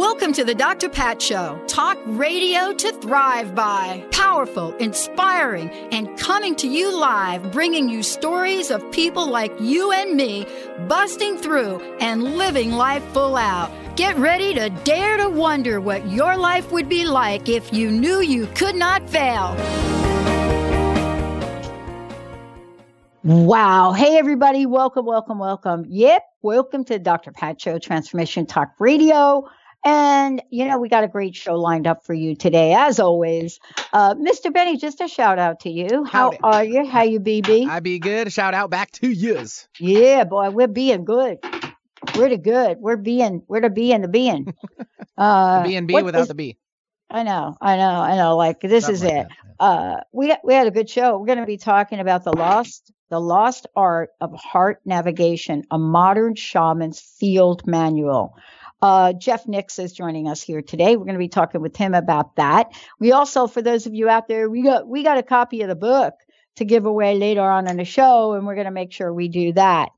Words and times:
Welcome 0.00 0.32
to 0.32 0.44
the 0.44 0.54
Dr. 0.54 0.88
Pat 0.88 1.20
Show. 1.20 1.62
Talk 1.66 1.98
radio 2.06 2.72
to 2.72 2.90
thrive 3.02 3.54
by. 3.54 4.02
Powerful, 4.10 4.74
inspiring, 4.76 5.68
and 5.92 6.18
coming 6.18 6.56
to 6.56 6.66
you 6.66 6.98
live, 6.98 7.52
bringing 7.52 7.90
you 7.90 8.02
stories 8.02 8.70
of 8.70 8.90
people 8.92 9.28
like 9.28 9.52
you 9.60 9.92
and 9.92 10.16
me 10.16 10.46
busting 10.88 11.36
through 11.36 11.80
and 12.00 12.38
living 12.38 12.72
life 12.72 13.04
full 13.12 13.36
out. 13.36 13.70
Get 13.94 14.16
ready 14.16 14.54
to 14.54 14.70
dare 14.84 15.18
to 15.18 15.28
wonder 15.28 15.82
what 15.82 16.10
your 16.10 16.34
life 16.34 16.72
would 16.72 16.88
be 16.88 17.04
like 17.04 17.50
if 17.50 17.70
you 17.70 17.90
knew 17.90 18.22
you 18.22 18.46
could 18.54 18.76
not 18.76 19.06
fail. 19.10 19.54
Wow. 23.22 23.92
Hey, 23.92 24.16
everybody. 24.16 24.64
Welcome, 24.64 25.04
welcome, 25.04 25.38
welcome. 25.38 25.84
Yep. 25.86 26.22
Welcome 26.40 26.84
to 26.86 26.98
Dr. 26.98 27.32
Pat 27.32 27.60
Show 27.60 27.78
Transformation 27.78 28.46
Talk 28.46 28.72
Radio. 28.78 29.46
And, 29.84 30.42
you 30.50 30.66
know, 30.66 30.78
we 30.78 30.88
got 30.90 31.04
a 31.04 31.08
great 31.08 31.34
show 31.34 31.54
lined 31.54 31.86
up 31.86 32.04
for 32.04 32.12
you 32.12 32.34
today, 32.36 32.74
as 32.74 33.00
always. 33.00 33.58
Uh, 33.92 34.14
Mr. 34.14 34.52
Benny, 34.52 34.76
just 34.76 35.00
a 35.00 35.08
shout 35.08 35.38
out 35.38 35.60
to 35.60 35.70
you. 35.70 36.04
How 36.04 36.32
Howdy. 36.32 36.38
are 36.42 36.64
you? 36.64 36.86
How 36.86 37.02
you, 37.02 37.18
be, 37.18 37.42
I 37.68 37.80
be 37.80 37.98
good. 37.98 38.30
Shout 38.32 38.52
out 38.52 38.68
back 38.70 38.90
to 38.92 39.08
yous. 39.08 39.68
Yeah, 39.78 40.24
boy, 40.24 40.50
we're 40.50 40.66
being 40.68 41.04
good. 41.06 41.38
We're 42.14 42.28
the 42.28 42.36
good. 42.38 42.78
We're 42.78 42.96
being, 42.96 43.42
we're 43.48 43.62
the 43.62 43.70
being, 43.70 44.02
the 44.02 44.08
being. 44.08 44.54
Uh, 45.18 45.62
The 45.64 45.68
B 45.68 45.76
and 45.76 45.86
B 45.86 46.00
without 46.02 46.22
is- 46.22 46.28
the 46.28 46.34
B. 46.34 46.56
I 47.10 47.24
know, 47.24 47.54
I 47.60 47.76
know, 47.76 47.90
I 47.90 48.16
know. 48.16 48.36
Like 48.38 48.60
this 48.60 48.84
Something 48.86 48.94
is 48.94 49.04
like 49.04 49.12
it. 49.12 49.28
that, 49.28 49.62
Uh, 49.62 50.00
we 50.12 50.34
we 50.44 50.54
had 50.54 50.66
a 50.66 50.70
good 50.70 50.88
show. 50.88 51.18
We're 51.18 51.26
going 51.26 51.40
to 51.40 51.44
be 51.46 51.58
talking 51.58 51.98
about 52.00 52.24
the 52.24 52.32
lost 52.34 52.90
the 53.10 53.20
lost 53.20 53.66
art 53.76 54.10
of 54.20 54.34
heart 54.34 54.80
navigation, 54.86 55.64
a 55.70 55.78
modern 55.78 56.36
shaman's 56.36 57.00
field 57.00 57.66
manual. 57.66 58.34
Uh, 58.82 59.12
Jeff 59.12 59.44
Nixa 59.44 59.84
is 59.84 59.92
joining 59.92 60.26
us 60.26 60.42
here 60.42 60.62
today. 60.62 60.96
We're 60.96 61.04
going 61.04 61.14
to 61.14 61.18
be 61.18 61.28
talking 61.28 61.60
with 61.60 61.76
him 61.76 61.94
about 61.94 62.36
that. 62.36 62.72
We 62.98 63.12
also, 63.12 63.46
for 63.46 63.60
those 63.60 63.86
of 63.86 63.94
you 63.94 64.08
out 64.08 64.26
there, 64.26 64.48
we 64.48 64.62
got 64.62 64.88
we 64.88 65.02
got 65.02 65.18
a 65.18 65.22
copy 65.22 65.62
of 65.62 65.68
the 65.68 65.74
book 65.74 66.14
to 66.56 66.64
give 66.64 66.86
away 66.86 67.16
later 67.16 67.42
on 67.42 67.68
in 67.68 67.76
the 67.76 67.84
show, 67.84 68.32
and 68.32 68.46
we're 68.46 68.54
going 68.54 68.66
to 68.66 68.70
make 68.70 68.92
sure 68.92 69.12
we 69.12 69.28
do 69.28 69.52
that. 69.52 69.90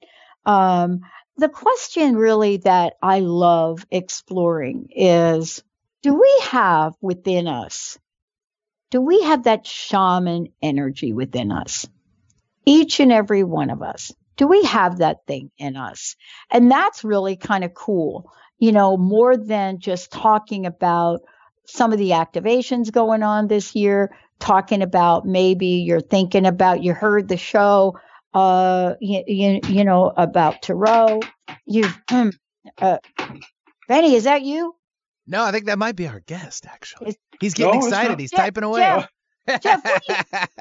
Um, 0.45 1.01
the 1.37 1.49
question 1.49 2.17
really 2.17 2.59
that 2.59 2.95
I 3.03 3.21
love 3.21 3.87
exploring 3.91 4.89
is 4.95 5.63
do 6.03 6.15
we 6.15 6.41
have 6.43 6.95
within 7.01 7.47
us, 7.47 7.99
do 8.91 9.01
we 9.01 9.23
have 9.23 9.45
that 9.45 9.67
shaman 9.67 10.49
energy 10.61 11.13
within 11.13 11.53
us? 11.53 11.87
Each 12.67 13.01
and 13.01 13.13
every 13.13 13.45
one 13.45 13.71
of 13.71 13.83
us. 13.83 14.13
Do 14.37 14.47
we 14.47 14.65
have 14.65 14.99
that 14.99 15.27
thing 15.27 15.51
in 15.59 15.77
us? 15.77 16.17
And 16.51 16.71
that's 16.71 17.05
really 17.05 17.37
kind 17.37 17.65
of 17.65 17.75
cool, 17.75 18.33
you 18.63 18.71
know, 18.71 18.97
more 18.97 19.37
than 19.37 19.81
just 19.81 20.13
talking 20.13 20.67
about 20.67 21.21
some 21.67 21.93
of 21.93 21.99
the 21.99 22.11
activations 22.11 22.93
going 22.93 23.25
on 23.25 23.49
this 23.49 23.75
year, 23.75 24.17
talking 24.39 24.83
about 24.83 25.27
maybe 25.27 25.67
you're 25.67 26.01
thinking 26.01 26.47
about, 26.47 26.81
you 26.81 26.95
heard 26.95 27.27
the 27.27 27.37
show, 27.37 27.99
uh, 28.35 28.95
you, 29.01 29.25
you, 29.27 29.61
you 29.67 29.85
know, 29.85 30.13
about 30.17 30.63
Tarot. 30.63 31.19
You, 31.67 31.89
uh, 32.79 32.99
Benny, 33.89 34.15
is 34.15 34.25
that 34.25 34.43
you? 34.43 34.77
No, 35.27 35.43
I 35.43 35.51
think 35.51 35.67
that 35.67 35.79
might 35.81 35.97
be 35.97 36.07
our 36.07 36.21
guest, 36.21 36.65
actually. 36.67 37.09
It's- 37.09 37.39
He's 37.41 37.55
getting 37.55 37.81
No, 37.81 37.87
excited. 37.87 38.21
He's 38.21 38.31
Jeff- 38.31 38.39
typing 38.39 38.63
away. 38.63 38.83
Jeff, 38.83 39.09
Jeff, 39.49 39.85
what 39.85 40.03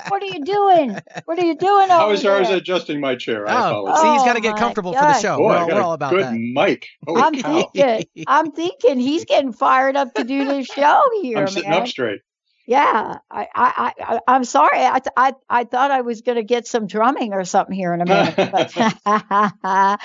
What 0.10 0.24
are 0.24 0.26
you 0.26 0.44
doing? 0.44 0.98
What 1.26 1.40
are 1.40 1.46
you 1.46 1.56
doing 1.56 1.92
I 1.92 2.04
over 2.04 2.12
was, 2.12 2.26
I 2.26 2.40
was 2.40 2.50
adjusting 2.50 3.00
my 3.00 3.16
chair. 3.16 3.48
I 3.48 3.54
oh, 3.54 3.70
apologize. 3.70 4.02
see, 4.02 4.12
he's 4.12 4.22
Oh 4.22 4.26
got 4.26 4.34
to 4.34 4.42
get 4.42 4.54
my 4.54 4.60
comfortable 4.60 4.94
for 4.94 5.06
the 5.06 5.20
show. 5.20 5.38
Boy, 5.38 5.48
we're, 5.50 5.58
all, 5.58 5.68
we're 5.68 5.82
all 5.82 5.94
about 5.94 6.12
good 6.12 6.24
that. 6.24 6.34
mic. 6.34 6.88
Holy 7.06 7.22
I'm 7.22 7.36
cow. 7.36 7.70
thinking, 7.74 8.26
I'm 8.28 8.52
thinking 8.52 9.00
he's 9.00 9.26
getting 9.26 9.54
fired 9.54 9.96
up 9.96 10.14
to 10.16 10.24
do 10.24 10.46
this 10.46 10.68
show 10.68 11.04
here, 11.22 11.38
I'm 11.38 11.48
sitting 11.48 11.70
man. 11.70 11.82
up 11.84 11.88
straight. 11.88 12.22
Yeah, 12.68 13.18
I, 13.30 13.48
I, 13.54 13.94
I, 14.00 14.20
I'm 14.28 14.44
sorry. 14.44 14.86
I, 14.86 15.00
th- 15.00 15.14
I, 15.18 15.34
I 15.50 15.64
thought 15.66 15.92
I 15.92 16.02
was 16.02 16.22
going 16.22 16.38
to 16.38 16.44
get 16.44 16.68
some 16.68 16.88
drumming 16.88 17.34
or 17.34 17.44
something 17.44 17.76
here 17.76 17.94
in 17.94 18.02
a 18.02 18.06
minute. 18.06 18.52
but- 18.52 20.00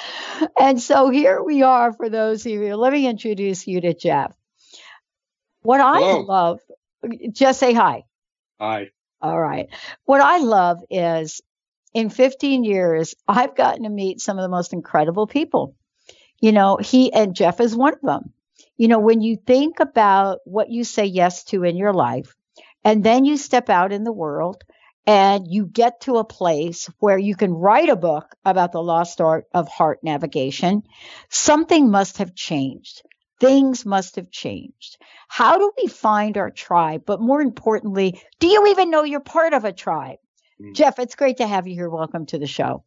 and 0.59 0.81
so 0.81 1.11
here 1.11 1.43
we 1.43 1.63
are 1.63 1.93
for 1.93 2.09
those 2.09 2.45
of 2.45 2.51
you. 2.51 2.75
Let 2.75 2.93
me 2.93 3.07
introduce 3.07 3.67
you 3.69 3.83
to 3.83 3.95
Jeff. 3.95 4.35
What 5.63 5.81
I 5.81 5.99
love, 6.01 6.61
just 7.31 7.61
say 7.61 7.73
hi. 7.73 8.05
Hi. 8.61 8.91
All 9.21 9.41
right. 9.41 9.69
What 10.05 10.21
I 10.21 10.39
love 10.39 10.83
is 10.91 11.43
in 11.95 12.11
15 12.11 12.65
years, 12.65 13.15
I've 13.27 13.55
gotten 13.57 13.85
to 13.85 13.89
meet 13.89 14.21
some 14.21 14.39
of 14.39 14.43
the 14.43 14.49
most 14.49 14.73
incredible 14.73 15.27
people. 15.27 15.75
You 16.41 16.53
know, 16.53 16.77
he 16.77 17.13
and 17.13 17.35
Jeff 17.35 17.61
is 17.61 17.75
one 17.75 17.95
of 17.95 18.01
them. 18.03 18.33
You 18.77 18.89
know, 18.89 18.99
when 18.99 19.23
you 19.23 19.37
think 19.37 19.81
about 19.81 20.41
what 20.45 20.71
you 20.71 20.85
say 20.85 21.07
yes 21.07 21.45
to 21.45 21.65
in 21.65 21.77
your 21.77 21.95
life, 21.95 22.37
and 22.85 23.03
then 23.03 23.25
you 23.25 23.37
step 23.37 23.71
out 23.71 23.93
in 23.93 24.05
the 24.05 24.13
world 24.13 24.63
and 25.07 25.47
you 25.49 25.67
get 25.67 26.03
to 26.03 26.17
a 26.17 26.25
place 26.25 26.91
where 26.99 27.19
you 27.19 27.35
can 27.35 27.53
write 27.53 27.89
a 27.89 27.97
book 27.97 28.35
about 28.45 28.73
the 28.73 28.83
lost 28.83 29.21
art 29.21 29.47
of 29.55 29.69
heart 29.69 30.01
navigation, 30.03 30.83
something 31.31 31.91
must 31.91 32.19
have 32.19 32.35
changed. 32.35 33.03
Things 33.39 33.85
must 33.85 34.17
have 34.17 34.31
changed. 34.31 34.97
How 35.29 35.59
do 35.59 35.71
we 35.77 35.89
find 35.89 36.39
our 36.39 36.51
tribe? 36.51 37.03
But 37.05 37.21
more 37.21 37.43
importantly, 37.43 38.21
do 38.41 38.47
you 38.47 38.67
even 38.69 38.91
know 38.91 39.05
you're 39.05 39.21
part 39.21 39.53
of 39.53 39.65
a 39.65 39.73
tribe? 39.73 40.19
Mm. 40.61 40.75
Jeff, 40.75 40.99
it's 40.99 41.15
great 41.15 41.37
to 41.39 41.47
have 41.47 41.67
you 41.67 41.75
here. 41.75 41.91
Welcome 41.91 42.27
to 42.27 42.39
the 42.39 42.47
show. 42.47 42.85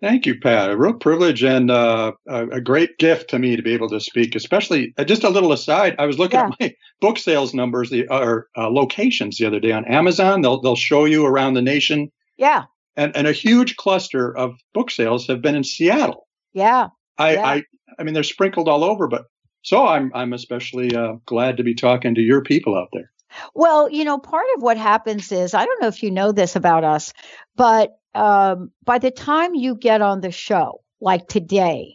Thank 0.00 0.26
you, 0.26 0.40
Pat. 0.40 0.68
A 0.68 0.76
real 0.76 0.94
privilege 0.94 1.44
and 1.44 1.70
uh, 1.70 2.10
a, 2.28 2.60
great 2.60 2.98
gift 2.98 3.30
to 3.30 3.38
me 3.38 3.54
to 3.54 3.62
be 3.62 3.72
able 3.72 3.88
to 3.90 4.00
speak. 4.00 4.34
Especially, 4.34 4.92
uh, 4.98 5.04
just 5.04 5.22
a 5.22 5.28
little 5.28 5.52
aside, 5.52 5.94
I 6.00 6.06
was 6.06 6.18
looking 6.18 6.40
at 6.40 6.52
my 6.58 6.74
book 7.00 7.18
sales 7.18 7.54
numbers, 7.54 7.88
the 7.88 8.08
or 8.08 8.48
uh, 8.56 8.68
locations 8.68 9.38
the 9.38 9.46
other 9.46 9.60
day 9.60 9.70
on 9.70 9.84
Amazon. 9.84 10.40
They'll 10.40 10.60
they'll 10.60 10.74
show 10.74 11.04
you 11.04 11.24
around 11.24 11.54
the 11.54 11.62
nation, 11.62 12.10
Yeah, 12.36 12.64
and 12.96 13.16
and 13.16 13.28
a 13.28 13.32
huge 13.32 13.76
cluster 13.76 14.36
of 14.36 14.56
book 14.74 14.90
sales 14.90 15.28
have 15.28 15.40
been 15.40 15.54
in 15.54 15.62
Seattle. 15.62 16.26
yeah. 16.52 16.88
I 17.16 17.34
Yeah. 17.34 17.46
I, 17.46 17.64
I 17.96 18.02
mean, 18.02 18.14
they're 18.14 18.24
sprinkled 18.24 18.68
all 18.68 18.82
over, 18.82 19.06
but 19.06 19.26
so 19.62 19.86
I'm 19.86 20.12
I'm 20.14 20.32
especially 20.32 20.94
uh, 20.94 21.14
glad 21.26 21.56
to 21.56 21.62
be 21.62 21.74
talking 21.74 22.14
to 22.14 22.20
your 22.20 22.42
people 22.42 22.76
out 22.76 22.88
there. 22.92 23.10
Well, 23.54 23.90
you 23.90 24.04
know, 24.04 24.18
part 24.18 24.46
of 24.56 24.62
what 24.62 24.76
happens 24.76 25.32
is 25.32 25.54
I 25.54 25.64
don't 25.64 25.80
know 25.80 25.88
if 25.88 26.02
you 26.02 26.10
know 26.10 26.32
this 26.32 26.54
about 26.56 26.84
us, 26.84 27.12
but 27.56 27.96
um, 28.14 28.72
by 28.84 28.98
the 28.98 29.10
time 29.10 29.54
you 29.54 29.74
get 29.74 30.02
on 30.02 30.20
the 30.20 30.30
show, 30.30 30.82
like 31.00 31.28
today, 31.28 31.94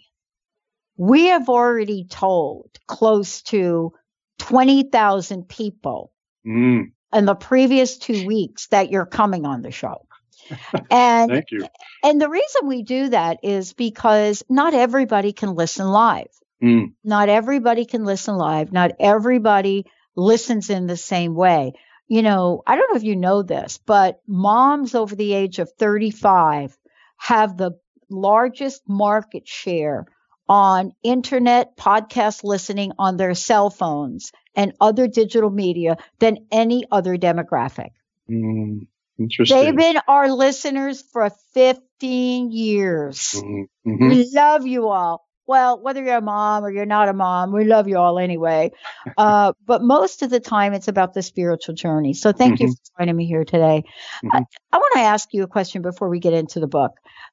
we 0.98 1.26
have 1.26 1.48
already 1.48 2.06
told 2.10 2.72
close 2.88 3.44
to 3.44 3.94
20,000 4.40 5.48
people 5.48 6.12
Mm, 6.48 6.92
in 7.14 7.26
the 7.26 7.36
previous 7.36 7.98
two 7.98 8.26
weeks 8.26 8.68
that 8.68 8.90
you're 8.90 9.06
coming 9.06 9.46
on 9.46 9.62
the 9.62 9.72
show. 9.72 10.06
And 10.90 11.30
thank 11.30 11.52
you. 11.52 11.68
and 12.06 12.22
the 12.22 12.30
reason 12.30 12.68
we 12.68 12.84
do 12.84 13.10
that 13.10 13.40
is 13.44 13.74
because 13.74 14.44
not 14.50 14.74
everybody 14.74 15.34
can 15.34 15.56
listen 15.56 15.88
live. 15.88 16.30
Mm, 16.62 16.94
Not 17.04 17.30
everybody 17.30 17.86
can 17.86 18.04
listen 18.06 18.36
live. 18.36 18.72
Not 18.72 18.92
everybody 19.00 19.86
listens 20.16 20.70
in 20.70 20.88
the 20.88 20.98
same 20.98 21.36
way. 21.36 21.74
You 22.08 22.22
know, 22.24 22.64
I 22.66 22.76
don't 22.76 22.90
know 22.92 22.98
if 22.98 23.04
you 23.04 23.16
know 23.16 23.44
this, 23.44 23.78
but 23.86 24.22
moms 24.28 24.96
over 24.96 25.16
the 25.16 25.34
age 25.34 25.60
of 25.60 25.72
35 25.78 26.76
have 27.18 27.58
the 27.58 27.72
largest 28.10 28.82
market 28.88 29.48
share 29.48 30.06
on 30.50 30.94
internet 31.04 31.76
podcast 31.76 32.44
listening 32.44 32.94
on 32.98 33.18
their 33.18 33.34
cell 33.36 33.70
phones 33.70 34.32
and 34.56 34.74
other 34.80 35.08
digital 35.08 35.50
media 35.50 35.98
than 36.20 36.48
any 36.52 36.86
other 36.90 37.18
demographic. 37.18 37.90
mm, 38.30 38.88
interesting. 39.20 39.58
They've 39.60 39.76
been 39.76 39.98
our 40.08 40.32
listeners 40.32 41.02
for 41.02 41.30
15 41.54 42.52
years. 42.52 43.34
Mhm, 43.34 43.68
mhm. 43.86 44.10
We 44.10 44.30
love 44.34 44.66
you 44.66 44.88
all. 44.88 45.27
Well, 45.48 45.80
whether 45.80 46.04
you're 46.04 46.18
a 46.18 46.22
mom 46.22 46.66
or 46.66 46.70
you're 46.70 46.86
not 46.86 47.08
a 47.08 47.14
mom, 47.14 47.54
we 47.54 47.64
love 47.64 47.88
you 47.88 47.98
all 47.98 48.20
anyway. 48.20 48.72
Uh, 49.18 49.54
but 49.66 49.82
most 49.82 50.22
of 50.22 50.30
the 50.30 50.42
time, 50.42 50.74
it's 50.74 50.90
about 50.90 51.14
the 51.14 51.24
spiritual 51.24 51.74
journey. 51.74 52.14
So 52.14 52.34
thank 52.34 52.56
mm-hmm. 52.56 52.68
you 52.68 52.74
for 52.74 53.00
joining 53.00 53.16
me 53.16 53.26
here 53.26 53.46
today. 53.46 53.84
Mm-hmm. 54.24 54.36
I, 54.36 54.46
I 54.74 54.78
want 54.78 54.94
to 54.96 55.02
ask 55.02 55.30
you 55.32 55.44
a 55.44 55.48
question 55.48 55.82
before 55.82 56.10
we 56.10 56.20
get 56.20 56.34
into 56.34 56.60
the 56.60 56.68
book. 56.68 56.92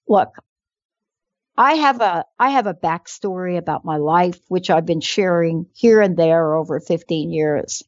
Look, 0.09 0.31
I 1.57 1.75
have 1.75 2.01
a 2.01 2.25
I 2.39 2.51
have 2.51 2.67
a 2.67 2.75
backstory 2.75 3.59
about 3.59 3.85
my 3.85 3.97
life, 3.97 4.41
which 4.49 4.71
I've 4.71 4.87
been 4.87 5.01
sharing 5.01 5.67
here 5.75 6.01
and 6.01 6.17
there 6.17 6.55
over 6.55 6.81
15 6.81 7.33
years. 7.33 7.83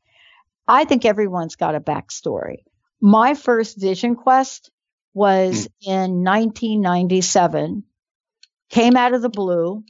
I 0.69 0.85
think 0.85 1.05
everyone's 1.05 1.57
got 1.57 1.77
a 1.77 1.81
backstory. 1.81 2.65
My 3.01 3.35
first 3.35 3.81
vision 3.81 4.17
quest 4.17 4.71
was 5.15 5.69
mm. 5.69 5.87
in 5.87 6.25
1997. 6.25 7.85
Came 8.69 8.97
out 8.97 9.15
of 9.15 9.23
the 9.23 9.29
blue 9.29 9.85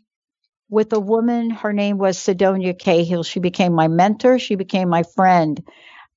with 0.68 0.92
a 0.92 1.00
woman. 1.00 1.50
Her 1.50 1.72
name 1.72 1.98
was 1.98 2.18
Sedonia 2.18 2.78
Cahill. 2.78 3.22
She 3.22 3.40
became 3.40 3.72
my 3.72 3.88
mentor. 3.88 4.38
She 4.38 4.54
became 4.54 4.88
my 4.88 5.02
friend. 5.02 5.62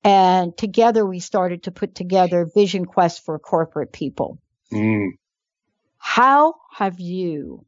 And 0.04 0.58
together 0.58 1.06
we 1.06 1.20
started 1.20 1.64
to 1.64 1.72
put 1.72 1.94
together 1.96 2.50
Vision 2.54 2.86
Quest 2.86 3.26
for 3.26 3.38
corporate 3.38 3.92
people. 3.92 4.40
Mm. 4.72 5.10
How 5.98 6.56
have 6.74 7.00
you, 7.00 7.66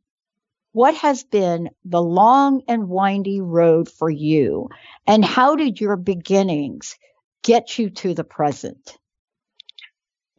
what 0.72 0.96
has 0.96 1.24
been 1.24 1.70
the 1.84 2.02
long 2.02 2.62
and 2.68 2.88
windy 2.88 3.42
road 3.42 3.90
for 3.90 4.10
you? 4.10 4.70
And 5.06 5.26
how 5.26 5.58
did 5.58 5.82
your 5.82 5.98
beginnings 5.98 6.98
get 7.44 7.78
you 7.78 7.90
to 7.90 8.14
the 8.14 8.24
present? 8.24 8.98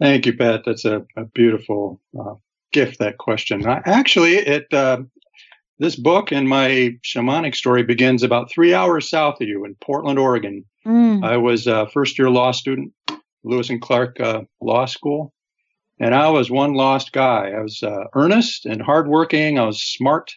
Thank 0.00 0.24
you, 0.24 0.36
Pat. 0.36 0.62
That's 0.64 0.86
a, 0.86 1.04
a 1.16 1.26
beautiful 1.26 2.00
uh, 2.18 2.34
gift, 2.72 2.98
that 3.00 3.18
question. 3.18 3.66
I, 3.66 3.82
actually, 3.84 4.36
it, 4.36 4.72
uh, 4.72 5.02
this 5.82 5.96
book 5.96 6.30
and 6.30 6.48
my 6.48 6.96
shamanic 7.02 7.56
story 7.56 7.82
begins 7.82 8.22
about 8.22 8.48
three 8.48 8.72
hours 8.72 9.10
south 9.10 9.40
of 9.40 9.48
you 9.48 9.64
in 9.64 9.74
Portland, 9.80 10.16
Oregon. 10.16 10.64
Mm. 10.86 11.24
I 11.24 11.38
was 11.38 11.66
a 11.66 11.88
first 11.88 12.20
year 12.20 12.30
law 12.30 12.52
student, 12.52 12.92
Lewis 13.42 13.68
and 13.68 13.82
Clark 13.82 14.20
uh, 14.20 14.42
Law 14.60 14.86
School. 14.86 15.32
And 15.98 16.14
I 16.14 16.28
was 16.28 16.52
one 16.52 16.74
lost 16.74 17.10
guy. 17.10 17.50
I 17.50 17.60
was 17.60 17.82
uh, 17.82 18.04
earnest 18.14 18.64
and 18.64 18.80
hardworking. 18.80 19.58
I 19.58 19.64
was 19.64 19.82
smart, 19.82 20.32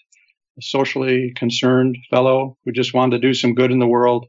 a 0.57 0.63
socially 0.63 1.31
concerned 1.35 1.95
fellow 2.09 2.57
who 2.65 2.71
just 2.71 2.95
wanted 2.95 3.21
to 3.21 3.27
do 3.27 3.35
some 3.35 3.53
good 3.53 3.71
in 3.71 3.77
the 3.77 3.85
world. 3.85 4.25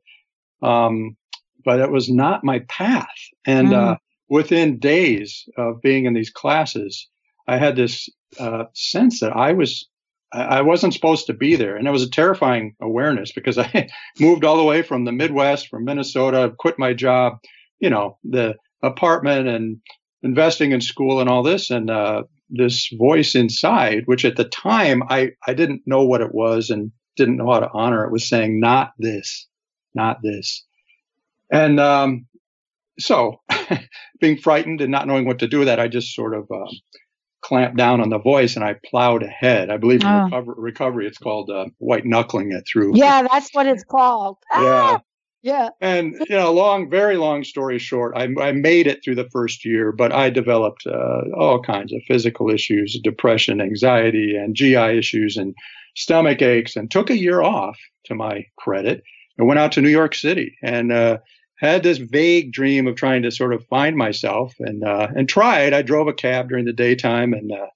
Um, 0.63 1.17
but 1.65 1.81
it 1.81 1.91
was 1.91 2.11
not 2.11 2.45
my 2.45 2.59
path. 2.69 3.09
And 3.47 3.69
mm. 3.69 3.75
uh, 3.75 3.97
within 4.29 4.79
days 4.79 5.49
of 5.57 5.81
being 5.81 6.05
in 6.05 6.13
these 6.13 6.31
classes, 6.31 7.09
I 7.49 7.57
had 7.57 7.75
this 7.75 8.07
uh, 8.39 8.65
sense 8.75 9.21
that 9.21 9.35
I 9.35 9.55
was 9.55 9.89
I 10.43 10.63
wasn't 10.63 10.95
supposed 10.95 11.27
to 11.27 11.35
be 11.35 11.57
there, 11.57 11.77
and 11.77 11.89
it 11.89 11.93
was 11.93 12.03
a 12.03 12.11
terrifying 12.11 12.75
awareness 12.81 13.33
because 13.33 13.59
I 13.59 13.89
moved 14.19 14.45
all 14.45 14.57
the 14.57 14.65
way 14.65 14.83
from 14.83 15.05
the 15.05 15.13
Midwest, 15.13 15.69
from 15.69 15.85
Minnesota, 15.85 16.53
quit 16.59 16.79
my 16.79 16.93
job, 16.93 17.39
you 17.79 17.91
know, 17.91 18.19
the 18.25 18.57
apartment 18.83 19.49
and 19.49 19.79
investing 20.23 20.73
in 20.73 20.81
school 20.81 21.21
and 21.21 21.29
all 21.29 21.43
this, 21.43 21.71
and 21.71 21.91
uh, 21.91 22.25
this 22.51 22.89
voice 22.97 23.35
inside, 23.35 24.03
which 24.07 24.25
at 24.25 24.37
the 24.37 24.45
time 24.45 25.03
I, 25.09 25.33
I 25.47 25.55
didn't 25.55 25.83
know 25.87 26.05
what 26.05 26.21
it 26.21 26.35
was 26.35 26.71
and 26.71 26.93
didn't 27.17 27.37
know 27.37 27.51
how 27.51 27.61
to 27.61 27.71
honor 27.73 28.05
it, 28.05 28.13
was 28.13 28.29
saying, 28.29 28.61
not 28.61 28.93
this, 28.99 29.47
not 29.95 30.19
this. 30.23 30.65
And 31.51 31.81
um, 31.81 32.27
so, 32.99 33.41
being 34.21 34.37
frightened 34.39 34.81
and 34.81 34.91
not 34.91 35.07
knowing 35.07 35.27
what 35.27 35.39
to 35.41 35.49
do 35.49 35.61
with 35.61 35.69
that, 35.69 35.81
I 35.81 35.89
just 35.89 36.15
sort 36.15 36.35
of 36.35 36.51
uh, 36.51 36.71
clamped 37.47 37.77
down 37.77 38.01
on 38.01 38.11
the 38.11 38.19
voice 38.19 38.57
and 38.57 38.65
I 38.65 38.75
plowed 38.85 39.23
ahead. 39.23 39.71
I 39.71 39.77
believe 39.77 40.03
in 40.03 40.09
oh. 40.09 40.25
recovery, 40.25 40.55
recovery, 40.59 41.07
it's 41.07 41.19
called 41.19 41.49
uh, 41.49 41.67
white 41.79 42.05
knuckling 42.05 42.51
it 42.51 42.65
through. 42.67 42.97
Yeah, 42.97 43.27
that's 43.31 43.51
what 43.53 43.67
it's 43.67 43.85
called. 43.85 44.39
yeah. 44.53 44.61
Ah! 44.61 45.03
Yeah. 45.43 45.69
And 45.81 46.15
you 46.29 46.35
know, 46.35 46.53
long, 46.53 46.91
very 46.91 47.17
long 47.17 47.45
story 47.45 47.79
short, 47.79 48.15
I, 48.17 48.27
I 48.41 48.51
made 48.51 48.89
it 48.89 49.05
through 49.05 49.15
the 49.15 49.31
first 49.31 49.65
year, 49.65 49.93
but 49.93 50.11
I 50.11 50.29
developed 50.29 50.85
uh, 50.89 51.21
all 51.37 51.63
kinds 51.63 51.93
of 51.93 52.03
physical 52.09 52.51
issues, 52.51 52.99
depression, 53.05 53.61
anxiety, 53.61 54.35
and 54.35 54.57
GI 54.57 54.99
issues, 54.99 55.37
and 55.37 55.55
stomach 55.95 56.43
aches, 56.43 56.75
and 56.75 56.91
took 56.91 57.11
a 57.11 57.17
year 57.17 57.43
off. 57.43 57.79
To 58.07 58.15
my 58.15 58.45
credit, 58.57 59.03
and 59.37 59.49
went 59.49 59.59
out 59.59 59.73
to 59.73 59.81
New 59.81 59.89
York 59.89 60.15
City 60.15 60.57
and 60.63 60.93
uh, 60.93 61.19
had 61.59 61.83
this 61.83 61.99
vague 61.99 62.53
dream 62.53 62.87
of 62.87 62.97
trying 62.97 63.23
to 63.23 63.31
sort 63.31 63.55
of 63.55 63.67
find 63.67 63.97
myself, 63.97 64.55
and 64.61 64.85
uh, 64.85 65.09
and 65.17 65.29
tried. 65.29 65.73
I 65.73 65.83
drove 65.83 66.09
a 66.09 66.13
cab 66.13 66.49
during 66.49 66.65
the 66.65 66.73
daytime 66.73 67.33
and 67.33 67.53
uh, 67.53 67.67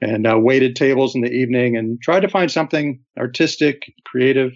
and 0.00 0.26
uh, 0.26 0.38
waited 0.38 0.76
tables 0.76 1.14
in 1.14 1.20
the 1.20 1.32
evening, 1.32 1.76
and 1.76 2.00
tried 2.02 2.20
to 2.20 2.28
find 2.28 2.50
something 2.50 3.00
artistic, 3.18 3.92
creative 4.04 4.52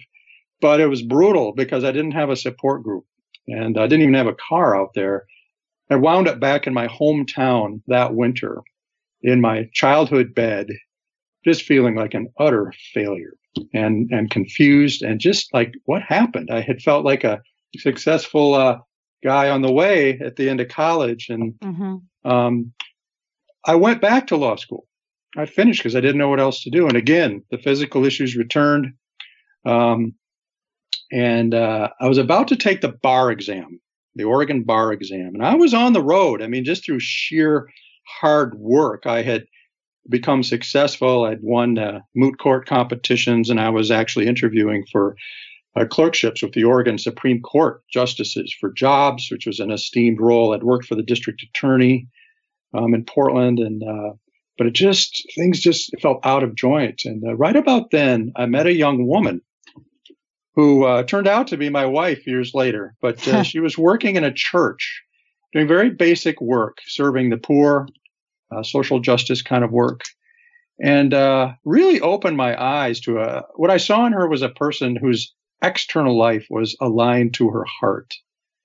but 0.61 0.79
it 0.79 0.87
was 0.87 1.01
brutal 1.01 1.53
because 1.53 1.83
I 1.83 1.91
didn't 1.91 2.11
have 2.11 2.29
a 2.29 2.35
support 2.35 2.83
group 2.83 3.05
and 3.47 3.77
I 3.77 3.87
didn't 3.87 4.03
even 4.03 4.13
have 4.15 4.27
a 4.27 4.35
car 4.35 4.75
out 4.75 4.93
there. 4.95 5.25
I 5.89 5.95
wound 5.95 6.27
up 6.27 6.39
back 6.39 6.67
in 6.67 6.73
my 6.73 6.87
hometown 6.87 7.81
that 7.87 8.13
winter 8.13 8.61
in 9.21 9.41
my 9.41 9.69
childhood 9.73 10.35
bed, 10.35 10.67
just 11.45 11.63
feeling 11.63 11.95
like 11.95 12.13
an 12.13 12.27
utter 12.39 12.73
failure 12.93 13.33
and, 13.73 14.09
and 14.11 14.29
confused 14.29 15.01
and 15.01 15.19
just 15.19 15.53
like 15.53 15.73
what 15.85 16.01
happened. 16.01 16.49
I 16.51 16.61
had 16.61 16.81
felt 16.81 17.05
like 17.05 17.23
a 17.23 17.41
successful 17.75 18.53
uh, 18.53 18.79
guy 19.23 19.49
on 19.49 19.61
the 19.61 19.71
way 19.71 20.19
at 20.19 20.35
the 20.35 20.49
end 20.49 20.61
of 20.61 20.67
college. 20.69 21.27
And 21.29 21.53
mm-hmm. 21.59 22.29
um, 22.29 22.73
I 23.65 23.75
went 23.75 24.01
back 24.01 24.27
to 24.27 24.37
law 24.37 24.55
school. 24.55 24.87
I 25.35 25.45
finished 25.45 25.81
because 25.81 25.95
I 25.95 26.01
didn't 26.01 26.17
know 26.17 26.29
what 26.29 26.39
else 26.39 26.63
to 26.63 26.69
do. 26.69 26.87
And 26.87 26.95
again, 26.95 27.43
the 27.51 27.57
physical 27.57 28.05
issues 28.05 28.35
returned. 28.35 28.93
Um, 29.65 30.15
and 31.11 31.53
uh, 31.53 31.89
I 31.99 32.07
was 32.07 32.17
about 32.17 32.47
to 32.49 32.55
take 32.55 32.81
the 32.81 32.89
bar 32.89 33.31
exam, 33.31 33.79
the 34.15 34.23
Oregon 34.23 34.63
bar 34.63 34.91
exam, 34.91 35.35
and 35.35 35.45
I 35.45 35.55
was 35.55 35.73
on 35.73 35.93
the 35.93 36.01
road. 36.01 36.41
I 36.41 36.47
mean, 36.47 36.65
just 36.65 36.85
through 36.85 36.99
sheer 36.99 37.69
hard 38.19 38.55
work, 38.55 39.05
I 39.05 39.21
had 39.21 39.45
become 40.09 40.43
successful. 40.43 41.25
I'd 41.25 41.41
won 41.41 41.77
uh, 41.77 41.99
moot 42.15 42.39
court 42.39 42.65
competitions, 42.65 43.49
and 43.49 43.59
I 43.59 43.69
was 43.69 43.91
actually 43.91 44.27
interviewing 44.27 44.85
for 44.91 45.15
uh, 45.77 45.85
clerkships 45.85 46.41
with 46.41 46.53
the 46.53 46.63
Oregon 46.63 46.97
Supreme 46.97 47.41
Court 47.41 47.83
justices 47.91 48.55
for 48.59 48.71
jobs, 48.71 49.27
which 49.29 49.45
was 49.45 49.59
an 49.59 49.71
esteemed 49.71 50.19
role. 50.19 50.53
I'd 50.53 50.63
worked 50.63 50.85
for 50.85 50.95
the 50.95 51.03
district 51.03 51.43
attorney 51.43 52.07
um, 52.73 52.93
in 52.93 53.03
Portland, 53.05 53.59
and 53.59 53.83
uh, 53.83 54.13
but 54.57 54.67
it 54.67 54.73
just 54.73 55.31
things 55.35 55.59
just 55.59 55.91
felt 56.01 56.25
out 56.25 56.43
of 56.43 56.55
joint. 56.55 57.01
And 57.05 57.23
uh, 57.23 57.35
right 57.35 57.55
about 57.55 57.91
then, 57.91 58.31
I 58.35 58.45
met 58.47 58.65
a 58.65 58.73
young 58.73 59.05
woman 59.07 59.41
who 60.55 60.85
uh, 60.85 61.03
turned 61.03 61.27
out 61.27 61.47
to 61.47 61.57
be 61.57 61.69
my 61.69 61.85
wife 61.85 62.25
years 62.25 62.53
later. 62.55 62.95
But 63.01 63.27
uh, 63.27 63.43
she 63.43 63.59
was 63.59 63.77
working 63.77 64.15
in 64.15 64.23
a 64.23 64.33
church, 64.33 65.03
doing 65.53 65.67
very 65.67 65.91
basic 65.91 66.41
work, 66.41 66.79
serving 66.87 67.29
the 67.29 67.37
poor, 67.37 67.87
uh, 68.51 68.63
social 68.63 68.99
justice 68.99 69.43
kind 69.43 69.63
of 69.63 69.71
work, 69.71 70.01
and 70.83 71.13
uh, 71.13 71.53
really 71.63 72.01
opened 72.01 72.37
my 72.37 72.59
eyes 72.59 72.99
to 73.01 73.19
a, 73.19 73.43
what 73.55 73.69
I 73.69 73.77
saw 73.77 74.07
in 74.07 74.13
her 74.13 74.27
was 74.27 74.41
a 74.41 74.49
person 74.49 74.95
whose 74.95 75.35
external 75.61 76.17
life 76.17 76.47
was 76.49 76.75
aligned 76.81 77.33
to 77.35 77.49
her 77.49 77.65
heart. 77.65 78.13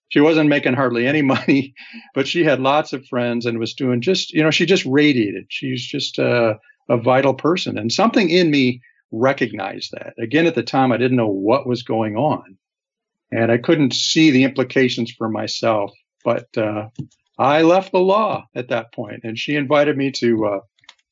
She 0.09 0.21
wasn't 0.21 0.49
making 0.49 0.75
hardly 0.75 1.07
any 1.07 1.23
money, 1.37 1.75
but 2.15 2.29
she 2.29 2.45
had 2.45 2.61
lots 2.61 2.93
of 2.93 3.07
friends 3.07 3.47
and 3.47 3.59
was 3.59 3.75
doing 3.75 4.01
just, 4.01 4.33
you 4.33 4.43
know, 4.43 4.51
she 4.51 4.67
just 4.67 4.85
radiated. 4.85 5.47
She's 5.49 5.85
just 5.85 6.19
a, 6.19 6.59
a 6.89 6.97
vital 6.97 7.35
person. 7.35 7.79
And 7.79 7.91
something 7.91 8.29
in 8.29 8.51
me 8.51 8.81
recognized 9.11 9.93
that. 9.93 10.15
Again, 10.19 10.47
at 10.47 10.55
the 10.55 10.63
time, 10.63 10.93
I 10.93 10.97
didn't 10.97 11.17
know 11.17 11.29
what 11.29 11.67
was 11.67 11.83
going 11.83 12.17
on 12.17 12.57
and 13.33 13.51
I 13.51 13.57
couldn't 13.57 13.95
see 13.95 14.31
the 14.31 14.45
implications 14.45 15.11
for 15.11 15.29
myself. 15.29 15.91
But 16.25 16.47
uh, 16.57 16.89
I 17.39 17.63
left 17.63 17.91
the 17.91 17.99
law 17.99 18.45
at 18.55 18.69
that 18.69 18.93
point, 18.93 19.23
and 19.25 19.37
she 19.37 19.57
invited 19.57 19.97
me 19.97 20.13
to 20.13 20.47
uh, 20.47 20.61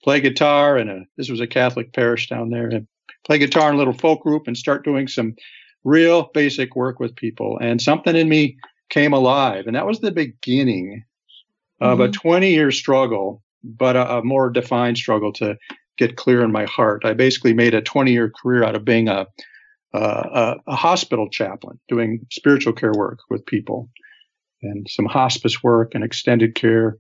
play 0.05 0.21
guitar. 0.21 0.77
And 0.77 1.07
this 1.17 1.31
was 1.31 1.41
a 1.41 1.47
Catholic 1.47 1.93
parish 1.93 2.29
down 2.29 2.51
there, 2.51 2.69
and 2.69 2.87
play 3.25 3.39
guitar 3.39 3.71
in 3.71 3.75
a 3.75 3.79
little 3.79 3.95
folk 3.95 4.23
group 4.23 4.47
and 4.47 4.57
start 4.57 4.85
doing 4.85 5.09
some 5.09 5.35
real 5.85 6.31
basic 6.35 6.77
work 6.77 7.01
with 7.01 7.17
people. 7.17 7.59
And 7.61 7.81
something 7.81 8.17
in 8.17 8.29
me 8.29 8.57
came 8.91 9.13
alive, 9.13 9.67
and 9.67 9.77
that 9.77 9.87
was 9.87 10.01
the 10.01 10.13
beginning 10.13 11.05
of 11.81 11.99
mm-hmm. 11.99 12.11
a 12.11 12.13
20 12.13 12.51
year 12.51 12.71
struggle, 12.71 13.43
but 13.65 13.97
a, 13.97 14.19
a, 14.19 14.25
more 14.25 14.51
defined 14.51 14.99
struggle 14.99 15.33
to 15.35 15.57
get 15.97 16.17
clear 16.17 16.43
in 16.43 16.53
my 16.53 16.65
heart. 16.65 17.05
I 17.05 17.15
basically 17.15 17.55
made 17.55 17.75
a 17.75 17.83
20 17.83 18.13
year 18.13 18.31
career 18.31 18.65
out 18.65 18.75
of 18.75 18.85
being 18.85 19.09
a, 19.09 19.27
a, 19.95 20.57
a 20.67 20.77
hospital 20.77 21.29
chaplain, 21.31 21.79
doing 21.89 22.27
spiritual 22.31 22.73
care 22.73 22.93
work 22.95 23.21
with 23.31 23.47
people 23.47 23.89
and 24.63 24.87
some 24.89 25.07
hospice 25.07 25.63
work 25.63 25.95
and 25.95 26.05
extended 26.05 26.55
care. 26.55 26.99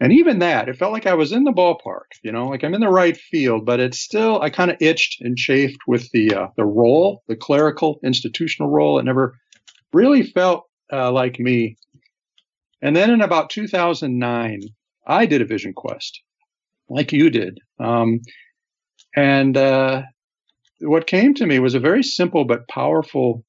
And 0.00 0.12
even 0.12 0.38
that, 0.38 0.68
it 0.68 0.76
felt 0.76 0.92
like 0.92 1.06
I 1.06 1.14
was 1.14 1.32
in 1.32 1.44
the 1.44 1.52
ballpark, 1.52 2.12
you 2.22 2.30
know, 2.30 2.46
like 2.48 2.62
I'm 2.62 2.74
in 2.74 2.80
the 2.80 2.88
right 2.88 3.16
field, 3.16 3.66
but 3.66 3.80
it's 3.80 3.98
still, 3.98 4.40
I 4.40 4.48
kind 4.48 4.70
of 4.70 4.76
itched 4.80 5.20
and 5.20 5.36
chafed 5.36 5.80
with 5.88 6.08
the, 6.12 6.34
uh, 6.34 6.46
the 6.56 6.64
role, 6.64 7.24
the 7.26 7.34
clerical 7.34 7.98
institutional 8.04 8.70
role. 8.70 8.98
It 8.98 9.04
never 9.04 9.36
really 9.92 10.22
felt 10.22 10.64
uh, 10.92 11.10
like 11.10 11.40
me. 11.40 11.76
And 12.80 12.94
then 12.94 13.10
in 13.10 13.22
about 13.22 13.50
2009, 13.50 14.60
I 15.06 15.26
did 15.26 15.42
a 15.42 15.46
vision 15.46 15.72
quest 15.72 16.22
like 16.88 17.12
you 17.12 17.30
did. 17.30 17.58
Um, 17.80 18.20
and 19.16 19.56
uh, 19.56 20.02
what 20.80 21.06
came 21.06 21.34
to 21.34 21.46
me 21.46 21.58
was 21.58 21.74
a 21.74 21.80
very 21.80 22.02
simple 22.02 22.44
but 22.44 22.68
powerful 22.68 23.44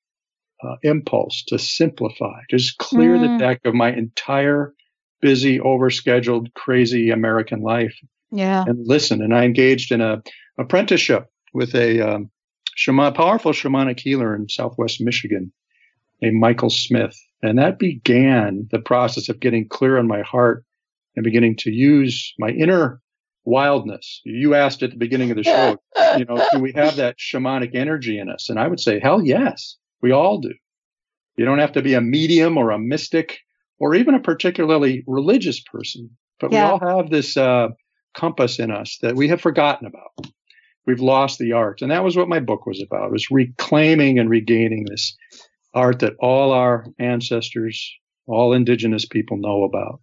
uh, 0.63 0.75
impulse 0.83 1.43
to 1.47 1.59
simplify, 1.59 2.41
just 2.49 2.77
clear 2.77 3.15
mm. 3.15 3.21
the 3.21 3.37
deck 3.37 3.61
of 3.65 3.73
my 3.73 3.91
entire 3.91 4.73
busy, 5.21 5.59
overscheduled, 5.59 6.53
crazy 6.53 7.09
American 7.09 7.61
life. 7.61 7.95
Yeah. 8.31 8.63
And 8.67 8.87
listen. 8.87 9.21
And 9.21 9.35
I 9.35 9.43
engaged 9.43 9.91
in 9.91 10.01
a 10.01 10.21
apprenticeship 10.57 11.27
with 11.53 11.73
a 11.75 12.01
um, 12.01 12.29
shaman, 12.75 13.13
powerful 13.13 13.51
shamanic 13.51 13.99
healer 13.99 14.35
in 14.35 14.49
Southwest 14.49 15.01
Michigan 15.01 15.51
named 16.21 16.39
Michael 16.39 16.69
Smith. 16.69 17.17
And 17.41 17.57
that 17.57 17.79
began 17.79 18.67
the 18.71 18.79
process 18.79 19.29
of 19.29 19.39
getting 19.39 19.67
clear 19.67 19.97
on 19.97 20.07
my 20.07 20.21
heart 20.21 20.65
and 21.15 21.23
beginning 21.23 21.55
to 21.57 21.71
use 21.71 22.33
my 22.37 22.49
inner 22.49 23.01
wildness. 23.45 24.21
You 24.25 24.53
asked 24.53 24.83
at 24.83 24.91
the 24.91 24.97
beginning 24.97 25.31
of 25.31 25.37
the 25.37 25.43
show, 25.43 25.77
you 26.17 26.25
know, 26.25 26.45
do 26.51 26.59
we 26.59 26.73
have 26.73 26.97
that 26.97 27.17
shamanic 27.17 27.73
energy 27.73 28.19
in 28.19 28.29
us? 28.29 28.49
And 28.49 28.59
I 28.59 28.67
would 28.67 28.79
say, 28.79 28.99
hell 28.99 29.23
yes, 29.23 29.77
we 30.01 30.11
all 30.11 30.39
do. 30.39 30.53
You 31.37 31.45
don't 31.45 31.59
have 31.59 31.71
to 31.73 31.81
be 31.81 31.93
a 31.93 32.01
medium 32.01 32.57
or 32.57 32.71
a 32.71 32.79
mystic 32.79 33.39
or 33.79 33.95
even 33.95 34.15
a 34.15 34.19
particularly 34.19 35.03
religious 35.07 35.59
person, 35.61 36.09
but 36.39 36.51
yeah. 36.51 36.65
we 36.65 36.71
all 36.71 36.97
have 36.97 37.09
this 37.09 37.37
uh, 37.37 37.69
compass 38.13 38.59
in 38.59 38.71
us 38.71 38.97
that 39.01 39.15
we 39.15 39.27
have 39.29 39.41
forgotten 39.41 39.87
about. 39.87 40.31
We've 40.85 40.99
lost 40.99 41.39
the 41.39 41.53
art. 41.53 41.81
And 41.81 41.91
that 41.91 42.03
was 42.03 42.17
what 42.17 42.29
my 42.29 42.39
book 42.39 42.65
was 42.65 42.81
about, 42.81 43.07
it 43.07 43.11
was 43.11 43.31
reclaiming 43.31 44.19
and 44.19 44.29
regaining 44.29 44.85
this 44.85 45.15
art 45.73 45.99
that 45.99 46.15
all 46.19 46.51
our 46.51 46.85
ancestors, 46.97 47.91
all 48.27 48.53
indigenous 48.53 49.05
people 49.05 49.37
know 49.37 49.63
about. 49.63 50.01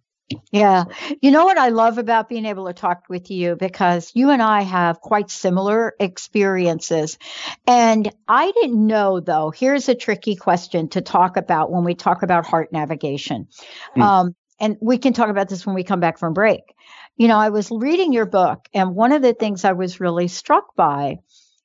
Yeah. 0.51 0.85
You 1.21 1.31
know 1.31 1.45
what 1.45 1.57
I 1.57 1.69
love 1.69 1.97
about 1.97 2.27
being 2.27 2.45
able 2.45 2.67
to 2.67 2.73
talk 2.73 3.03
with 3.07 3.31
you 3.31 3.55
because 3.55 4.11
you 4.13 4.29
and 4.29 4.41
I 4.41 4.61
have 4.61 4.99
quite 4.99 5.29
similar 5.29 5.95
experiences. 5.99 7.17
And 7.65 8.11
I 8.27 8.51
didn't 8.51 8.85
know, 8.85 9.21
though, 9.21 9.51
here's 9.51 9.87
a 9.87 9.95
tricky 9.95 10.35
question 10.35 10.89
to 10.89 11.01
talk 11.01 11.37
about 11.37 11.71
when 11.71 11.85
we 11.85 11.95
talk 11.95 12.23
about 12.23 12.45
heart 12.45 12.73
navigation. 12.73 13.47
Mm. 13.95 14.01
Um, 14.01 14.35
and 14.59 14.77
we 14.81 14.97
can 14.97 15.13
talk 15.13 15.29
about 15.29 15.47
this 15.47 15.65
when 15.65 15.75
we 15.75 15.83
come 15.83 15.99
back 15.99 16.17
from 16.17 16.33
break. 16.33 16.61
You 17.15 17.27
know, 17.27 17.37
I 17.37 17.49
was 17.49 17.69
reading 17.71 18.13
your 18.13 18.25
book, 18.25 18.67
and 18.73 18.95
one 18.95 19.11
of 19.11 19.21
the 19.21 19.33
things 19.33 19.65
I 19.65 19.73
was 19.73 19.99
really 19.99 20.27
struck 20.27 20.75
by 20.75 21.19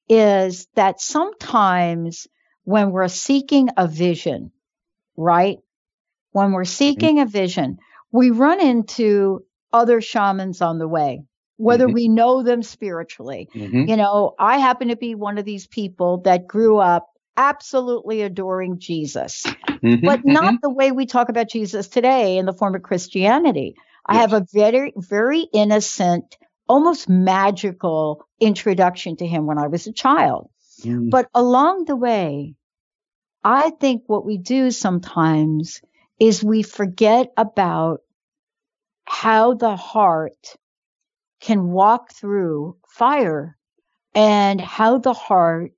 is 0.09 0.67
that 0.75 1.01
sometimes 1.01 2.27
when 2.65 2.91
we're 2.91 3.09
seeking 3.09 3.71
a 3.77 3.89
vision, 3.89 4.53
right? 5.17 5.59
When 6.31 6.53
we're 6.53 6.65
seeking 6.65 7.17
mm. 7.17 7.23
a 7.23 7.27
vision, 7.27 7.79
we 8.13 8.31
run 8.31 8.61
into 8.61 9.45
other 9.73 10.01
shamans 10.01 10.61
on 10.61 10.79
the 10.79 10.87
way, 10.87 11.25
whether 11.57 11.87
mm-hmm. 11.87 11.95
we 11.95 12.09
know 12.09 12.43
them 12.43 12.63
spiritually. 12.63 13.49
Mm-hmm. 13.55 13.89
You 13.89 13.97
know, 13.97 14.35
I 14.39 14.59
happen 14.59 14.89
to 14.89 14.97
be 14.97 15.15
one 15.15 15.39
of 15.39 15.45
these 15.45 15.67
people 15.67 16.19
that 16.23 16.47
grew 16.47 16.79
up 16.79 17.09
absolutely 17.37 18.23
adoring 18.23 18.79
Jesus, 18.79 19.45
mm-hmm. 19.45 20.05
but 20.05 20.25
not 20.25 20.45
mm-hmm. 20.45 20.57
the 20.63 20.71
way 20.71 20.93
we 20.93 21.07
talk 21.07 21.31
about 21.31 21.49
Jesus 21.49 21.89
today 21.89 22.37
in 22.37 22.47
the 22.47 22.53
form 22.53 22.75
of 22.75 22.83
Christianity. 22.83 23.75
Yes. 23.77 23.85
I 24.07 24.15
have 24.17 24.33
a 24.35 24.47
very, 24.53 24.93
very 24.97 25.47
innocent, 25.53 26.37
almost 26.69 27.09
magical 27.09 28.27
introduction 28.39 29.17
to 29.17 29.27
him 29.27 29.47
when 29.47 29.59
I 29.59 29.69
was 29.69 29.87
a 29.87 29.93
child. 29.93 30.51
Mm. 30.83 31.11
But 31.11 31.29
along 31.35 31.87
the 31.87 31.97
way, 31.97 32.55
I 33.43 33.71
think 33.71 34.03
what 34.07 34.27
we 34.27 34.37
do 34.37 34.71
sometimes 34.71 35.81
is 36.21 36.45
we 36.45 36.63
forget 36.63 37.33
about 37.37 38.02
how 39.05 39.55
the 39.55 39.77
heart 39.77 40.57
can 41.41 41.71
walk 41.71 42.13
through 42.13 42.77
fire 42.89 43.57
and 44.15 44.61
how 44.61 44.99
the 44.99 45.13
heart 45.13 45.73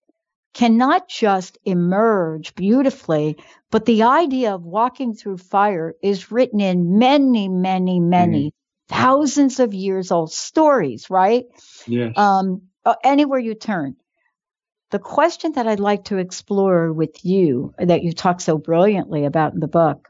cannot 0.52 1.08
just 1.08 1.58
emerge 1.64 2.54
beautifully, 2.54 3.36
but 3.70 3.84
the 3.86 4.04
idea 4.04 4.54
of 4.54 4.64
walking 4.64 5.14
through 5.14 5.38
fire 5.38 5.94
is 6.00 6.30
written 6.30 6.60
in 6.60 6.98
many, 6.98 7.48
many, 7.48 7.98
many 7.98 8.50
mm. 8.50 8.52
thousands 8.88 9.58
of 9.58 9.74
years 9.74 10.12
old 10.12 10.32
stories, 10.32 11.10
right? 11.10 11.46
Yes. 11.86 12.16
Um, 12.16 12.62
uh, 12.84 12.94
anywhere 13.02 13.40
you 13.40 13.54
turn. 13.54 13.96
The 14.90 14.98
question 15.00 15.52
that 15.52 15.66
I'd 15.66 15.80
like 15.80 16.04
to 16.04 16.18
explore 16.18 16.92
with 16.92 17.24
you, 17.24 17.74
that 17.78 18.04
you 18.04 18.12
talk 18.12 18.40
so 18.40 18.58
brilliantly 18.58 19.24
about 19.24 19.54
in 19.54 19.60
the 19.60 19.66
book, 19.66 20.08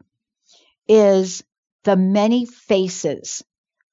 is 0.87 1.42
the 1.85 1.97
many 1.97 2.47
faces, 2.47 3.45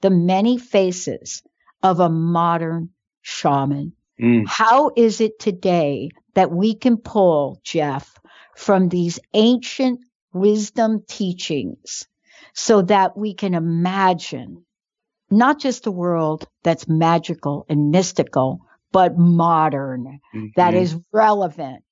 the 0.02 0.10
many 0.10 0.58
faces 0.58 1.44
of 1.84 2.00
a 2.00 2.10
modern 2.10 2.90
shaman. 3.22 3.94
Mm. 4.20 4.48
How 4.48 4.92
is 4.96 5.22
it 5.22 5.40
today 5.40 6.10
that 6.34 6.52
we 6.52 6.76
can 6.76 6.98
pull, 6.98 7.60
Jeff, 7.64 8.18
from 8.56 8.90
these 8.90 9.20
ancient 9.34 10.00
wisdom 10.34 11.04
teachings 11.08 12.08
so 12.54 12.82
that 12.84 13.18
we 13.18 13.34
can 13.34 13.54
imagine 13.54 14.66
not 15.30 15.60
just 15.60 15.88
a 15.88 15.92
world 15.92 16.48
that's 16.64 16.88
magical 16.88 17.66
and 17.70 17.92
mystical, 17.92 18.60
but 18.92 19.18
modern, 19.18 20.20
mm-hmm. 20.36 20.48
that 20.58 20.74
is 20.74 20.98
relevant, 21.14 21.84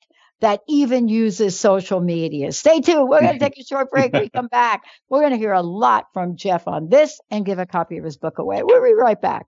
that 0.41 0.61
even 0.67 1.07
uses 1.07 1.59
social 1.59 1.99
media. 1.99 2.51
Stay 2.51 2.81
tuned. 2.81 3.09
We're 3.09 3.21
going 3.21 3.37
to 3.37 3.39
take 3.39 3.59
a 3.59 3.63
short 3.63 3.91
break. 3.91 4.13
we 4.13 4.29
come 4.29 4.47
back. 4.47 4.83
We're 5.09 5.21
going 5.21 5.33
to 5.33 5.37
hear 5.37 5.53
a 5.53 5.61
lot 5.61 6.05
from 6.13 6.35
Jeff 6.35 6.67
on 6.67 6.89
this 6.89 7.19
and 7.29 7.45
give 7.45 7.59
a 7.59 7.65
copy 7.65 7.97
of 7.97 8.05
his 8.05 8.17
book 8.17 8.37
away. 8.37 8.61
We'll 8.63 8.83
be 8.83 8.93
right 8.93 9.19
back. 9.19 9.47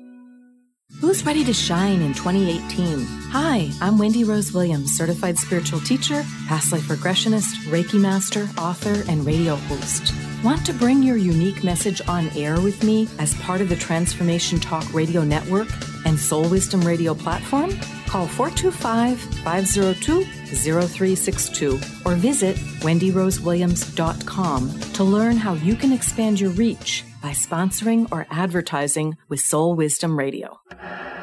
Who's 0.99 1.25
ready 1.25 1.43
to 1.45 1.53
shine 1.53 2.01
in 2.01 2.13
2018? 2.13 3.05
Hi, 3.31 3.71
I'm 3.81 3.97
Wendy 3.97 4.23
Rose 4.23 4.53
Williams, 4.53 4.95
certified 4.95 5.37
spiritual 5.37 5.79
teacher, 5.79 6.23
past 6.47 6.71
life 6.71 6.83
regressionist, 6.83 7.55
Reiki 7.71 7.99
master, 7.99 8.47
author, 8.57 9.03
and 9.09 9.25
radio 9.25 9.55
host. 9.55 10.13
Want 10.43 10.63
to 10.65 10.73
bring 10.73 11.01
your 11.01 11.17
unique 11.17 11.63
message 11.63 12.01
on 12.07 12.29
air 12.37 12.59
with 12.61 12.83
me 12.83 13.07
as 13.17 13.33
part 13.41 13.61
of 13.61 13.69
the 13.69 13.75
Transformation 13.75 14.59
Talk 14.59 14.93
Radio 14.93 15.23
Network 15.23 15.69
and 16.05 16.19
Soul 16.19 16.47
Wisdom 16.49 16.81
Radio 16.81 17.15
platform? 17.15 17.71
Call 18.07 18.27
425 18.27 19.19
502 19.19 20.23
0362 20.23 21.79
or 22.05 22.15
visit 22.15 22.57
wendyrosewilliams.com 22.81 24.79
to 24.93 25.03
learn 25.03 25.37
how 25.37 25.53
you 25.53 25.75
can 25.75 25.91
expand 25.93 26.39
your 26.39 26.51
reach 26.51 27.05
by 27.23 27.29
sponsoring 27.31 28.07
or 28.11 28.27
advertising 28.29 29.17
with 29.29 29.39
Soul 29.39 29.75
Wisdom 29.75 30.17
Radio. 30.17 30.60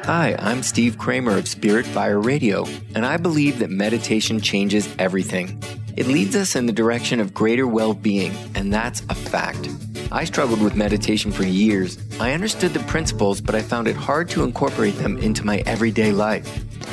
Hi, 0.05 0.35
I'm 0.39 0.63
Steve 0.63 0.97
Kramer 0.97 1.37
of 1.37 1.47
Spirit 1.47 1.85
Fire 1.85 2.19
Radio, 2.19 2.65
and 2.95 3.05
I 3.05 3.17
believe 3.17 3.59
that 3.59 3.69
meditation 3.69 4.39
changes 4.41 4.93
everything. 4.97 5.61
It 5.95 6.07
leads 6.07 6.35
us 6.35 6.55
in 6.55 6.65
the 6.65 6.73
direction 6.73 7.19
of 7.19 7.33
greater 7.33 7.67
well 7.67 7.93
being, 7.93 8.33
and 8.55 8.73
that's 8.73 9.01
a 9.09 9.15
fact. 9.15 9.69
I 10.11 10.23
struggled 10.23 10.61
with 10.61 10.75
meditation 10.75 11.31
for 11.31 11.43
years. 11.43 11.99
I 12.19 12.33
understood 12.33 12.73
the 12.73 12.79
principles, 12.81 13.39
but 13.39 13.53
I 13.53 13.61
found 13.61 13.87
it 13.87 13.95
hard 13.95 14.29
to 14.29 14.43
incorporate 14.43 14.95
them 14.95 15.17
into 15.19 15.45
my 15.45 15.57
everyday 15.67 16.11
life. 16.11 16.47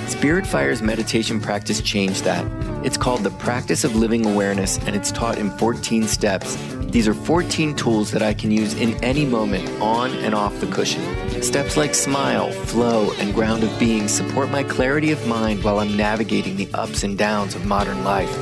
Spirit 0.09 0.47
Fire's 0.47 0.83
meditation 0.83 1.41
practice 1.41 1.81
changed 1.81 2.25
that. 2.25 2.45
It's 2.85 2.99
called 2.99 3.23
the 3.25 3.31
Practice 3.31 3.85
of 3.85 3.97
Living 3.97 4.27
Awareness, 4.27 4.79
and 4.81 4.95
it's 4.95 5.11
taught 5.11 5.39
in 5.39 5.51
14 5.53 6.07
steps. 6.07 6.57
These 6.91 7.09
are 7.09 7.15
14 7.15 7.75
tools 7.75 8.11
that 8.11 8.23
I 8.23 8.35
can 8.35 8.51
use 8.51 8.75
in 8.75 9.03
any 9.03 9.25
moment, 9.25 9.69
on 9.81 10.11
and 10.19 10.35
off 10.35 10.59
the 10.61 10.67
cushion. 10.67 11.03
Steps 11.43 11.77
like 11.77 11.95
smile, 11.95 12.51
flow, 12.51 13.13
and 13.19 13.35
ground 13.35 13.63
of 13.63 13.79
being 13.79 14.09
support 14.09 14.51
my 14.51 14.63
clarity 14.63 15.13
of 15.13 15.27
mind 15.27 15.63
while 15.63 15.79
I'm 15.79 15.97
navigating 15.97 16.57
the 16.57 16.69
ups 16.75 17.03
and 17.03 17.17
downs 17.17 17.55
of 17.55 17.65
modern 17.67 18.05
life. 18.05 18.35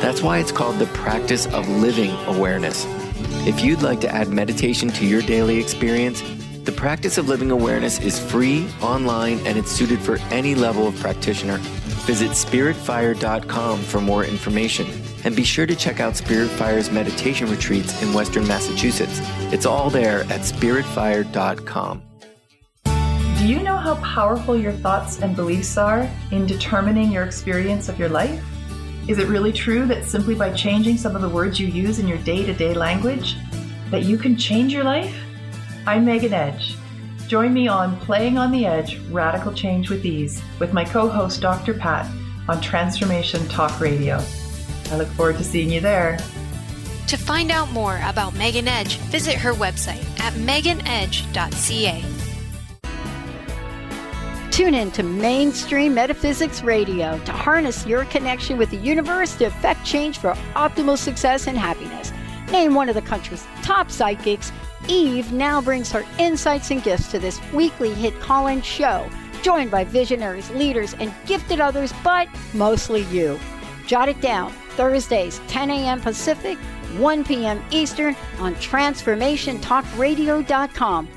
That's 0.00 0.22
why 0.22 0.38
it's 0.38 0.52
called 0.52 0.78
the 0.78 0.86
practice 0.86 1.46
of 1.46 1.68
living 1.68 2.10
awareness. 2.26 2.86
If 3.46 3.62
you'd 3.62 3.82
like 3.82 4.00
to 4.02 4.14
add 4.14 4.28
meditation 4.28 4.88
to 4.90 5.06
your 5.06 5.22
daily 5.22 5.58
experience, 5.58 6.22
The 6.64 6.72
practice 6.72 7.16
of 7.16 7.26
living 7.26 7.50
awareness 7.50 7.98
is 8.00 8.18
free, 8.20 8.68
online, 8.82 9.38
and 9.46 9.56
it's 9.56 9.72
suited 9.72 9.98
for 9.98 10.18
any 10.30 10.54
level 10.54 10.86
of 10.86 10.94
practitioner. 10.96 11.56
Visit 12.06 12.32
spiritfire.com 12.32 13.80
for 13.80 14.00
more 14.00 14.24
information. 14.24 14.86
And 15.24 15.34
be 15.34 15.44
sure 15.44 15.66
to 15.66 15.74
check 15.74 16.00
out 16.00 16.14
Spiritfire's 16.14 16.90
meditation 16.90 17.50
retreats 17.50 18.02
in 18.02 18.12
Western 18.12 18.46
Massachusetts. 18.46 19.20
It's 19.52 19.66
all 19.66 19.90
there 19.90 20.20
at 20.24 20.42
spiritfire.com. 20.42 22.09
Do 23.40 23.48
you 23.48 23.62
know 23.62 23.78
how 23.78 23.94
powerful 24.04 24.54
your 24.54 24.74
thoughts 24.74 25.22
and 25.22 25.34
beliefs 25.34 25.78
are 25.78 26.06
in 26.30 26.44
determining 26.44 27.10
your 27.10 27.24
experience 27.24 27.88
of 27.88 27.98
your 27.98 28.10
life? 28.10 28.44
Is 29.08 29.18
it 29.18 29.28
really 29.28 29.50
true 29.50 29.86
that 29.86 30.04
simply 30.04 30.34
by 30.34 30.52
changing 30.52 30.98
some 30.98 31.16
of 31.16 31.22
the 31.22 31.28
words 31.30 31.58
you 31.58 31.66
use 31.66 31.98
in 31.98 32.06
your 32.06 32.18
day-to-day 32.18 32.74
language 32.74 33.36
that 33.90 34.02
you 34.02 34.18
can 34.18 34.36
change 34.36 34.74
your 34.74 34.84
life? 34.84 35.16
I'm 35.86 36.04
Megan 36.04 36.34
Edge. 36.34 36.76
Join 37.28 37.54
me 37.54 37.66
on 37.66 37.98
Playing 38.00 38.36
on 38.36 38.52
the 38.52 38.66
Edge 38.66 39.00
Radical 39.08 39.54
Change 39.54 39.88
with 39.88 40.04
Ease 40.04 40.42
with 40.58 40.74
my 40.74 40.84
co-host 40.84 41.40
Dr. 41.40 41.72
Pat 41.72 42.12
on 42.46 42.60
Transformation 42.60 43.48
Talk 43.48 43.80
Radio. 43.80 44.22
I 44.90 44.96
look 44.98 45.08
forward 45.12 45.38
to 45.38 45.44
seeing 45.44 45.70
you 45.70 45.80
there. 45.80 46.18
To 47.06 47.16
find 47.16 47.50
out 47.50 47.72
more 47.72 48.02
about 48.04 48.34
Megan 48.34 48.68
Edge, 48.68 48.98
visit 48.98 49.36
her 49.36 49.54
website 49.54 50.04
at 50.20 50.34
meganedge.ca. 50.34 52.04
Tune 54.50 54.74
in 54.74 54.90
to 54.92 55.02
Mainstream 55.04 55.94
Metaphysics 55.94 56.62
Radio 56.62 57.18
to 57.20 57.32
harness 57.32 57.86
your 57.86 58.04
connection 58.06 58.58
with 58.58 58.70
the 58.70 58.76
universe 58.76 59.36
to 59.36 59.44
effect 59.44 59.86
change 59.86 60.18
for 60.18 60.32
optimal 60.54 60.98
success 60.98 61.46
and 61.46 61.56
happiness. 61.56 62.12
Named 62.50 62.74
one 62.74 62.88
of 62.88 62.96
the 62.96 63.02
country's 63.02 63.46
top 63.62 63.92
psychics, 63.92 64.50
Eve 64.88 65.32
now 65.32 65.60
brings 65.60 65.92
her 65.92 66.04
insights 66.18 66.72
and 66.72 66.82
gifts 66.82 67.12
to 67.12 67.20
this 67.20 67.40
weekly 67.52 67.94
hit 67.94 68.18
call 68.18 68.48
in 68.48 68.60
show, 68.60 69.08
joined 69.42 69.70
by 69.70 69.84
visionaries, 69.84 70.50
leaders, 70.50 70.94
and 70.94 71.14
gifted 71.26 71.60
others, 71.60 71.94
but 72.02 72.26
mostly 72.52 73.02
you. 73.02 73.38
Jot 73.86 74.08
it 74.08 74.20
down 74.20 74.50
Thursdays, 74.70 75.40
10 75.46 75.70
a.m. 75.70 76.00
Pacific, 76.00 76.58
1 76.98 77.24
p.m. 77.24 77.62
Eastern 77.70 78.16
on 78.40 78.56
TransformationTalkRadio.com. 78.56 81.08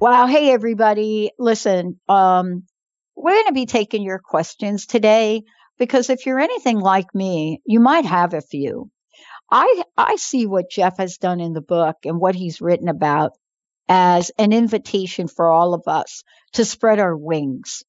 Wow. 0.00 0.26
Hey, 0.28 0.52
everybody. 0.52 1.32
Listen, 1.40 1.98
um, 2.08 2.62
we're 3.16 3.34
going 3.34 3.46
to 3.48 3.52
be 3.52 3.66
taking 3.66 4.02
your 4.04 4.20
questions 4.20 4.86
today 4.86 5.42
because 5.76 6.08
if 6.08 6.24
you're 6.24 6.38
anything 6.38 6.78
like 6.78 7.12
me, 7.16 7.60
you 7.66 7.80
might 7.80 8.04
have 8.04 8.32
a 8.32 8.40
few. 8.40 8.90
I, 9.50 9.82
I 9.96 10.16
see 10.16 10.46
what 10.46 10.70
Jeff 10.70 10.98
has 10.98 11.18
done 11.18 11.40
in 11.40 11.52
the 11.52 11.60
book 11.62 11.96
and 12.04 12.20
what 12.20 12.36
he's 12.36 12.60
written 12.60 12.88
about 12.88 13.32
as 13.88 14.30
an 14.38 14.52
invitation 14.52 15.28
for 15.28 15.50
all 15.50 15.74
of 15.74 15.82
us 15.88 16.22
to 16.52 16.64
spread 16.64 17.00
our 17.00 17.16
wings. 17.16 17.82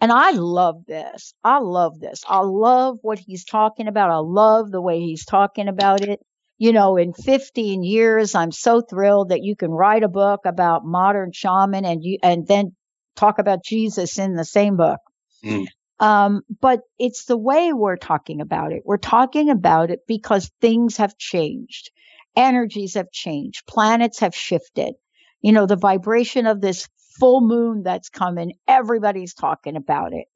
And 0.00 0.12
I 0.12 0.30
love 0.32 0.86
this. 0.86 1.34
I 1.42 1.58
love 1.58 1.98
this. 1.98 2.22
I 2.28 2.40
love 2.40 2.98
what 3.02 3.18
he's 3.18 3.44
talking 3.44 3.88
about. 3.88 4.10
I 4.10 4.18
love 4.18 4.70
the 4.70 4.82
way 4.82 5.00
he's 5.00 5.24
talking 5.24 5.68
about 5.68 6.02
it 6.02 6.20
you 6.58 6.72
know, 6.72 6.96
in 6.96 7.12
15 7.12 7.84
years, 7.84 8.34
I'm 8.34 8.50
so 8.50 8.80
thrilled 8.80 9.28
that 9.28 9.42
you 9.42 9.54
can 9.54 9.70
write 9.70 10.02
a 10.02 10.08
book 10.08 10.40
about 10.44 10.84
modern 10.84 11.30
shaman 11.32 11.84
and 11.84 12.02
you, 12.02 12.18
and 12.22 12.46
then 12.46 12.74
talk 13.14 13.38
about 13.38 13.64
Jesus 13.64 14.18
in 14.18 14.34
the 14.34 14.44
same 14.44 14.76
book. 14.76 14.98
Mm. 15.44 15.66
Um, 16.00 16.42
but 16.60 16.80
it's 16.98 17.24
the 17.24 17.36
way 17.36 17.72
we're 17.72 17.96
talking 17.96 18.40
about 18.40 18.72
it. 18.72 18.82
We're 18.84 18.98
talking 18.98 19.50
about 19.50 19.90
it 19.90 20.00
because 20.06 20.50
things 20.60 20.96
have 20.98 21.16
changed. 21.16 21.90
Energies 22.36 22.94
have 22.94 23.10
changed. 23.10 23.66
Planets 23.66 24.20
have 24.20 24.34
shifted. 24.34 24.94
You 25.40 25.52
know, 25.52 25.66
the 25.66 25.76
vibration 25.76 26.46
of 26.46 26.60
this 26.60 26.88
full 27.18 27.40
moon 27.40 27.82
that's 27.84 28.08
coming, 28.08 28.54
everybody's 28.66 29.34
talking 29.34 29.76
about 29.76 30.12
it. 30.12 30.26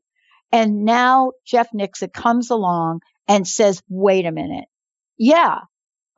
And 0.52 0.84
now 0.84 1.32
Jeff 1.46 1.68
Nixa 1.72 2.12
comes 2.12 2.50
along 2.50 3.00
and 3.28 3.46
says, 3.46 3.82
wait 3.88 4.26
a 4.26 4.32
minute. 4.32 4.66
Yeah, 5.16 5.60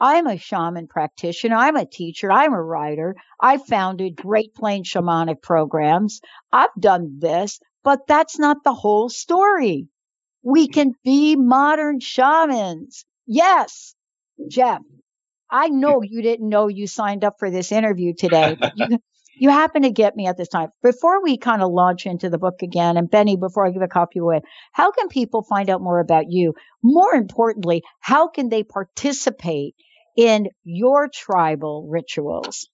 I'm 0.05 0.27
a 0.27 0.37
shaman 0.37 0.87
practitioner. 0.87 1.57
I'm 1.57 1.77
a 1.77 1.87
teacher. 1.87 2.31
I'm 2.31 2.53
a 2.53 2.63
writer. 2.63 3.17
I 3.41 3.57
founded 3.57 4.17
Great 4.17 4.55
Plains 4.55 4.87
shamanic 4.87 5.41
programs. 5.41 6.21
I've 6.53 6.75
done 6.79 7.21
this, 7.21 7.59
but 7.83 8.01
that's 8.07 8.39
not 8.39 8.59
the 8.65 8.75
whole 8.75 9.09
story. 9.09 9.89
We 10.43 10.69
can 10.69 10.93
be 11.05 11.37
modern 11.37 12.01
shamans. 12.01 13.07
Yes, 13.27 13.95
Jeff, 14.47 14.83
I 15.51 15.69
know 15.69 16.03
you 16.03 16.21
didn't 16.21 16.51
know 16.51 16.69
you 16.69 16.87
signed 16.87 17.25
up 17.25 17.37
for 17.39 17.51
this 17.51 17.73
interview 17.73 18.13
today. 18.13 18.59
You, 18.75 18.99
you 19.39 19.49
happen 19.49 19.85
to 19.85 19.91
get 19.91 20.17
me 20.17 20.27
at 20.27 20.37
this 20.37 20.49
time. 20.49 20.69
Before 20.83 21.23
we 21.23 21.39
kind 21.39 21.63
of 21.63 21.73
launch 21.73 22.05
into 22.05 22.29
the 22.29 22.37
book 22.37 22.61
again, 22.61 22.99
and 22.99 23.11
Benny, 23.11 23.39
before 23.39 23.67
I 23.67 23.71
give 23.71 23.81
a 23.81 23.89
copy 23.89 24.19
away, 24.19 24.43
how 24.73 24.91
can 24.91 25.09
people 25.09 25.43
find 25.43 25.71
out 25.71 25.81
more 25.81 25.99
about 25.99 26.27
you? 26.29 26.53
More 26.83 27.15
importantly, 27.15 27.83
how 28.01 28.29
can 28.29 28.51
they 28.51 28.65
participate 28.65 29.75
in 30.17 30.49
your 30.65 31.09
tribal 31.13 31.87
rituals? 31.89 32.69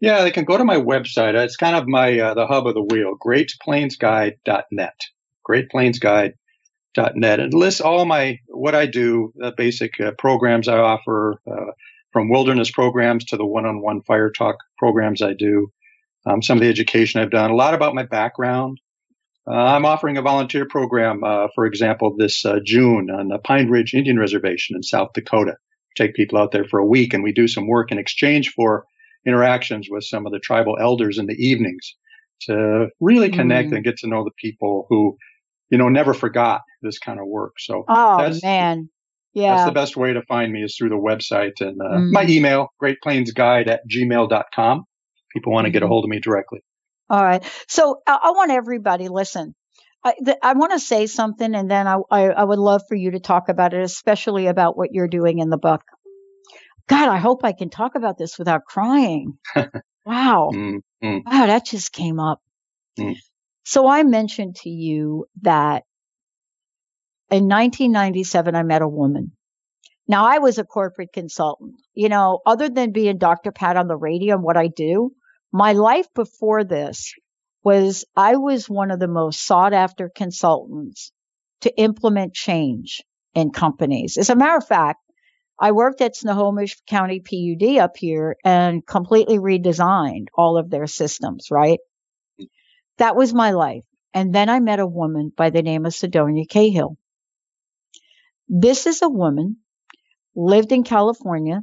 Yeah, 0.00 0.22
they 0.22 0.32
can 0.32 0.44
go 0.44 0.58
to 0.58 0.64
my 0.64 0.78
website. 0.78 1.34
It's 1.34 1.56
kind 1.56 1.76
of 1.76 1.86
my 1.86 2.18
uh, 2.18 2.34
the 2.34 2.46
hub 2.46 2.66
of 2.66 2.74
the 2.74 2.82
wheel, 2.82 3.14
greatplainsguide.net. 3.24 5.00
Greatplainsguide.net. 5.48 7.40
It 7.40 7.54
lists 7.54 7.80
all 7.80 8.04
my 8.04 8.40
what 8.48 8.74
I 8.74 8.86
do, 8.86 9.32
the 9.36 9.52
basic 9.56 10.00
uh, 10.00 10.10
programs 10.18 10.66
I 10.66 10.78
offer, 10.78 11.40
uh, 11.48 11.72
from 12.12 12.30
wilderness 12.30 12.70
programs 12.70 13.26
to 13.26 13.36
the 13.36 13.46
one-on-one 13.46 14.02
fire 14.02 14.30
talk 14.30 14.56
programs 14.76 15.22
I 15.22 15.34
do, 15.34 15.72
um, 16.26 16.42
some 16.42 16.58
of 16.58 16.62
the 16.62 16.68
education 16.68 17.20
I've 17.20 17.30
done, 17.30 17.50
a 17.50 17.56
lot 17.56 17.74
about 17.74 17.94
my 17.94 18.04
background. 18.04 18.80
Uh, 19.46 19.54
I'm 19.54 19.84
offering 19.84 20.18
a 20.18 20.22
volunteer 20.22 20.66
program, 20.68 21.24
uh, 21.24 21.48
for 21.54 21.64
example, 21.64 22.14
this 22.16 22.44
uh, 22.44 22.58
June 22.64 23.08
on 23.10 23.28
the 23.28 23.38
Pine 23.38 23.68
Ridge 23.68 23.94
Indian 23.94 24.18
Reservation 24.18 24.76
in 24.76 24.82
South 24.82 25.12
Dakota 25.14 25.56
take 25.96 26.14
people 26.14 26.38
out 26.38 26.52
there 26.52 26.64
for 26.64 26.78
a 26.78 26.86
week 26.86 27.14
and 27.14 27.22
we 27.22 27.32
do 27.32 27.48
some 27.48 27.66
work 27.66 27.92
in 27.92 27.98
exchange 27.98 28.52
for 28.54 28.84
interactions 29.26 29.88
with 29.90 30.04
some 30.04 30.26
of 30.26 30.32
the 30.32 30.40
tribal 30.40 30.76
elders 30.80 31.18
in 31.18 31.26
the 31.26 31.34
evenings 31.34 31.94
to 32.42 32.88
really 33.00 33.30
connect 33.30 33.70
mm. 33.70 33.76
and 33.76 33.84
get 33.84 33.96
to 33.98 34.08
know 34.08 34.24
the 34.24 34.32
people 34.36 34.86
who, 34.88 35.16
you 35.70 35.78
know, 35.78 35.88
never 35.88 36.12
forgot 36.12 36.62
this 36.82 36.98
kind 36.98 37.20
of 37.20 37.26
work. 37.26 37.54
So, 37.58 37.84
oh 37.88 38.38
man, 38.42 38.88
yeah, 39.32 39.56
that's 39.56 39.68
the 39.68 39.74
best 39.74 39.96
way 39.96 40.12
to 40.12 40.22
find 40.22 40.52
me 40.52 40.62
is 40.62 40.76
through 40.76 40.90
the 40.90 40.96
website 40.96 41.60
and 41.60 41.80
uh, 41.80 41.98
mm. 41.98 42.10
my 42.10 42.24
email, 42.24 42.68
greatplainsguide 42.82 43.68
at 43.68 43.82
gmail.com. 43.88 44.84
People 45.32 45.52
want 45.52 45.66
to 45.66 45.70
get 45.70 45.82
a 45.82 45.84
mm-hmm. 45.84 45.92
hold 45.92 46.04
of 46.04 46.10
me 46.10 46.20
directly. 46.20 46.60
All 47.08 47.22
right. 47.22 47.44
So 47.68 48.00
I, 48.06 48.18
I 48.24 48.30
want 48.32 48.50
everybody 48.50 49.08
listen. 49.08 49.54
I, 50.04 50.14
I 50.42 50.52
want 50.54 50.72
to 50.72 50.80
say 50.80 51.06
something, 51.06 51.54
and 51.54 51.70
then 51.70 51.86
I, 51.86 51.98
I, 52.10 52.22
I 52.30 52.44
would 52.44 52.58
love 52.58 52.82
for 52.88 52.96
you 52.96 53.12
to 53.12 53.20
talk 53.20 53.48
about 53.48 53.72
it, 53.74 53.82
especially 53.82 54.46
about 54.48 54.76
what 54.76 54.92
you're 54.92 55.08
doing 55.08 55.38
in 55.38 55.48
the 55.48 55.58
book. 55.58 55.82
God, 56.88 57.08
I 57.08 57.18
hope 57.18 57.44
I 57.44 57.52
can 57.52 57.70
talk 57.70 57.94
about 57.94 58.18
this 58.18 58.38
without 58.38 58.64
crying. 58.64 59.38
wow. 60.04 60.50
Mm-hmm. 60.52 61.18
Wow, 61.24 61.46
that 61.46 61.64
just 61.64 61.92
came 61.92 62.18
up. 62.18 62.40
Mm. 62.98 63.16
So 63.64 63.86
I 63.86 64.02
mentioned 64.02 64.56
to 64.56 64.70
you 64.70 65.26
that 65.42 65.84
in 67.30 67.48
1997, 67.48 68.54
I 68.54 68.62
met 68.64 68.82
a 68.82 68.88
woman. 68.88 69.32
Now 70.08 70.26
I 70.26 70.38
was 70.38 70.58
a 70.58 70.64
corporate 70.64 71.12
consultant. 71.12 71.76
You 71.94 72.08
know, 72.08 72.40
other 72.44 72.68
than 72.68 72.92
being 72.92 73.18
Dr. 73.18 73.52
Pat 73.52 73.76
on 73.76 73.86
the 73.86 73.96
radio 73.96 74.34
and 74.34 74.42
what 74.42 74.56
I 74.56 74.66
do, 74.66 75.12
my 75.52 75.72
life 75.72 76.06
before 76.14 76.64
this 76.64 77.14
was 77.64 78.04
I 78.16 78.36
was 78.36 78.68
one 78.68 78.90
of 78.90 78.98
the 78.98 79.08
most 79.08 79.44
sought 79.44 79.72
after 79.72 80.10
consultants 80.14 81.12
to 81.62 81.76
implement 81.76 82.34
change 82.34 83.02
in 83.34 83.50
companies. 83.50 84.16
As 84.16 84.30
a 84.30 84.36
matter 84.36 84.56
of 84.56 84.66
fact, 84.66 85.00
I 85.58 85.72
worked 85.72 86.00
at 86.00 86.16
Snohomish 86.16 86.80
County 86.88 87.20
PUD 87.20 87.78
up 87.78 87.96
here 87.96 88.36
and 88.44 88.84
completely 88.84 89.38
redesigned 89.38 90.26
all 90.36 90.56
of 90.58 90.70
their 90.70 90.86
systems, 90.86 91.48
right? 91.50 91.78
That 92.98 93.16
was 93.16 93.32
my 93.32 93.52
life. 93.52 93.84
And 94.14 94.34
then 94.34 94.48
I 94.48 94.60
met 94.60 94.80
a 94.80 94.86
woman 94.86 95.32
by 95.34 95.50
the 95.50 95.62
name 95.62 95.86
of 95.86 95.92
Sedonia 95.92 96.48
Cahill. 96.48 96.96
This 98.48 98.86
is 98.86 99.02
a 99.02 99.08
woman, 99.08 99.58
lived 100.34 100.72
in 100.72 100.82
California, 100.82 101.62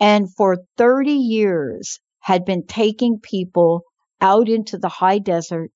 and 0.00 0.34
for 0.34 0.56
30 0.78 1.12
years 1.12 2.00
had 2.18 2.44
been 2.44 2.66
taking 2.66 3.20
people 3.20 3.84
out 4.22 4.48
into 4.50 4.78
the 4.78 4.90
high 4.90 5.20
desert 5.20 5.72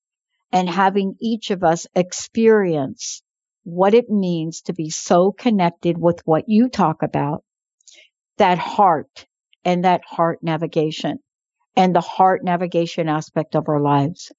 and 0.51 0.69
having 0.69 1.15
each 1.21 1.51
of 1.51 1.63
us 1.63 1.87
experience 1.95 3.23
what 3.65 3.93
it 3.95 4.09
means 4.09 4.63
to 4.63 4.73
be 4.73 4.89
so 4.91 5.31
connected 5.31 5.97
with 5.97 6.21
what 6.25 6.45
you 6.47 6.69
talk 6.69 7.03
about, 7.03 7.43
that 8.37 8.59
heart 8.59 9.27
and 9.65 9.85
that 9.85 10.01
heart 10.07 10.39
navigation. 10.43 11.19
and 11.77 11.95
the 11.95 12.01
heart 12.01 12.45
navigation 12.45 13.09
aspect 13.09 13.55
of 13.55 13.69
our 13.69 13.81
lives. 13.81 14.33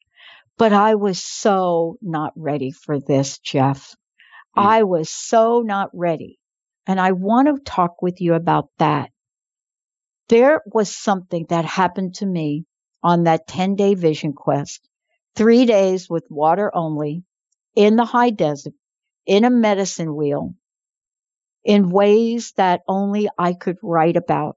But 0.59 0.73
I 0.73 0.97
was 0.97 1.23
so 1.23 1.97
not 2.03 2.33
ready 2.37 2.73
for 2.73 3.01
this, 3.01 3.39
Jeff. 3.41 3.95
Mm. 4.57 4.65
I 4.65 4.83
was 4.85 5.11
so 5.11 5.63
not 5.63 5.91
ready. 5.95 6.39
And 6.87 7.01
I 7.01 7.13
want 7.13 7.49
to 7.49 7.63
talk 7.65 8.03
with 8.03 8.21
you 8.21 8.35
about 8.35 8.71
that. 8.79 9.11
There 10.29 10.63
was 10.67 10.95
something 10.97 11.47
that 11.51 11.67
happened 11.67 12.17
to 12.17 12.27
me 12.27 12.65
on 13.03 13.25
that 13.25 13.47
10 13.47 13.77
day 13.77 13.95
vision 13.95 14.33
quest, 14.33 14.89
three 15.35 15.65
days 15.65 16.09
with 16.09 16.27
water 16.31 16.71
only 16.75 17.25
in 17.75 17.97
the 17.97 18.05
high 18.05 18.31
desert, 18.31 18.75
in 19.27 19.45
a 19.45 19.51
medicine 19.51 20.15
wheel, 20.15 20.55
in 21.65 21.91
ways 21.91 22.53
that 22.57 22.83
only 22.89 23.29
I 23.39 23.53
could 23.53 23.79
write 23.83 24.17
about 24.17 24.57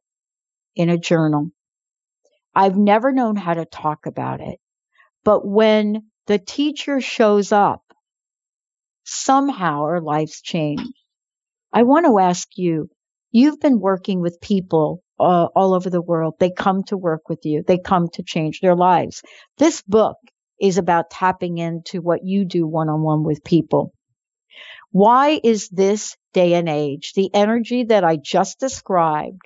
in 0.76 0.90
a 0.90 0.98
journal. 0.98 1.52
I've 2.56 2.78
never 2.78 3.12
known 3.12 3.36
how 3.36 3.54
to 3.54 3.66
talk 3.66 4.06
about 4.06 4.42
it. 4.42 4.60
But 5.24 5.46
when 5.46 6.10
the 6.28 6.40
teacher 6.40 7.02
shows 7.02 7.52
up, 7.52 7.84
somehow 9.04 9.82
our 9.82 10.02
lives 10.02 10.42
change. 10.42 10.82
I 11.74 11.84
want 11.84 12.06
to 12.06 12.20
ask 12.20 12.48
you, 12.58 12.90
you've 13.32 13.60
been 13.60 13.80
working 13.80 14.20
with 14.22 14.42
people 14.42 15.04
uh, 15.20 15.48
all 15.56 15.74
over 15.74 15.90
the 15.90 16.02
world. 16.02 16.36
They 16.40 16.52
come 16.52 16.84
to 16.86 16.98
work 16.98 17.30
with 17.30 17.46
you. 17.46 17.64
They 17.66 17.78
come 17.78 18.10
to 18.14 18.24
change 18.24 18.60
their 18.60 18.76
lives. 18.76 19.22
This 19.58 19.82
book 19.82 20.18
is 20.60 20.78
about 20.78 21.10
tapping 21.10 21.58
into 21.58 22.02
what 22.02 22.24
you 22.24 22.46
do 22.46 22.68
one 22.68 22.90
on 22.90 23.02
one 23.02 23.24
with 23.24 23.44
people. 23.44 23.94
Why 24.92 25.40
is 25.44 25.70
this 25.70 26.18
day 26.34 26.54
and 26.54 26.68
age, 26.68 27.14
the 27.14 27.30
energy 27.34 27.86
that 27.86 28.04
I 28.04 28.18
just 28.18 28.60
described, 28.60 29.42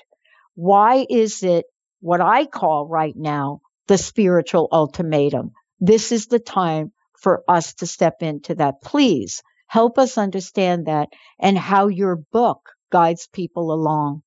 why 0.55 1.05
is 1.09 1.43
it 1.43 1.65
what 1.99 2.21
I 2.21 2.45
call 2.45 2.87
right 2.87 3.15
now 3.15 3.61
the 3.87 3.97
spiritual 3.97 4.67
ultimatum? 4.71 5.51
This 5.79 6.11
is 6.11 6.27
the 6.27 6.39
time 6.39 6.91
for 7.19 7.43
us 7.47 7.75
to 7.75 7.87
step 7.87 8.21
into 8.21 8.55
that. 8.55 8.81
Please 8.81 9.43
help 9.67 9.97
us 9.97 10.17
understand 10.17 10.87
that 10.87 11.09
and 11.39 11.57
how 11.57 11.87
your 11.87 12.15
book 12.31 12.69
guides 12.91 13.27
people 13.31 13.71
along. 13.71 14.23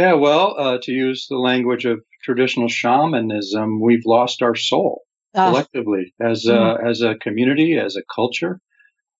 Yeah, 0.00 0.14
well, 0.14 0.54
uh, 0.58 0.78
to 0.84 0.92
use 0.92 1.26
the 1.28 1.36
language 1.36 1.84
of 1.84 2.00
traditional 2.22 2.68
shamanism, 2.68 3.82
we've 3.82 4.06
lost 4.06 4.40
our 4.40 4.54
soul 4.54 5.02
uh, 5.34 5.50
collectively 5.50 6.14
as 6.18 6.46
a, 6.46 6.52
mm-hmm. 6.52 6.86
as 6.86 7.02
a 7.02 7.16
community, 7.16 7.76
as 7.76 7.96
a 7.96 8.02
culture. 8.14 8.62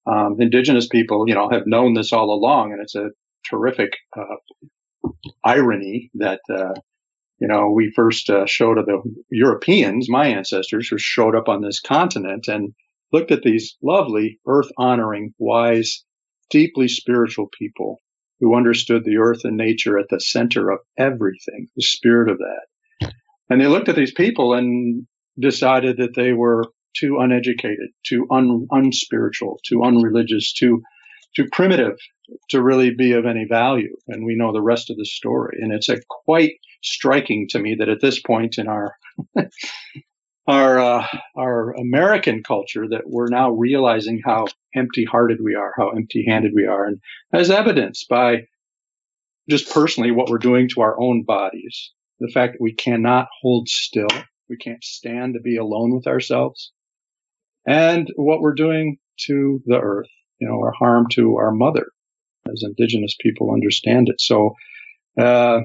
Um, 0.07 0.37
indigenous 0.41 0.89
people, 0.89 1.29
you 1.29 1.35
know, 1.35 1.51
have 1.51 1.67
known 1.67 1.93
this 1.93 2.15
all 2.15 2.33
along, 2.33 2.73
and 2.73 2.81
it's 2.81 2.95
a 2.95 3.11
terrific 3.47 3.91
uh, 4.19 5.11
irony 5.45 6.11
that 6.15 6.41
uh, 6.49 6.73
you 7.39 7.47
know 7.47 7.71
we 7.71 7.93
first 7.95 8.31
uh, 8.31 8.47
showed 8.47 8.77
to 8.77 8.83
the 8.83 9.03
Europeans, 9.31 10.09
my 10.09 10.29
ancestors, 10.29 10.89
who 10.89 10.97
showed 10.97 11.37
up 11.37 11.51
on 11.51 11.61
this 11.61 11.81
continent 11.81 12.49
and 12.49 12.73
looked 13.13 13.33
at 13.33 13.43
these 13.43 13.77
lovely, 13.83 14.41
earth 14.47 14.71
honoring, 14.79 15.35
wise, 15.39 16.07
deeply 16.49 16.89
spiritual 16.89 17.51
people 17.59 18.01
who 18.41 18.57
understood 18.57 19.05
the 19.05 19.19
earth 19.19 19.45
and 19.45 19.57
nature 19.57 19.99
at 19.99 20.09
the 20.09 20.21
center 20.21 20.71
of 20.71 20.81
everything, 20.99 21.69
the 21.77 21.83
spirit 21.83 22.31
of 22.31 22.39
that. 22.39 23.13
And 23.49 23.61
they 23.61 23.67
looked 23.67 23.89
at 23.89 23.97
these 23.97 24.13
people 24.13 24.55
and 24.55 25.07
decided 25.39 25.99
that 25.99 26.15
they 26.15 26.33
were 26.33 26.67
too 26.97 27.19
uneducated, 27.19 27.91
too 28.05 28.27
un, 28.31 28.67
unspiritual, 28.71 29.61
too 29.65 29.83
unreligious, 29.83 30.53
too 30.53 30.83
too 31.37 31.47
primitive 31.53 31.97
to 32.49 32.63
really 32.63 32.93
be 32.93 33.13
of 33.13 33.25
any 33.25 33.47
value. 33.49 33.95
And 34.09 34.25
we 34.25 34.35
know 34.35 34.53
the 34.53 34.63
rest 34.63 34.91
of 34.91 34.97
the 34.97 35.05
story. 35.05 35.59
And 35.61 35.73
it's 35.73 35.89
a 35.89 36.01
quite 36.09 36.55
striking 36.83 37.47
to 37.51 37.59
me 37.59 37.77
that 37.79 37.89
at 37.89 38.01
this 38.01 38.21
point 38.21 38.59
in 38.59 38.67
our 38.67 38.97
our 40.47 40.79
uh, 40.79 41.07
our 41.37 41.73
American 41.75 42.43
culture 42.43 42.89
that 42.89 43.03
we're 43.07 43.29
now 43.29 43.51
realizing 43.51 44.21
how 44.25 44.47
empty-hearted 44.75 45.39
we 45.43 45.55
are, 45.55 45.73
how 45.77 45.91
empty-handed 45.91 46.53
we 46.55 46.67
are, 46.67 46.85
and 46.85 47.01
as 47.33 47.51
evidenced 47.51 48.09
by 48.09 48.47
just 49.49 49.73
personally 49.73 50.11
what 50.11 50.29
we're 50.29 50.39
doing 50.39 50.69
to 50.69 50.81
our 50.81 51.01
own 51.01 51.25
bodies, 51.25 51.93
the 52.21 52.31
fact 52.33 52.55
that 52.55 52.63
we 52.63 52.73
cannot 52.73 53.29
hold 53.41 53.69
still, 53.69 54.09
we 54.49 54.57
can't 54.57 54.85
stand 54.85 55.35
to 55.35 55.41
be 55.41 55.57
alone 55.57 55.95
with 55.95 56.07
ourselves, 56.07 56.73
and 57.67 58.09
what 58.17 58.41
we're 58.41 58.55
doing 58.55 58.99
to 59.27 59.61
the 59.67 59.79
earth, 59.79 60.09
you 60.39 60.49
know, 60.49 60.61
our 60.61 60.73
harm 60.73 61.07
to 61.13 61.37
our 61.37 61.53
mother, 61.53 61.87
as 62.51 62.63
indigenous 62.63 63.17
people 63.21 63.53
understand 63.53 64.09
it. 64.09 64.21
So, 64.21 64.55
uh, 65.19 65.61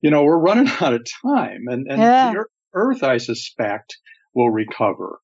you 0.00 0.10
know, 0.10 0.24
we're 0.24 0.38
running 0.38 0.68
out 0.80 0.94
of 0.94 1.06
time, 1.24 1.64
and 1.68 1.86
and 1.88 2.00
yeah. 2.00 2.34
Earth, 2.74 3.02
I 3.02 3.18
suspect, 3.18 3.98
will 4.34 4.50
recover. 4.50 5.18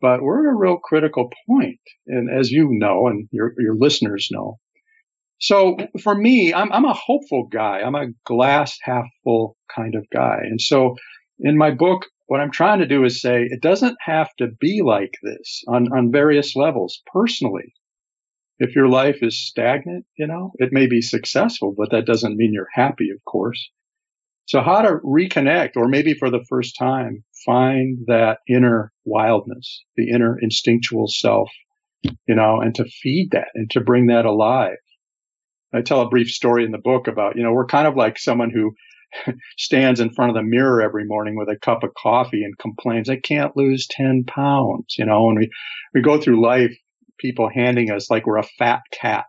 But 0.00 0.22
we're 0.22 0.46
at 0.46 0.52
a 0.52 0.56
real 0.56 0.76
critical 0.76 1.30
point, 1.46 1.80
and 2.06 2.28
as 2.30 2.50
you 2.50 2.68
know, 2.70 3.06
and 3.06 3.28
your 3.32 3.54
your 3.58 3.76
listeners 3.76 4.28
know. 4.30 4.58
So 5.40 5.76
for 6.02 6.14
me, 6.14 6.52
I'm 6.54 6.72
I'm 6.72 6.84
a 6.84 6.94
hopeful 6.94 7.46
guy. 7.46 7.80
I'm 7.80 7.94
a 7.94 8.12
glass 8.24 8.76
half 8.82 9.06
full 9.24 9.56
kind 9.74 9.94
of 9.94 10.06
guy, 10.12 10.40
and 10.42 10.60
so 10.60 10.96
in 11.38 11.58
my 11.58 11.70
book, 11.70 12.06
what 12.26 12.40
I'm 12.40 12.50
trying 12.50 12.78
to 12.80 12.86
do 12.86 13.04
is 13.04 13.20
say 13.20 13.42
it 13.42 13.60
doesn't 13.60 13.96
have 14.00 14.30
to 14.38 14.48
be 14.60 14.82
like 14.82 15.14
this 15.22 15.62
on 15.68 15.92
on 15.92 16.12
various 16.12 16.54
levels. 16.56 17.02
Personally, 17.12 17.72
if 18.58 18.74
your 18.74 18.88
life 18.88 19.18
is 19.22 19.46
stagnant, 19.46 20.06
you 20.16 20.26
know, 20.26 20.52
it 20.56 20.72
may 20.72 20.86
be 20.86 21.00
successful, 21.00 21.74
but 21.76 21.90
that 21.90 22.06
doesn't 22.06 22.36
mean 22.36 22.52
you're 22.52 22.68
happy, 22.72 23.10
of 23.10 23.22
course. 23.24 23.70
So 24.46 24.60
how 24.60 24.82
to 24.82 24.98
reconnect 25.04 25.72
or 25.76 25.88
maybe 25.88 26.14
for 26.14 26.30
the 26.30 26.44
first 26.48 26.76
time, 26.78 27.24
find 27.44 27.98
that 28.06 28.38
inner 28.48 28.92
wildness, 29.04 29.84
the 29.96 30.10
inner 30.10 30.38
instinctual 30.40 31.06
self, 31.08 31.50
you 32.02 32.34
know, 32.34 32.60
and 32.60 32.74
to 32.76 32.84
feed 32.84 33.30
that 33.32 33.48
and 33.54 33.70
to 33.70 33.80
bring 33.80 34.06
that 34.06 34.26
alive. 34.26 34.76
I 35.72 35.82
tell 35.82 36.02
a 36.02 36.08
brief 36.08 36.28
story 36.28 36.64
in 36.64 36.70
the 36.70 36.78
book 36.78 37.08
about, 37.08 37.36
you 37.36 37.42
know, 37.42 37.52
we're 37.52 37.66
kind 37.66 37.86
of 37.86 37.96
like 37.96 38.18
someone 38.18 38.50
who 38.50 38.72
stands 39.58 40.00
in 40.00 40.12
front 40.12 40.30
of 40.30 40.36
the 40.36 40.42
mirror 40.42 40.82
every 40.82 41.04
morning 41.04 41.36
with 41.36 41.48
a 41.48 41.58
cup 41.58 41.82
of 41.82 41.94
coffee 41.94 42.44
and 42.44 42.56
complains, 42.58 43.08
I 43.08 43.16
can't 43.16 43.56
lose 43.56 43.86
10 43.90 44.24
pounds, 44.24 44.94
you 44.98 45.06
know, 45.06 45.28
and 45.28 45.38
we, 45.38 45.50
we 45.92 46.02
go 46.02 46.20
through 46.20 46.42
life, 46.42 46.76
people 47.18 47.50
handing 47.52 47.90
us 47.90 48.10
like 48.10 48.26
we're 48.26 48.38
a 48.38 48.48
fat 48.58 48.82
cat 48.92 49.26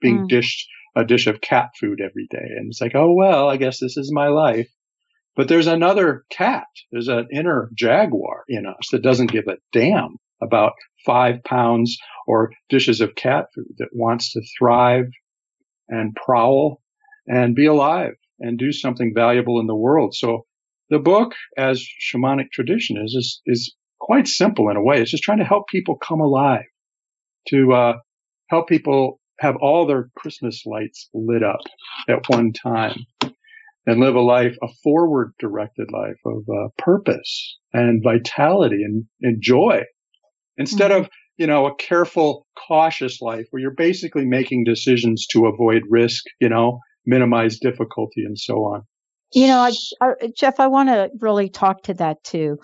being 0.00 0.24
mm. 0.24 0.28
dished 0.28 0.68
a 0.94 1.04
dish 1.04 1.26
of 1.26 1.40
cat 1.40 1.70
food 1.80 2.00
every 2.00 2.26
day. 2.30 2.46
And 2.56 2.68
it's 2.68 2.80
like, 2.80 2.94
oh, 2.94 3.12
well, 3.14 3.48
I 3.48 3.56
guess 3.56 3.80
this 3.80 3.96
is 3.96 4.12
my 4.12 4.28
life. 4.28 4.68
But 5.34 5.48
there's 5.48 5.66
another 5.66 6.24
cat. 6.30 6.66
There's 6.90 7.08
an 7.08 7.28
inner 7.32 7.70
jaguar 7.74 8.44
in 8.48 8.66
us 8.66 8.88
that 8.92 9.02
doesn't 9.02 9.32
give 9.32 9.46
a 9.48 9.56
damn 9.72 10.16
about 10.42 10.72
five 11.06 11.42
pounds 11.44 11.96
or 12.26 12.52
dishes 12.68 13.00
of 13.00 13.14
cat 13.14 13.46
food 13.54 13.74
that 13.78 13.88
wants 13.92 14.32
to 14.32 14.42
thrive 14.58 15.06
and 15.88 16.14
prowl 16.14 16.82
and 17.26 17.54
be 17.54 17.66
alive 17.66 18.14
and 18.40 18.58
do 18.58 18.72
something 18.72 19.12
valuable 19.14 19.60
in 19.60 19.66
the 19.66 19.74
world. 19.74 20.14
So 20.14 20.44
the 20.90 20.98
book, 20.98 21.32
as 21.56 21.82
shamanic 21.82 22.50
tradition 22.52 23.02
is, 23.02 23.14
is, 23.14 23.40
is 23.46 23.74
quite 23.98 24.28
simple 24.28 24.68
in 24.68 24.76
a 24.76 24.82
way. 24.82 25.00
It's 25.00 25.10
just 25.10 25.22
trying 25.22 25.38
to 25.38 25.44
help 25.44 25.68
people 25.68 25.96
come 25.96 26.20
alive, 26.20 26.66
to 27.48 27.72
uh, 27.72 27.92
help 28.48 28.68
people 28.68 29.20
have 29.38 29.56
all 29.56 29.86
their 29.86 30.10
Christmas 30.16 30.64
lights 30.66 31.08
lit 31.14 31.42
up 31.42 31.60
at 32.08 32.28
one 32.28 32.52
time 32.52 33.06
and 33.86 34.00
live 34.00 34.14
a 34.14 34.20
life, 34.20 34.56
a 34.62 34.68
forward 34.82 35.32
directed 35.38 35.90
life 35.92 36.20
of 36.24 36.42
uh, 36.48 36.68
purpose 36.78 37.58
and 37.72 38.02
vitality 38.02 38.82
and, 38.84 39.04
and 39.22 39.42
joy 39.42 39.82
instead 40.56 40.90
mm-hmm. 40.90 41.04
of, 41.04 41.10
you 41.36 41.46
know, 41.46 41.66
a 41.66 41.74
careful, 41.76 42.46
cautious 42.68 43.20
life 43.20 43.46
where 43.50 43.60
you're 43.60 43.74
basically 43.74 44.24
making 44.24 44.64
decisions 44.64 45.26
to 45.26 45.46
avoid 45.46 45.82
risk, 45.88 46.24
you 46.40 46.48
know, 46.48 46.78
minimize 47.06 47.58
difficulty 47.58 48.24
and 48.24 48.38
so 48.38 48.54
on. 48.58 48.82
You 49.34 49.46
know, 49.46 49.58
I, 49.58 49.72
I, 50.00 50.12
Jeff, 50.36 50.60
I 50.60 50.66
want 50.66 50.90
to 50.90 51.10
really 51.18 51.48
talk 51.48 51.84
to 51.84 51.94
that 51.94 52.22
too, 52.22 52.58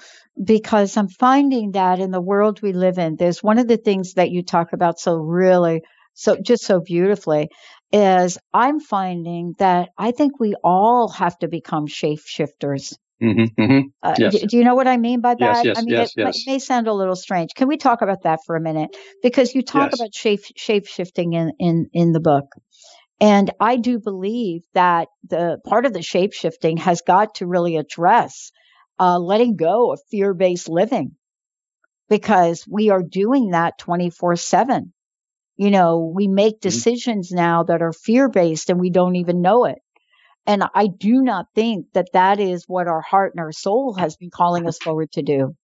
because 0.44 0.96
I'm 0.98 1.09
finding 1.09 1.72
that 1.72 1.98
in 1.98 2.11
the 2.11 2.20
world 2.20 2.61
we 2.61 2.72
live 2.74 2.98
in, 2.98 3.16
there's 3.16 3.42
one 3.42 3.59
of 3.59 3.68
the 3.68 3.78
things 3.78 4.14
that 4.14 4.31
you 4.31 4.42
talk 4.42 4.74
about 4.74 5.00
so 5.00 5.16
really 5.16 5.83
so 6.18 6.37
just 6.37 6.64
so 6.64 6.81
beautifully 6.81 7.48
is 7.92 8.38
I'm 8.53 8.81
finding 8.81 9.55
that 9.59 9.90
I 9.96 10.11
think 10.11 10.38
we 10.38 10.55
all 10.62 11.09
have 11.09 11.38
to 11.38 11.48
become 11.48 11.87
shapeshifters. 11.87 12.96
Mm-hmm, 13.20 13.61
mm-hmm. 13.61 13.81
Uh, 14.01 14.14
yes. 14.16 14.38
do, 14.38 14.46
do, 14.46 14.57
you 14.59 14.64
know 14.64 14.77
what 14.77 14.87
I 14.87 14.96
mean 14.96 15.20
by 15.20 15.35
that? 15.35 15.64
Yes, 15.64 15.64
yes, 15.64 15.79
I 15.79 15.81
mean, 15.81 15.90
yes, 15.90 16.12
it, 16.16 16.20
yes. 16.20 16.46
may 16.46 16.59
sound 16.61 16.87
a 16.87 16.92
little 16.92 17.16
strange. 17.16 17.51
Can 17.57 17.66
we 17.66 17.77
talk 17.77 18.01
about 18.01 18.22
that 18.22 18.40
for 18.46 18.55
a 18.55 18.61
minute? 18.61 18.96
Because 19.22 19.55
you 19.57 19.62
talk 19.62 19.90
yes. 19.90 20.01
about 20.01 20.14
shape 20.14 20.40
shape 20.57 20.87
shifting 20.87 21.33
in, 21.33 21.53
in 21.59 21.90
in 21.92 22.12
the 22.12 22.20
book, 22.20 22.44
and 23.20 23.51
I 23.59 23.77
do 23.77 23.98
believe 23.98 24.62
that 24.74 25.09
the 25.27 25.59
part 25.66 25.85
of 25.85 25.92
the 25.92 26.03
shape 26.03 26.33
shifting 26.33 26.77
has 26.77 27.03
got 27.03 27.37
to 27.37 27.46
really 27.48 27.77
address 27.77 28.53
uh, 29.01 29.18
letting 29.18 29.57
go 29.57 29.92
of 29.92 30.01
fear 30.12 30.33
based 30.33 30.68
living, 30.68 31.16
because 32.09 32.64
we 32.70 32.90
are 32.90 33.03
doing 33.03 33.51
that 33.51 33.79
twenty 33.79 34.11
four 34.11 34.37
seven 34.37 34.92
you 35.59 35.71
know, 35.71 36.11
we 36.14 36.29
make 36.29 36.55
mm-hmm. 36.55 36.68
decisions 36.68 37.31
now 37.31 37.64
that 37.64 37.83
are 37.83 37.92
fear 37.92 38.29
based 38.31 38.71
and 38.71 38.81
we 38.81 38.90
don't 38.90 39.16
even 39.16 39.42
know 39.42 39.66
it. 39.66 39.79
And 40.47 40.64
I 40.75 40.87
do 40.87 41.21
not 41.21 41.47
think 41.55 41.87
that 41.92 42.09
that 42.14 42.40
is 42.40 42.64
what 42.66 42.87
our 42.87 43.03
heart 43.03 43.35
and 43.35 43.40
our 43.40 43.53
soul 43.53 43.94
has 43.94 44.16
been 44.16 44.31
calling 44.31 44.66
us 44.66 44.79
forward 44.79 45.12
to 45.12 45.23
do. 45.23 45.55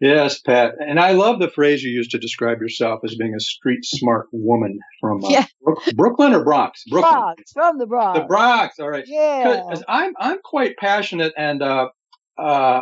Yes, 0.00 0.40
Pat. 0.40 0.74
And 0.78 1.00
I 1.00 1.12
love 1.12 1.38
the 1.38 1.48
phrase 1.48 1.82
you 1.82 1.90
used 1.90 2.10
to 2.10 2.18
describe 2.18 2.60
yourself 2.60 3.00
as 3.04 3.14
being 3.14 3.34
a 3.34 3.40
street 3.40 3.84
smart 3.84 4.26
woman 4.32 4.80
from 5.00 5.24
uh, 5.24 5.28
yeah. 5.28 5.46
Brooklyn 5.94 6.34
or 6.34 6.44
Bronx? 6.44 6.82
Brooklyn. 6.90 7.14
Bronx, 7.14 7.52
from 7.52 7.78
the 7.78 7.86
Bronx. 7.86 8.18
The 8.18 8.26
Bronx. 8.26 8.78
All 8.80 8.90
right. 8.90 9.04
Yeah. 9.06 9.62
I'm 9.88 10.12
I'm 10.18 10.38
quite 10.44 10.76
passionate 10.76 11.32
and 11.38 11.62
uh, 11.62 11.88
uh, 12.36 12.80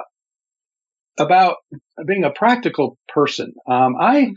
about 1.20 1.56
being 2.04 2.24
a 2.24 2.30
practical 2.30 2.98
person. 3.08 3.52
Um, 3.70 3.94
I, 4.00 4.32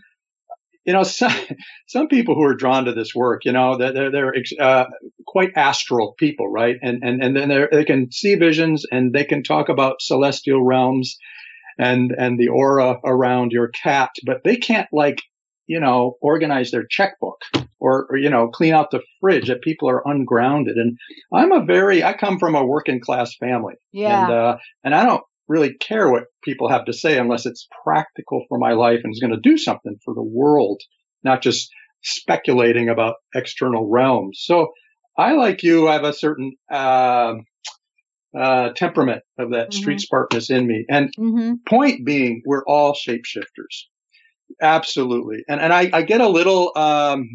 you 0.85 0.93
know, 0.93 1.03
some, 1.03 1.33
some 1.87 2.07
people 2.07 2.35
who 2.35 2.43
are 2.43 2.55
drawn 2.55 2.85
to 2.85 2.93
this 2.93 3.13
work, 3.13 3.43
you 3.45 3.51
know, 3.51 3.77
they're 3.77 4.11
they're 4.11 4.33
uh, 4.59 4.85
quite 5.25 5.51
astral 5.55 6.15
people, 6.17 6.47
right? 6.47 6.77
And 6.81 7.03
and 7.03 7.23
and 7.23 7.35
then 7.35 7.67
they 7.71 7.83
can 7.83 8.11
see 8.11 8.35
visions 8.35 8.85
and 8.91 9.13
they 9.13 9.25
can 9.25 9.43
talk 9.43 9.69
about 9.69 10.01
celestial 10.01 10.63
realms 10.63 11.17
and 11.77 12.13
and 12.17 12.39
the 12.39 12.49
aura 12.49 12.99
around 13.03 13.51
your 13.51 13.69
cat, 13.69 14.11
but 14.25 14.43
they 14.43 14.55
can't 14.55 14.87
like 14.93 15.21
you 15.67 15.79
know 15.79 16.15
organize 16.21 16.71
their 16.71 16.85
checkbook 16.85 17.41
or, 17.79 18.05
or 18.09 18.17
you 18.17 18.29
know 18.29 18.47
clean 18.47 18.73
out 18.73 18.91
the 18.91 19.01
fridge. 19.19 19.47
That 19.47 19.61
people 19.61 19.89
are 19.89 20.03
ungrounded, 20.05 20.77
and 20.77 20.97
I'm 21.33 21.51
a 21.51 21.65
very 21.65 22.03
I 22.03 22.13
come 22.13 22.39
from 22.39 22.55
a 22.55 22.65
working 22.65 23.01
class 23.01 23.35
family, 23.35 23.75
yeah, 23.91 24.23
and 24.23 24.33
uh, 24.33 24.57
and 24.83 24.95
I 24.95 25.03
don't 25.05 25.23
really 25.47 25.73
care 25.73 26.09
what 26.09 26.25
people 26.43 26.69
have 26.69 26.85
to 26.85 26.93
say 26.93 27.17
unless 27.17 27.45
it's 27.45 27.67
practical 27.83 28.45
for 28.49 28.57
my 28.57 28.73
life 28.73 29.01
and 29.03 29.13
is 29.13 29.19
going 29.19 29.33
to 29.33 29.49
do 29.49 29.57
something 29.57 29.97
for 30.03 30.13
the 30.13 30.23
world, 30.23 30.81
not 31.23 31.41
just 31.41 31.69
speculating 32.03 32.89
about 32.89 33.15
external 33.33 33.89
realms. 33.89 34.41
So 34.43 34.71
I, 35.17 35.33
like 35.33 35.63
you, 35.63 35.87
I 35.87 35.93
have 35.93 36.03
a 36.03 36.13
certain 36.13 36.55
uh, 36.71 37.35
uh, 38.37 38.69
temperament 38.75 39.23
of 39.39 39.51
that 39.51 39.69
mm-hmm. 39.69 39.79
street 39.79 40.01
smartness 40.01 40.49
in 40.49 40.67
me. 40.67 40.85
And 40.89 41.09
mm-hmm. 41.15 41.53
point 41.67 42.05
being, 42.05 42.41
we're 42.45 42.65
all 42.65 42.93
shapeshifters. 42.93 43.85
Absolutely. 44.61 45.43
And, 45.47 45.59
and 45.59 45.73
I, 45.73 45.89
I 45.91 46.01
get 46.03 46.21
a 46.21 46.27
little 46.27 46.71
um, 46.75 47.27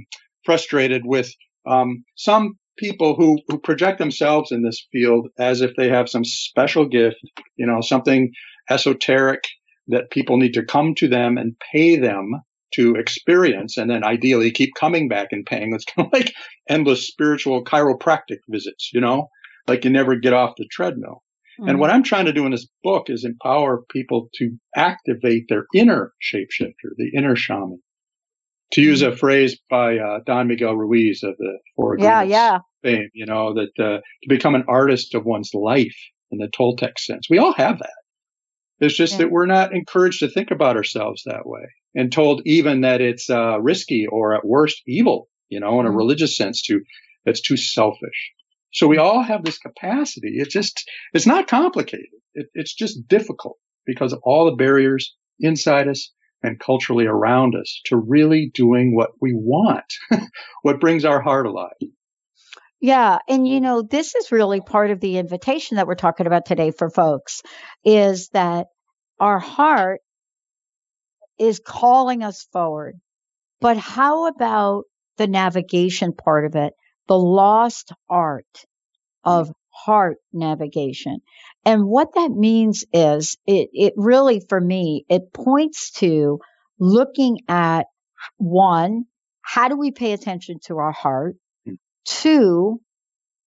frustrated 0.44 1.02
with 1.04 1.32
um, 1.66 2.04
some 2.16 2.54
people 2.80 3.14
who, 3.14 3.38
who 3.48 3.58
project 3.58 3.98
themselves 3.98 4.50
in 4.50 4.62
this 4.62 4.86
field 4.90 5.28
as 5.38 5.60
if 5.60 5.76
they 5.76 5.88
have 5.88 6.08
some 6.08 6.24
special 6.24 6.88
gift, 6.88 7.18
you 7.56 7.66
know, 7.66 7.80
something 7.80 8.32
esoteric 8.68 9.44
that 9.88 10.10
people 10.10 10.36
need 10.36 10.54
to 10.54 10.64
come 10.64 10.94
to 10.96 11.06
them 11.06 11.36
and 11.36 11.54
pay 11.72 11.96
them 11.96 12.32
to 12.72 12.94
experience 12.94 13.76
and 13.76 13.90
then 13.90 14.04
ideally 14.04 14.50
keep 14.50 14.70
coming 14.78 15.08
back 15.08 15.28
and 15.30 15.44
paying. 15.46 15.74
It's 15.74 15.84
kind 15.96 16.06
of 16.06 16.12
like 16.12 16.32
endless 16.68 17.06
spiritual 17.06 17.64
chiropractic 17.64 18.38
visits, 18.48 18.90
you 18.92 19.00
know? 19.00 19.28
like 19.70 19.84
you 19.84 19.90
never 19.90 20.16
get 20.16 20.32
off 20.32 20.56
the 20.56 20.66
treadmill. 20.70 21.22
Mm-hmm. 21.58 21.68
And 21.68 21.80
what 21.80 21.90
I'm 21.90 22.02
trying 22.02 22.26
to 22.26 22.32
do 22.32 22.44
in 22.44 22.52
this 22.52 22.66
book 22.82 23.08
is 23.08 23.24
empower 23.24 23.82
people 23.90 24.28
to 24.34 24.50
activate 24.76 25.44
their 25.48 25.66
inner 25.74 26.12
shapeshifter, 26.22 26.90
the 26.96 27.10
inner 27.16 27.36
shaman. 27.36 27.80
To 28.72 28.82
use 28.82 29.02
a 29.02 29.06
mm-hmm. 29.06 29.16
phrase 29.16 29.58
by 29.68 29.98
uh, 29.98 30.20
Don 30.26 30.48
Miguel 30.48 30.76
Ruiz 30.76 31.22
of 31.22 31.36
the 31.38 31.58
Four 31.76 31.94
Agreements 31.94 32.30
yeah, 32.30 32.52
yeah. 32.52 32.58
Fame, 32.82 33.10
you 33.14 33.26
know, 33.26 33.54
that 33.54 33.82
uh, 33.82 33.98
to 33.98 34.28
become 34.28 34.54
an 34.54 34.64
artist 34.68 35.14
of 35.14 35.24
one's 35.24 35.54
life 35.54 35.96
in 36.30 36.38
the 36.38 36.48
Toltec 36.48 36.98
sense. 36.98 37.28
We 37.28 37.38
all 37.38 37.52
have 37.54 37.78
that. 37.78 37.90
It's 38.80 38.96
just 38.96 39.14
yeah. 39.14 39.18
that 39.18 39.30
we're 39.30 39.46
not 39.46 39.74
encouraged 39.74 40.20
to 40.20 40.28
think 40.28 40.50
about 40.50 40.76
ourselves 40.76 41.22
that 41.26 41.46
way 41.46 41.66
and 41.94 42.10
told 42.10 42.42
even 42.46 42.82
that 42.82 43.00
it's 43.00 43.28
uh, 43.28 43.60
risky 43.60 44.06
or 44.06 44.34
at 44.34 44.46
worst 44.46 44.80
evil, 44.86 45.28
you 45.48 45.60
know, 45.60 45.80
in 45.80 45.86
a 45.86 45.88
mm-hmm. 45.88 45.98
religious 45.98 46.36
sense 46.36 46.62
to 46.62 46.80
that's 47.24 47.42
too 47.42 47.56
selfish. 47.56 48.32
So 48.72 48.86
we 48.86 48.98
all 48.98 49.22
have 49.22 49.44
this 49.44 49.58
capacity. 49.58 50.34
It's 50.36 50.52
just, 50.52 50.88
it's 51.12 51.26
not 51.26 51.48
complicated. 51.48 52.08
It, 52.34 52.46
it's 52.54 52.74
just 52.74 53.06
difficult 53.08 53.58
because 53.84 54.12
of 54.12 54.20
all 54.22 54.46
the 54.46 54.56
barriers 54.56 55.14
inside 55.40 55.88
us 55.88 56.12
and 56.42 56.58
culturally 56.58 57.06
around 57.06 57.54
us 57.54 57.80
to 57.86 57.96
really 57.96 58.50
doing 58.54 58.94
what 58.94 59.10
we 59.20 59.32
want, 59.34 59.84
what 60.62 60.80
brings 60.80 61.04
our 61.04 61.20
heart 61.20 61.46
alive. 61.46 61.72
Yeah. 62.80 63.18
And, 63.28 63.46
you 63.46 63.60
know, 63.60 63.82
this 63.82 64.14
is 64.14 64.32
really 64.32 64.60
part 64.60 64.90
of 64.90 65.00
the 65.00 65.18
invitation 65.18 65.76
that 65.76 65.86
we're 65.86 65.94
talking 65.94 66.26
about 66.26 66.46
today 66.46 66.70
for 66.70 66.88
folks 66.90 67.42
is 67.84 68.30
that 68.30 68.68
our 69.18 69.38
heart 69.38 70.00
is 71.38 71.60
calling 71.64 72.22
us 72.22 72.46
forward. 72.52 72.94
But 73.60 73.76
how 73.76 74.26
about 74.26 74.84
the 75.18 75.26
navigation 75.26 76.14
part 76.14 76.46
of 76.46 76.56
it? 76.56 76.72
the 77.10 77.18
lost 77.18 77.92
art 78.08 78.64
of 79.24 79.48
mm. 79.48 79.52
heart 79.70 80.18
navigation. 80.32 81.18
And 81.64 81.84
what 81.84 82.14
that 82.14 82.30
means 82.30 82.84
is 82.92 83.36
it, 83.46 83.68
it 83.72 83.94
really, 83.96 84.40
for 84.48 84.60
me, 84.60 85.04
it 85.08 85.32
points 85.34 85.90
to 85.98 86.38
looking 86.78 87.38
at 87.48 87.86
one, 88.36 89.06
how 89.42 89.66
do 89.66 89.76
we 89.76 89.90
pay 89.90 90.12
attention 90.12 90.60
to 90.66 90.78
our 90.78 90.92
heart? 90.92 91.34
Two, 92.10 92.80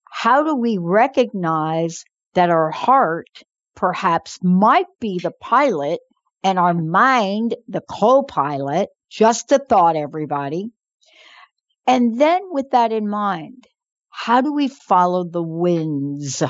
how 0.09 0.43
do 0.43 0.55
we 0.55 0.77
recognize 0.79 2.05
that 2.33 2.49
our 2.49 2.71
heart 2.71 3.27
perhaps 3.75 4.39
might 4.41 4.85
be 5.01 5.19
the 5.21 5.31
pilot 5.31 5.99
and 6.43 6.57
our 6.57 6.73
mind 6.73 7.55
the 7.67 7.81
co-pilot? 7.81 8.87
Just 9.11 9.51
a 9.51 9.59
thought, 9.59 9.97
everybody. 9.97 10.69
And 11.85 12.17
then 12.17 12.41
with 12.51 12.71
that 12.71 12.93
in 12.93 13.09
mind, 13.09 13.67
how 14.09 14.39
do 14.39 14.53
we 14.53 14.69
follow 14.69 15.25
the 15.25 15.43
winds 15.43 16.41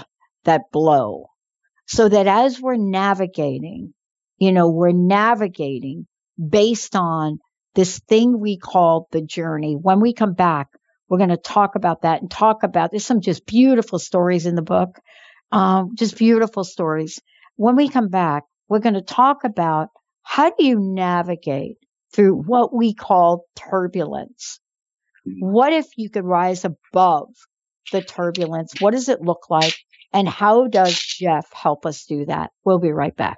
that 0.43 0.61
blow 0.71 1.25
so 1.87 2.07
that 2.07 2.27
as 2.27 2.61
we're 2.61 2.75
navigating, 2.77 3.95
you 4.37 4.51
know, 4.51 4.69
we're 4.69 4.91
navigating 4.91 6.05
based 6.37 6.95
on 6.95 7.39
this 7.73 7.97
thing 8.07 8.39
we 8.39 8.57
call 8.59 9.07
the 9.11 9.21
journey. 9.23 9.73
When 9.73 9.99
we 9.99 10.13
come 10.13 10.33
back, 10.33 10.67
we're 11.09 11.17
going 11.17 11.29
to 11.29 11.37
talk 11.37 11.75
about 11.75 12.01
that 12.03 12.21
and 12.21 12.31
talk 12.31 12.63
about, 12.63 12.91
there's 12.91 13.05
some 13.05 13.21
just 13.21 13.45
beautiful 13.45 13.99
stories 13.99 14.45
in 14.45 14.55
the 14.55 14.61
book. 14.61 14.99
Um, 15.51 15.91
just 15.95 16.17
beautiful 16.17 16.63
stories. 16.63 17.19
When 17.57 17.75
we 17.75 17.87
come 17.87 18.09
back, 18.09 18.43
we're 18.67 18.79
going 18.79 18.95
to 18.95 19.01
talk 19.01 19.43
about 19.43 19.89
how 20.23 20.49
do 20.49 20.65
you 20.65 20.79
navigate 20.79 21.77
through 22.13 22.33
what 22.33 22.75
we 22.75 22.93
call 22.93 23.45
turbulence? 23.55 24.59
Mm-hmm. 25.27 25.45
What 25.45 25.73
if 25.73 25.85
you 25.95 26.09
could 26.09 26.25
rise 26.25 26.65
above 26.65 27.27
the 27.91 28.01
turbulence? 28.01 28.73
What 28.79 28.91
does 28.91 29.09
it 29.09 29.21
look 29.21 29.49
like? 29.49 29.75
And 30.11 30.27
how 30.27 30.67
does 30.67 30.97
Jeff 30.97 31.51
help 31.53 31.85
us 31.85 32.05
do 32.05 32.25
that? 32.25 32.51
We'll 32.65 32.79
be 32.79 32.91
right 32.91 33.15
back. 33.15 33.37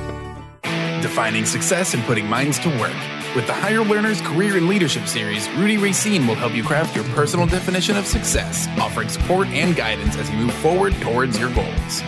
Defining 1.01 1.45
success 1.45 1.93
and 1.95 2.03
putting 2.03 2.27
minds 2.27 2.59
to 2.59 2.69
work. 2.79 2.95
With 3.35 3.47
the 3.47 3.53
Hire 3.53 3.83
Learners 3.83 4.21
Career 4.21 4.57
and 4.57 4.67
Leadership 4.67 5.07
Series, 5.07 5.49
Rudy 5.51 5.77
Racine 5.77 6.27
will 6.27 6.35
help 6.35 6.53
you 6.53 6.63
craft 6.63 6.95
your 6.95 7.05
personal 7.15 7.47
definition 7.47 7.97
of 7.97 8.05
success, 8.05 8.67
offering 8.79 9.09
support 9.09 9.47
and 9.47 9.75
guidance 9.75 10.15
as 10.17 10.29
you 10.29 10.37
move 10.37 10.53
forward 10.53 10.93
towards 11.01 11.39
your 11.39 11.51
goals. 11.55 12.01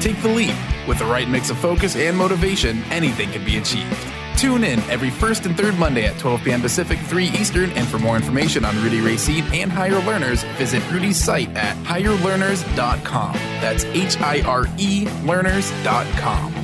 Take 0.00 0.20
the 0.20 0.28
leap. 0.28 0.54
With 0.86 0.98
the 0.98 1.06
right 1.06 1.28
mix 1.28 1.48
of 1.48 1.56
focus 1.56 1.96
and 1.96 2.16
motivation, 2.16 2.82
anything 2.84 3.30
can 3.30 3.44
be 3.44 3.56
achieved. 3.56 3.96
Tune 4.36 4.64
in 4.64 4.80
every 4.90 5.10
first 5.10 5.46
and 5.46 5.56
third 5.56 5.78
Monday 5.78 6.04
at 6.04 6.18
12 6.18 6.44
p.m. 6.44 6.60
Pacific, 6.60 6.98
3 6.98 7.28
Eastern. 7.28 7.70
And 7.70 7.88
for 7.88 7.98
more 7.98 8.16
information 8.16 8.64
on 8.64 8.76
Rudy 8.82 9.00
Racine 9.00 9.44
and 9.54 9.72
Hire 9.72 10.00
Learners, 10.00 10.42
visit 10.58 10.82
Rudy's 10.90 11.16
site 11.16 11.48
at 11.56 11.76
hirelearners.com. 11.86 13.34
That's 13.62 13.84
H 13.84 14.20
I 14.20 14.42
R 14.42 14.66
E 14.76 15.08
learners.com. 15.24 16.63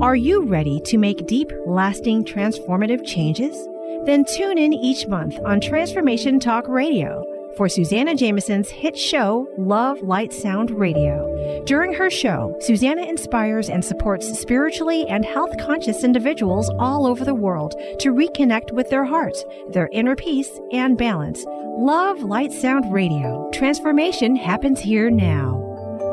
Are 0.00 0.14
you 0.14 0.44
ready 0.44 0.78
to 0.80 0.98
make 0.98 1.26
deep, 1.26 1.50
lasting, 1.64 2.26
transformative 2.26 3.02
changes? 3.06 3.56
Then 4.04 4.26
tune 4.26 4.58
in 4.58 4.74
each 4.74 5.08
month 5.08 5.38
on 5.46 5.58
Transformation 5.58 6.38
Talk 6.38 6.68
Radio 6.68 7.24
for 7.56 7.66
Susanna 7.66 8.14
Jameson's 8.14 8.68
hit 8.68 8.98
show, 8.98 9.48
Love, 9.56 10.02
Light, 10.02 10.34
Sound 10.34 10.70
Radio. 10.70 11.64
During 11.64 11.94
her 11.94 12.10
show, 12.10 12.54
Susanna 12.60 13.04
inspires 13.04 13.70
and 13.70 13.82
supports 13.82 14.38
spiritually 14.38 15.08
and 15.08 15.24
health 15.24 15.56
conscious 15.58 16.04
individuals 16.04 16.68
all 16.78 17.06
over 17.06 17.24
the 17.24 17.34
world 17.34 17.74
to 18.00 18.12
reconnect 18.12 18.72
with 18.72 18.90
their 18.90 19.06
heart, 19.06 19.38
their 19.70 19.88
inner 19.92 20.14
peace, 20.14 20.60
and 20.72 20.98
balance. 20.98 21.42
Love, 21.46 22.22
Light, 22.22 22.52
Sound 22.52 22.92
Radio. 22.92 23.50
Transformation 23.54 24.36
happens 24.36 24.78
here 24.78 25.10
now. 25.10 25.62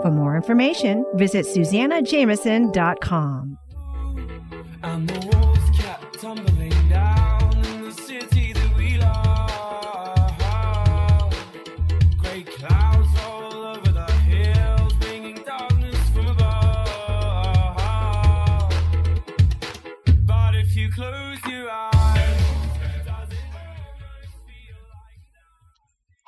For 0.02 0.12
more 0.12 0.38
information, 0.38 1.06
visit 1.16 1.46
SusannaJameson.com. 1.46 3.58
And 4.84 5.23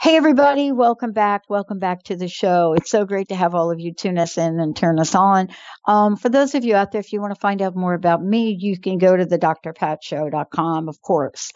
Hey, 0.05 0.17
everybody, 0.17 0.71
welcome 0.71 1.13
back. 1.13 1.49
Welcome 1.49 1.79
back 1.79 2.03
to 2.03 2.15
the 2.15 2.27
show. 2.27 2.75
It's 2.77 2.91
so 2.91 3.05
great 3.05 3.29
to 3.29 3.35
have 3.35 3.55
all 3.55 3.71
of 3.71 3.79
you 3.79 3.91
tune 3.91 4.19
us 4.19 4.37
in 4.37 4.59
and 4.59 4.77
turn 4.77 4.99
us 4.99 5.15
on. 5.15 5.49
Um, 5.87 6.15
for 6.15 6.29
those 6.29 6.53
of 6.53 6.63
you 6.63 6.75
out 6.75 6.91
there, 6.91 6.99
if 6.99 7.11
you 7.11 7.19
want 7.19 7.33
to 7.33 7.39
find 7.39 7.59
out 7.59 7.75
more 7.75 7.95
about 7.95 8.21
me, 8.21 8.55
you 8.55 8.79
can 8.79 8.99
go 8.99 9.17
to 9.17 9.25
the 9.25 9.39
drpatshow.com, 9.39 10.89
of 10.89 11.01
course. 11.01 11.53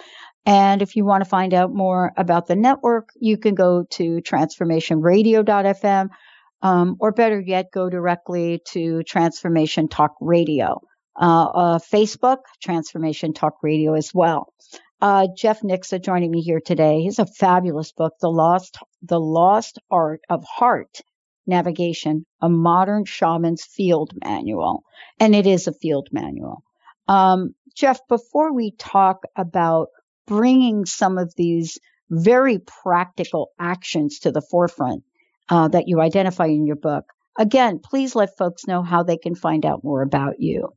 And 0.48 0.82
if 0.82 0.96
you 0.96 1.06
want 1.06 1.24
to 1.24 1.30
find 1.30 1.54
out 1.54 1.72
more 1.72 2.12
about 2.18 2.48
the 2.48 2.56
network, 2.56 3.10
you 3.20 3.38
can 3.38 3.54
go 3.54 3.84
to 3.92 4.20
transformationradio.fm, 4.22 6.10
um, 6.64 6.96
or 7.00 7.12
better 7.12 7.40
yet, 7.40 7.68
go 7.72 7.88
directly 7.88 8.64
to 8.70 9.04
Transformation 9.04 9.90
Talk 9.90 10.16
Radio. 10.20 10.82
Uh, 11.16 11.46
uh, 11.46 11.78
Facebook, 11.78 12.38
Transformation 12.64 13.32
Talk 13.34 13.58
Radio 13.62 13.94
as 13.94 14.12
well. 14.12 14.52
Uh, 15.02 15.28
Jeff 15.34 15.62
Nixa 15.62 16.04
joining 16.04 16.30
me 16.30 16.42
here 16.42 16.60
today. 16.60 17.02
He's 17.02 17.20
a 17.20 17.26
fabulous 17.26 17.94
book, 17.94 18.14
The 18.20 18.30
Lost, 18.30 18.78
The 19.02 19.20
Lost 19.20 19.80
Art 19.90 20.22
of 20.30 20.44
Heart 20.44 21.02
Navigation, 21.48 22.26
a 22.42 22.50
modern 22.50 23.06
shaman's 23.06 23.64
field 23.64 24.12
manual. 24.24 24.84
And 25.20 25.34
it 25.34 25.48
is 25.48 25.68
a 25.68 25.74
field 25.74 26.10
manual. 26.12 26.64
Um, 27.08 27.56
Jeff, 27.76 28.00
before 28.10 28.54
we 28.54 28.72
talk 28.78 29.24
about 29.38 29.88
bringing 30.28 30.86
some 30.86 31.18
of 31.18 31.34
these 31.38 31.78
very 32.10 32.60
practical 32.60 33.52
actions 33.58 34.20
to 34.20 34.32
the 34.32 34.42
forefront 34.42 35.04
uh, 35.48 35.70
that 35.70 35.88
you 35.88 36.02
identify 36.02 36.48
in 36.48 36.68
your 36.68 36.76
book, 36.76 37.06
again, 37.38 37.80
please 37.80 38.16
let 38.16 38.38
folks 38.38 38.68
know 38.68 38.84
how 38.84 39.04
they 39.04 39.18
can 39.18 39.34
find 39.34 39.66
out 39.66 39.84
more 39.84 40.02
about 40.02 40.42
you. 40.42 40.74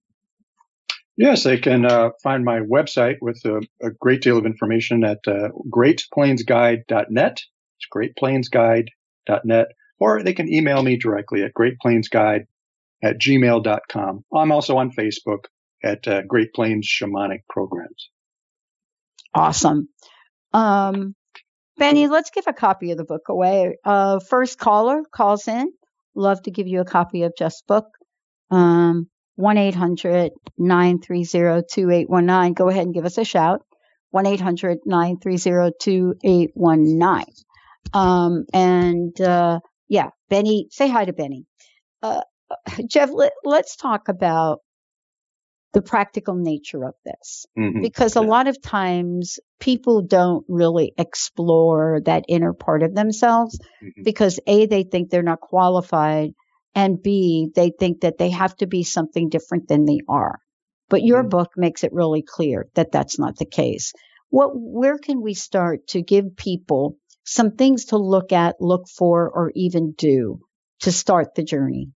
Yes, 1.23 1.45
they 1.45 1.59
can 1.59 1.87
uh, 1.87 2.11
find 2.21 2.45
my 2.45 2.59
website 2.59 3.19
with 3.21 3.41
a, 3.45 3.61
a, 3.81 3.91
great 3.93 4.23
deal 4.23 4.39
of 4.39 4.45
information 4.45 5.05
at 5.05 5.21
uh, 5.29 5.51
greatplainsguide.net. 5.71 7.41
It's 7.79 7.87
greatplainsguide.net. 7.95 9.67
Or 10.01 10.25
they 10.25 10.33
can 10.33 10.53
email 10.53 10.83
me 10.83 10.97
directly 10.97 11.45
at 11.45 11.55
greatplainsguide 11.55 12.47
at 13.05 13.21
gmail.com. 13.21 14.25
I'm 14.35 14.51
also 14.51 14.79
on 14.79 14.91
Facebook 14.91 15.45
at 15.85 16.09
uh, 16.09 16.23
Great 16.23 16.53
Plains 16.55 16.89
Shamanic 16.89 17.43
Programs. 17.49 18.11
Awesome. 19.33 19.91
Um, 20.53 21.15
Benny, 21.77 22.09
let's 22.09 22.31
give 22.31 22.49
a 22.49 22.53
copy 22.53 22.91
of 22.91 22.99
the 22.99 23.05
book 23.05 23.29
away. 23.29 23.77
Uh, 23.85 24.19
first 24.19 24.59
caller 24.59 25.05
calls 25.15 25.47
in. 25.47 25.73
Love 26.17 26.43
to 26.43 26.51
give 26.51 26.67
you 26.67 26.81
a 26.81 26.85
copy 26.85 27.23
of 27.23 27.33
Just 27.39 27.65
Book. 27.69 27.87
Um, 28.51 29.09
1 29.37 29.57
800 29.57 30.33
930 30.59 31.63
2819. 31.71 32.55
Go 32.55 32.69
ahead 32.69 32.85
and 32.85 32.95
give 32.95 33.05
us 33.05 33.19
a 33.19 33.25
shout. 33.25 33.63
1 34.11 34.27
800 34.27 34.79
930 34.85 35.73
2819. 35.81 37.25
Um, 37.95 38.45
and 38.53 39.19
uh, 39.21 39.61
yeah, 39.89 40.11
Benny, 40.29 40.69
say 40.71 40.89
hi 40.89 41.05
to 41.05 41.13
Benny. 41.13 41.47
Uh, 42.03 42.23
Jeff, 42.87 43.11
let, 43.13 43.33
us 43.47 43.77
talk 43.77 44.09
about 44.09 44.61
the 45.73 45.83
practical 45.83 46.35
nature 46.35 46.85
of 46.85 46.95
this 47.05 47.47
mm-hmm. 47.59 47.81
because 47.81 48.17
a 48.17 48.21
lot 48.21 48.47
of 48.47 48.61
times 48.61 49.39
people 49.59 50.03
don't 50.03 50.45
really 50.49 50.93
explore 50.99 52.01
that 52.05 52.25
inner 52.29 52.53
part 52.53 52.83
of 52.83 52.95
themselves 52.95 53.59
mm-hmm. 53.83 54.03
because 54.05 54.39
A, 54.47 54.67
they 54.67 54.83
think 54.83 55.09
they're 55.09 55.23
not 55.23 55.41
qualified 55.41 56.33
and 56.75 57.03
B, 57.03 57.49
they 57.55 57.71
think 57.79 58.01
that 58.01 58.19
they 58.19 58.31
have 58.31 58.57
to 58.57 58.67
be 58.67 58.83
something 58.83 59.29
different 59.29 59.69
than 59.69 59.85
they 59.85 60.01
are. 60.09 60.39
But 60.89 61.03
your 61.03 61.21
mm-hmm. 61.21 61.29
book 61.29 61.53
makes 61.57 61.85
it 61.85 61.93
really 61.93 62.23
clear 62.23 62.69
that 62.75 62.93
that's 62.93 63.19
not 63.19 63.37
the 63.37 63.47
case. 63.47 63.93
What, 64.31 64.51
where 64.55 64.99
can 64.99 65.23
we 65.23 65.35
start 65.35 65.87
to 65.89 66.03
give 66.03 66.37
people 66.37 66.97
some 67.25 67.53
things 67.53 67.87
to 67.87 67.99
look 67.99 68.33
at, 68.33 68.61
look 68.61 68.89
for, 68.89 69.31
or 69.31 69.53
even 69.55 69.93
do 69.93 70.41
to 70.81 70.93
start 70.93 71.35
the 71.35 71.45
journey? 71.45 71.91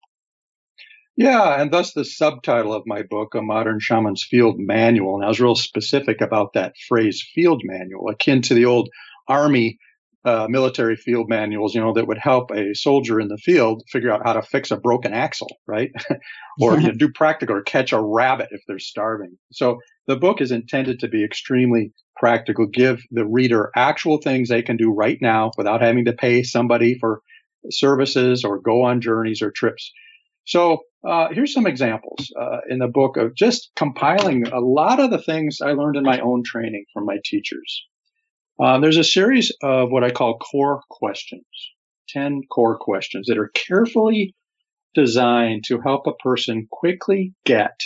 Yeah, 1.17 1.61
and 1.61 1.73
thus 1.73 1.95
the 1.95 2.05
subtitle 2.05 2.75
of 2.75 2.83
my 2.87 3.03
book, 3.03 3.35
A 3.35 3.41
Modern 3.41 3.81
Shaman's 3.81 4.27
Field 4.29 4.57
Manual. 4.59 5.17
And 5.17 5.25
I 5.25 5.29
was 5.29 5.41
real 5.41 5.55
specific 5.55 6.21
about 6.21 6.53
that 6.53 6.75
phrase, 6.89 7.27
field 7.35 7.63
manual, 7.65 8.11
akin 8.11 8.43
to 8.43 8.55
the 8.55 8.67
old 8.67 8.91
Army 9.27 9.79
uh, 10.27 10.49
military 10.51 10.97
field 10.97 11.29
manuals, 11.29 11.73
you 11.73 11.81
know, 11.81 11.93
that 11.93 12.09
would 12.09 12.19
help 12.19 12.51
a 12.51 12.75
soldier 12.75 13.21
in 13.21 13.29
the 13.29 13.39
field 13.39 13.85
figure 13.93 14.13
out 14.13 14.23
how 14.25 14.33
to 14.33 14.43
fix 14.43 14.73
a 14.73 14.77
broken 14.77 15.13
axle, 15.13 15.57
right? 15.69 15.91
or 16.61 16.79
you 16.81 16.89
know, 16.89 16.93
do 16.99 17.11
practical 17.13 17.57
or 17.57 17.63
catch 17.63 17.93
a 17.93 18.03
rabbit 18.03 18.49
if 18.51 18.61
they're 18.67 18.81
starving. 18.81 19.39
So 19.53 19.79
the 20.09 20.17
book 20.17 20.41
is 20.41 20.51
intended 20.51 20.99
to 21.01 21.09
be 21.09 21.25
extremely 21.25 21.93
practical, 22.17 22.67
give 22.67 23.03
the 23.13 23.25
reader 23.25 23.71
actual 23.77 24.19
things 24.19 24.49
they 24.49 24.63
can 24.63 24.77
do 24.77 24.91
right 24.91 25.19
now 25.21 25.53
without 25.57 25.81
having 25.81 26.07
to 26.07 26.13
pay 26.13 26.43
somebody 26.43 26.99
for 26.99 27.23
services 27.71 28.45
or 28.45 28.61
go 28.61 28.83
on 28.83 29.01
journeys 29.01 29.43
or 29.43 29.53
trips. 29.53 29.93
So 30.45 30.81
uh, 31.07 31.29
here's 31.31 31.53
some 31.53 31.69
examples 31.69 32.33
uh, 32.41 32.59
in 32.69 32.81
the 32.81 32.89
book 32.89 33.17
of 33.17 33.37
just 33.37 33.71
compiling 33.77 34.49
a 34.49 34.59
lot 34.59 34.99
of 34.99 35.11
the 35.11 35.23
things 35.23 35.59
I 35.63 35.73
learned 35.73 35.97
in 35.97 36.03
my 36.03 36.19
own 36.19 36.43
training 36.45 36.85
from 36.93 37.05
my 37.05 37.19
teachers. 37.25 37.85
Um, 38.59 38.81
there's 38.81 38.97
a 38.97 39.05
series 39.05 39.53
of 39.63 39.91
what 39.91 40.03
I 40.03 40.11
call 40.11 40.39
core 40.39 40.83
questions, 40.89 41.45
10 42.09 42.43
core 42.51 42.79
questions 42.79 43.27
that 43.27 43.39
are 43.39 43.51
carefully 43.55 44.35
designed 44.95 45.65
to 45.65 45.81
help 45.81 46.07
a 46.07 46.15
person 46.15 46.67
quickly 46.71 47.35
get 47.45 47.79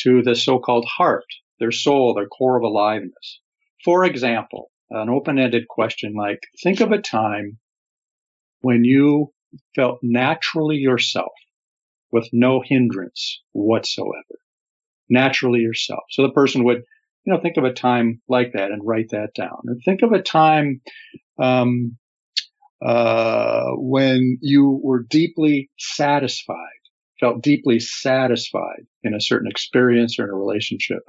to 0.00 0.22
the 0.22 0.34
so-called 0.34 0.86
heart, 0.86 1.26
their 1.60 1.70
soul, 1.70 2.14
their 2.14 2.26
core 2.26 2.56
of 2.56 2.64
aliveness. 2.64 3.40
For 3.84 4.04
example, 4.04 4.70
an 4.90 5.08
open-ended 5.08 5.68
question 5.68 6.14
like, 6.14 6.40
think 6.60 6.80
of 6.80 6.90
a 6.90 7.00
time 7.00 7.58
when 8.62 8.82
you 8.82 9.32
felt 9.76 10.00
naturally 10.02 10.76
yourself 10.76 11.32
with 12.10 12.28
no 12.32 12.62
hindrance 12.64 13.42
whatsoever. 13.52 14.40
Naturally 15.08 15.60
yourself. 15.60 16.02
So 16.10 16.22
the 16.22 16.32
person 16.32 16.64
would, 16.64 16.82
you 17.24 17.32
know, 17.32 17.40
think 17.40 17.56
of 17.56 17.64
a 17.64 17.72
time 17.72 18.20
like 18.28 18.52
that 18.54 18.70
and 18.70 18.82
write 18.84 19.10
that 19.10 19.34
down. 19.34 19.60
And 19.66 19.80
think 19.84 20.02
of 20.02 20.12
a 20.12 20.22
time, 20.22 20.80
um, 21.40 21.96
uh, 22.84 23.72
when 23.76 24.38
you 24.40 24.80
were 24.82 25.02
deeply 25.02 25.70
satisfied, 25.78 26.56
felt 27.20 27.42
deeply 27.42 27.78
satisfied 27.78 28.86
in 29.02 29.14
a 29.14 29.20
certain 29.20 29.50
experience 29.50 30.18
or 30.18 30.24
in 30.24 30.30
a 30.30 30.34
relationship. 30.34 31.02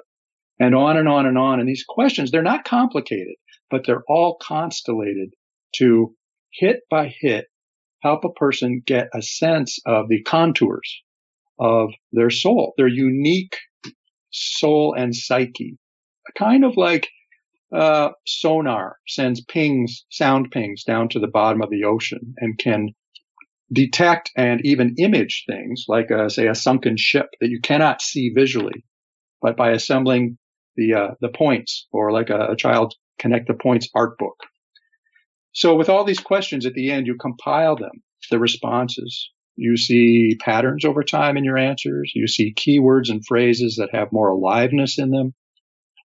And 0.59 0.75
on 0.75 0.97
and 0.97 1.07
on 1.07 1.25
and 1.25 1.37
on. 1.37 1.59
And 1.59 1.67
these 1.67 1.85
questions, 1.87 2.29
they're 2.29 2.43
not 2.43 2.65
complicated, 2.65 3.35
but 3.69 3.85
they're 3.85 4.03
all 4.07 4.37
constellated 4.41 5.33
to 5.77 6.13
hit 6.51 6.81
by 6.89 7.07
hit 7.07 7.47
help 8.01 8.25
a 8.25 8.31
person 8.33 8.81
get 8.85 9.09
a 9.13 9.21
sense 9.21 9.79
of 9.85 10.09
the 10.09 10.21
contours 10.23 11.01
of 11.59 11.91
their 12.11 12.29
soul, 12.29 12.73
their 12.77 12.87
unique 12.87 13.57
soul 14.31 14.93
and 14.97 15.15
psyche. 15.15 15.77
Kind 16.37 16.65
of 16.65 16.77
like 16.77 17.07
uh, 17.75 18.09
sonar 18.25 18.97
sends 19.07 19.43
pings, 19.43 20.05
sound 20.09 20.51
pings 20.51 20.83
down 20.83 21.09
to 21.09 21.19
the 21.19 21.27
bottom 21.27 21.61
of 21.61 21.69
the 21.69 21.85
ocean 21.85 22.33
and 22.37 22.57
can 22.57 22.89
detect 23.71 24.31
and 24.35 24.61
even 24.65 24.95
image 24.97 25.45
things 25.47 25.85
like, 25.87 26.11
uh, 26.11 26.27
say, 26.29 26.47
a 26.47 26.55
sunken 26.55 26.97
ship 26.97 27.27
that 27.39 27.49
you 27.49 27.59
cannot 27.61 28.01
see 28.01 28.31
visually, 28.35 28.83
but 29.41 29.55
by 29.55 29.71
assembling 29.71 30.37
the 30.75 30.93
uh, 30.93 31.07
the 31.21 31.29
points, 31.29 31.87
or 31.91 32.11
like 32.11 32.29
a, 32.29 32.51
a 32.51 32.55
child 32.55 32.93
connect 33.19 33.47
the 33.47 33.53
points 33.53 33.89
art 33.93 34.17
book. 34.17 34.37
So 35.53 35.75
with 35.75 35.89
all 35.89 36.05
these 36.05 36.19
questions 36.19 36.65
at 36.65 36.73
the 36.73 36.91
end, 36.91 37.07
you 37.07 37.15
compile 37.15 37.75
them, 37.75 38.03
the 38.29 38.39
responses. 38.39 39.29
You 39.57 39.75
see 39.77 40.37
patterns 40.39 40.85
over 40.85 41.03
time 41.03 41.37
in 41.37 41.43
your 41.43 41.57
answers. 41.57 42.13
You 42.15 42.27
see 42.27 42.53
keywords 42.53 43.09
and 43.09 43.25
phrases 43.25 43.75
that 43.75 43.93
have 43.93 44.13
more 44.13 44.29
aliveness 44.29 44.97
in 44.97 45.11
them. 45.11 45.33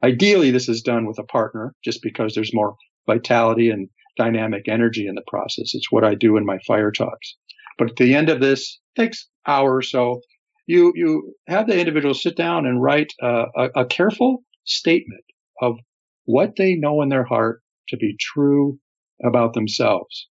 Ideally, 0.02 0.50
this 0.50 0.68
is 0.68 0.82
done 0.82 1.06
with 1.06 1.18
a 1.18 1.24
partner 1.24 1.74
just 1.84 2.02
because 2.02 2.34
there's 2.34 2.54
more 2.54 2.76
vitality 3.06 3.70
and 3.70 3.88
dynamic 4.16 4.68
energy 4.68 5.06
in 5.06 5.14
the 5.14 5.24
process. 5.26 5.74
It's 5.74 5.90
what 5.90 6.04
I 6.04 6.14
do 6.14 6.36
in 6.36 6.44
my 6.44 6.58
fire 6.66 6.90
talks. 6.90 7.36
But 7.78 7.90
at 7.90 7.96
the 7.96 8.14
end 8.14 8.28
of 8.28 8.40
this, 8.40 8.80
takes 8.96 9.28
hour 9.46 9.76
or 9.76 9.82
so. 9.82 10.20
You 10.66 10.92
you 10.96 11.34
have 11.46 11.66
the 11.66 11.78
individual 11.78 12.14
sit 12.14 12.36
down 12.36 12.66
and 12.66 12.82
write 12.82 13.12
a, 13.20 13.44
a, 13.56 13.68
a 13.76 13.86
careful 13.86 14.42
statement 14.64 15.24
of 15.60 15.76
what 16.24 16.56
they 16.56 16.74
know 16.74 17.02
in 17.02 17.08
their 17.08 17.24
heart 17.24 17.62
to 17.88 17.96
be 17.96 18.16
true 18.18 18.78
about 19.24 19.54
themselves. 19.54 20.28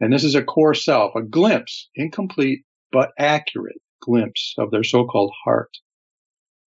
And 0.00 0.12
this 0.12 0.24
is 0.24 0.34
a 0.34 0.42
core 0.42 0.74
self, 0.74 1.14
a 1.14 1.22
glimpse, 1.22 1.88
incomplete 1.94 2.60
but 2.92 3.10
accurate 3.18 3.80
glimpse 4.00 4.54
of 4.58 4.70
their 4.70 4.84
so-called 4.84 5.32
heart. 5.44 5.70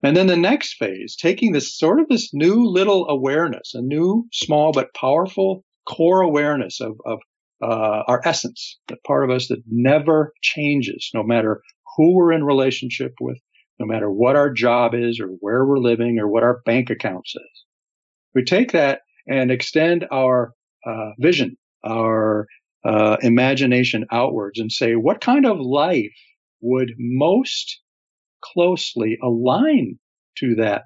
And 0.06 0.16
then 0.16 0.28
the 0.28 0.36
next 0.36 0.74
phase, 0.74 1.16
taking 1.16 1.50
this 1.50 1.76
sort 1.76 1.98
of 1.98 2.06
this 2.08 2.32
new 2.32 2.64
little 2.64 3.08
awareness, 3.08 3.72
a 3.74 3.82
new, 3.82 4.28
small 4.32 4.70
but 4.70 4.94
powerful 4.94 5.64
core 5.84 6.20
awareness 6.20 6.80
of, 6.80 6.92
of 7.04 7.18
uh, 7.60 8.04
our 8.06 8.20
essence, 8.24 8.78
the 8.86 8.98
part 9.04 9.24
of 9.24 9.34
us 9.34 9.48
that 9.48 9.64
never 9.68 10.32
changes, 10.42 11.10
no 11.12 11.24
matter 11.24 11.60
who 11.96 12.14
we're 12.14 12.30
in 12.30 12.44
relationship 12.44 13.14
with, 13.20 13.38
no 13.80 13.86
matter 13.86 14.08
what 14.08 14.36
our 14.36 14.48
job 14.48 14.94
is 14.94 15.18
or 15.18 15.26
where 15.40 15.64
we're 15.66 15.78
living 15.78 16.20
or 16.20 16.28
what 16.28 16.44
our 16.44 16.60
bank 16.64 16.88
account 16.88 17.26
says. 17.26 17.64
We 18.32 18.44
take 18.44 18.70
that 18.72 19.00
and 19.26 19.50
extend 19.50 20.06
our 20.12 20.52
uh, 20.86 21.14
vision, 21.18 21.56
our 21.84 22.46
uh, 22.84 23.16
imagination 23.22 24.06
outwards 24.12 24.60
and 24.60 24.70
say, 24.70 24.94
what 24.94 25.20
kind 25.20 25.44
of 25.46 25.58
life 25.58 26.14
would 26.60 26.92
most 26.96 27.80
closely 28.42 29.18
align 29.22 29.98
to 30.38 30.56
that 30.56 30.84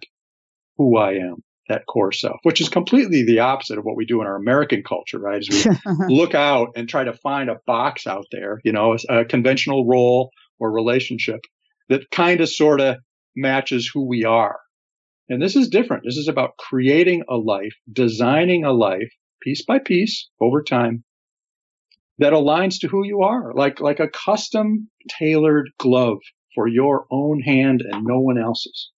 who 0.77 0.97
I 0.97 1.15
am, 1.15 1.43
that 1.69 1.87
core 1.87 2.13
self, 2.13 2.41
which 2.43 2.61
is 2.61 2.69
completely 2.69 3.25
the 3.25 3.41
opposite 3.41 3.79
of 3.79 3.85
what 3.85 3.97
we 3.97 4.07
do 4.07 4.21
in 4.21 4.27
our 4.27 4.37
American 4.37 4.83
culture, 4.83 5.19
right? 5.19 5.39
As 5.39 5.49
we 5.49 5.95
look 6.15 6.35
out 6.35 6.71
and 6.77 6.89
try 6.89 7.05
to 7.05 7.13
find 7.13 7.51
a 7.51 7.61
box 7.67 8.07
out 8.07 8.27
there, 8.33 8.61
you 8.65 8.73
know, 8.73 8.97
a 9.09 9.25
conventional 9.25 9.87
role 9.87 10.31
or 10.59 10.73
relationship 10.73 11.41
that 11.89 12.11
kind 12.11 12.41
of 12.41 12.49
sort 12.49 12.81
of 12.81 12.97
matches 13.37 13.91
who 13.93 14.07
we 14.07 14.25
are. 14.25 14.59
And 15.29 15.41
this 15.41 15.55
is 15.55 15.69
different. 15.69 16.05
This 16.05 16.17
is 16.17 16.29
about 16.29 16.57
creating 16.59 17.23
a 17.29 17.37
life, 17.37 17.75
designing 17.93 18.65
a 18.65 18.73
life 18.73 19.13
piece 19.43 19.65
by 19.65 19.79
piece 19.79 20.29
over 20.41 20.63
time 20.63 21.05
that 22.19 22.33
aligns 22.33 22.81
to 22.81 22.89
who 22.89 23.05
you 23.05 23.23
are, 23.23 23.53
like, 23.55 23.81
like 23.81 24.01
a 24.01 24.09
custom 24.09 24.91
tailored 25.09 25.71
glove 25.79 26.19
for 26.55 26.69
your 26.69 27.07
own 27.11 27.41
hand 27.41 27.83
and 27.83 28.05
no 28.05 28.21
one 28.21 28.39
else's. 28.39 28.91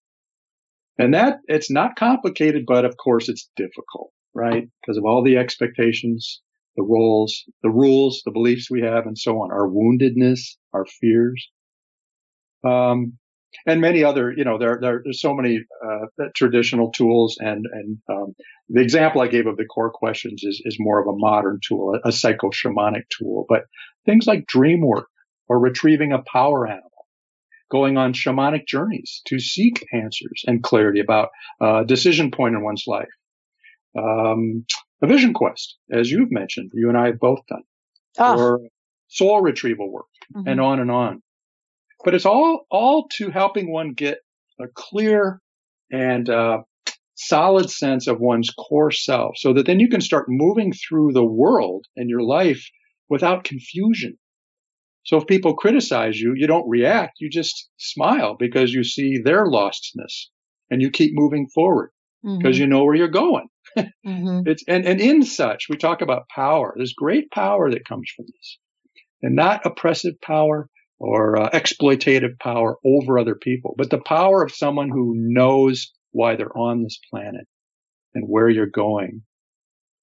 And 0.98 1.14
that 1.14 1.40
it's 1.48 1.72
not 1.72 1.96
complicated, 1.96 2.66
but 2.68 2.86
of 2.86 2.98
course 2.98 3.30
it's 3.30 3.50
difficult, 3.56 4.12
right? 4.34 4.68
Because 4.82 4.98
of 4.98 5.06
all 5.06 5.24
the 5.24 5.38
expectations, 5.38 6.42
the 6.76 6.84
roles, 6.84 7.44
the 7.64 7.70
rules, 7.70 8.22
the 8.26 8.32
beliefs 8.32 8.70
we 8.70 8.82
have, 8.82 9.06
and 9.06 9.18
so 9.18 9.42
on, 9.42 9.52
our 9.52 9.68
woundedness, 9.68 10.58
our 10.74 10.86
fears. 10.86 11.50
Um, 12.64 13.18
and 13.66 13.82
many 13.82 14.04
other, 14.04 14.34
you 14.36 14.44
know, 14.44 14.58
there, 14.58 14.78
there 14.82 15.02
there's 15.04 15.22
so 15.22 15.34
many 15.34 15.60
uh, 15.86 16.26
traditional 16.36 16.92
tools, 16.92 17.38
and 17.40 17.66
and 17.72 17.98
um, 18.10 18.34
the 18.70 18.82
example 18.82 19.22
I 19.22 19.28
gave 19.28 19.48
of 19.48 19.58
the 19.58 19.66
core 19.66 19.92
questions 19.92 20.44
is 20.44 20.62
is 20.64 20.78
more 20.80 21.02
of 21.02 21.08
a 21.08 21.18
modern 21.18 21.60
tool, 21.68 21.96
a, 21.96 22.10
a 22.10 22.12
psycho 22.12 22.50
shamanic 22.50 23.04
tool. 23.18 23.46
But 23.50 23.64
things 24.06 24.26
like 24.26 24.48
dream 24.48 24.82
work 24.82 25.08
or 25.50 25.60
retrieving 25.60 26.14
a 26.14 26.24
power 26.32 26.66
animal, 26.66 26.91
going 27.72 27.98
on 27.98 28.14
shamanic 28.14 28.68
journeys 28.68 29.22
to 29.28 29.40
seek 29.40 29.86
answers 29.94 30.44
and 30.46 30.62
clarity 30.62 31.00
about 31.00 31.30
a 31.62 31.66
uh, 31.66 31.84
decision 31.84 32.32
point 32.32 32.56
in 32.56 32.64
one's 32.64 32.84
life, 32.86 33.10
um, 33.98 34.66
a 35.02 35.08
vision 35.08 35.34
quest, 35.34 35.78
as 35.92 36.12
you've 36.12 36.32
mentioned, 36.32 36.72
you 36.74 36.90
and 36.90 36.98
I 36.98 37.08
have 37.08 37.20
both 37.20 37.40
done, 37.48 37.64
oh. 38.20 38.38
or 38.38 38.60
soul 39.08 39.42
retrieval 39.42 39.92
work, 39.92 40.06
mm-hmm. 40.36 40.48
and 40.48 40.62
on 40.62 40.80
and 40.80 40.92
on 40.92 41.22
but 42.04 42.16
it's 42.16 42.26
all 42.26 42.66
all 42.70 43.08
to 43.14 43.30
helping 43.30 43.72
one 43.72 43.94
get 43.94 44.20
a 44.60 44.68
clear 44.74 45.42
and 45.92 46.30
uh, 46.30 46.60
solid 47.16 47.70
sense 47.70 48.08
of 48.08 48.20
one's 48.20 48.50
core 48.50 48.92
self, 48.92 49.38
so 49.38 49.54
that 49.54 49.66
then 49.66 49.80
you 49.80 49.90
can 49.90 50.02
start 50.02 50.26
moving 50.28 50.74
through 50.74 51.14
the 51.14 51.26
world 51.26 51.86
and 51.96 52.10
your 52.10 52.22
life 52.22 52.70
without 53.10 53.44
confusion. 53.44 54.18
So 55.04 55.18
if 55.18 55.28
people 55.28 55.56
criticize 55.56 56.20
you, 56.20 56.34
you 56.36 56.48
don't 56.48 56.70
react; 56.70 57.14
you 57.20 57.30
just 57.30 57.70
smile 57.78 58.36
because 58.38 58.74
you 58.74 58.84
see 58.84 59.18
their 59.18 59.46
lostness, 59.46 60.28
and 60.70 60.82
you 60.82 60.90
keep 60.92 61.12
moving 61.14 61.48
forward 61.54 61.92
because 62.24 62.56
mm-hmm. 62.56 62.62
you 62.62 62.68
know 62.68 62.84
where 62.84 62.96
you're 62.96 63.08
going. 63.08 63.48
mm-hmm. 63.78 64.42
It's 64.46 64.64
and 64.68 64.86
and 64.86 65.02
in 65.02 65.24
such 65.24 65.68
we 65.70 65.78
talk 65.78 66.02
about 66.02 66.30
power. 66.30 66.74
There's 66.76 66.94
great 66.94 67.32
power 67.32 67.72
that 67.72 67.88
comes 67.88 68.12
from 68.16 68.26
this, 68.28 68.58
and 69.22 69.36
not 69.36 69.66
oppressive 69.66 70.20
power, 70.22 70.70
or 71.02 71.42
uh, 71.42 71.50
exploitative 71.50 72.38
power 72.40 72.78
over 72.86 73.18
other 73.18 73.34
people, 73.34 73.74
but 73.76 73.90
the 73.90 74.02
power 74.06 74.44
of 74.44 74.54
someone 74.54 74.90
who 74.90 75.16
knows 75.16 75.92
why 76.12 76.36
they're 76.36 76.56
on 76.56 76.84
this 76.84 77.00
planet 77.10 77.48
and 78.14 78.26
where 78.28 78.50
you're 78.50 78.68
going. 78.68 79.24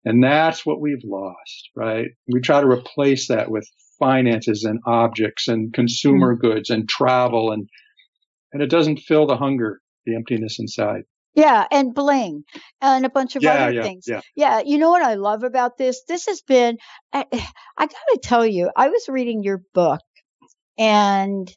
And 0.05 0.25
that's 0.25 0.67
what 0.67 0.81
we've 0.81 1.05
lost, 1.05 1.71
right? 1.77 2.09
We 2.33 2.41
try 2.41 2.61
to 2.61 2.67
replace 2.67 3.29
that 3.29 3.49
with 3.49 3.69
finances 3.99 4.65
and 4.65 4.81
objects 4.87 5.49
and 5.49 5.73
consumer 5.73 6.37
mm. 6.37 6.41
goods 6.41 6.71
and 6.71 6.89
travel 6.89 7.51
and, 7.51 7.69
and 8.53 8.63
it 8.63 8.71
doesn't 8.71 9.01
fill 9.01 9.27
the 9.27 9.37
hunger, 9.37 9.81
the 10.07 10.15
emptiness 10.15 10.59
inside. 10.59 11.03
Yeah, 11.35 11.67
and 11.71 11.95
bling 11.95 12.45
and 12.81 13.07
a 13.07 13.11
bunch 13.11 13.37
of 13.37 13.43
yeah, 13.43 13.53
other 13.53 13.73
yeah, 13.73 13.83
things. 13.83 14.05
Yeah. 14.09 14.21
yeah, 14.35 14.61
you 14.65 14.79
know 14.79 14.91
what 14.91 15.03
I 15.03 15.15
love 15.15 15.45
about 15.45 15.79
this? 15.79 16.03
This 16.09 16.27
has 16.27 16.41
been, 16.41 16.79
I, 17.13 17.27
I 17.77 17.87
got 17.87 17.91
to 17.91 18.19
tell 18.23 18.47
you, 18.47 18.71
I 18.75 18.89
was 18.89 19.09
reading 19.09 19.43
your 19.43 19.63
book 19.75 20.01
and 20.77 21.53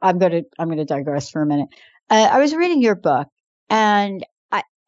I'm 0.00 0.18
going 0.18 0.32
to, 0.32 0.42
I'm 0.58 0.70
to 0.70 0.84
digress 0.84 1.30
for 1.30 1.42
a 1.42 1.46
minute. 1.46 1.68
Uh, 2.08 2.28
I 2.30 2.38
was 2.38 2.54
reading 2.54 2.80
your 2.80 2.94
book 2.94 3.28
and 3.68 4.24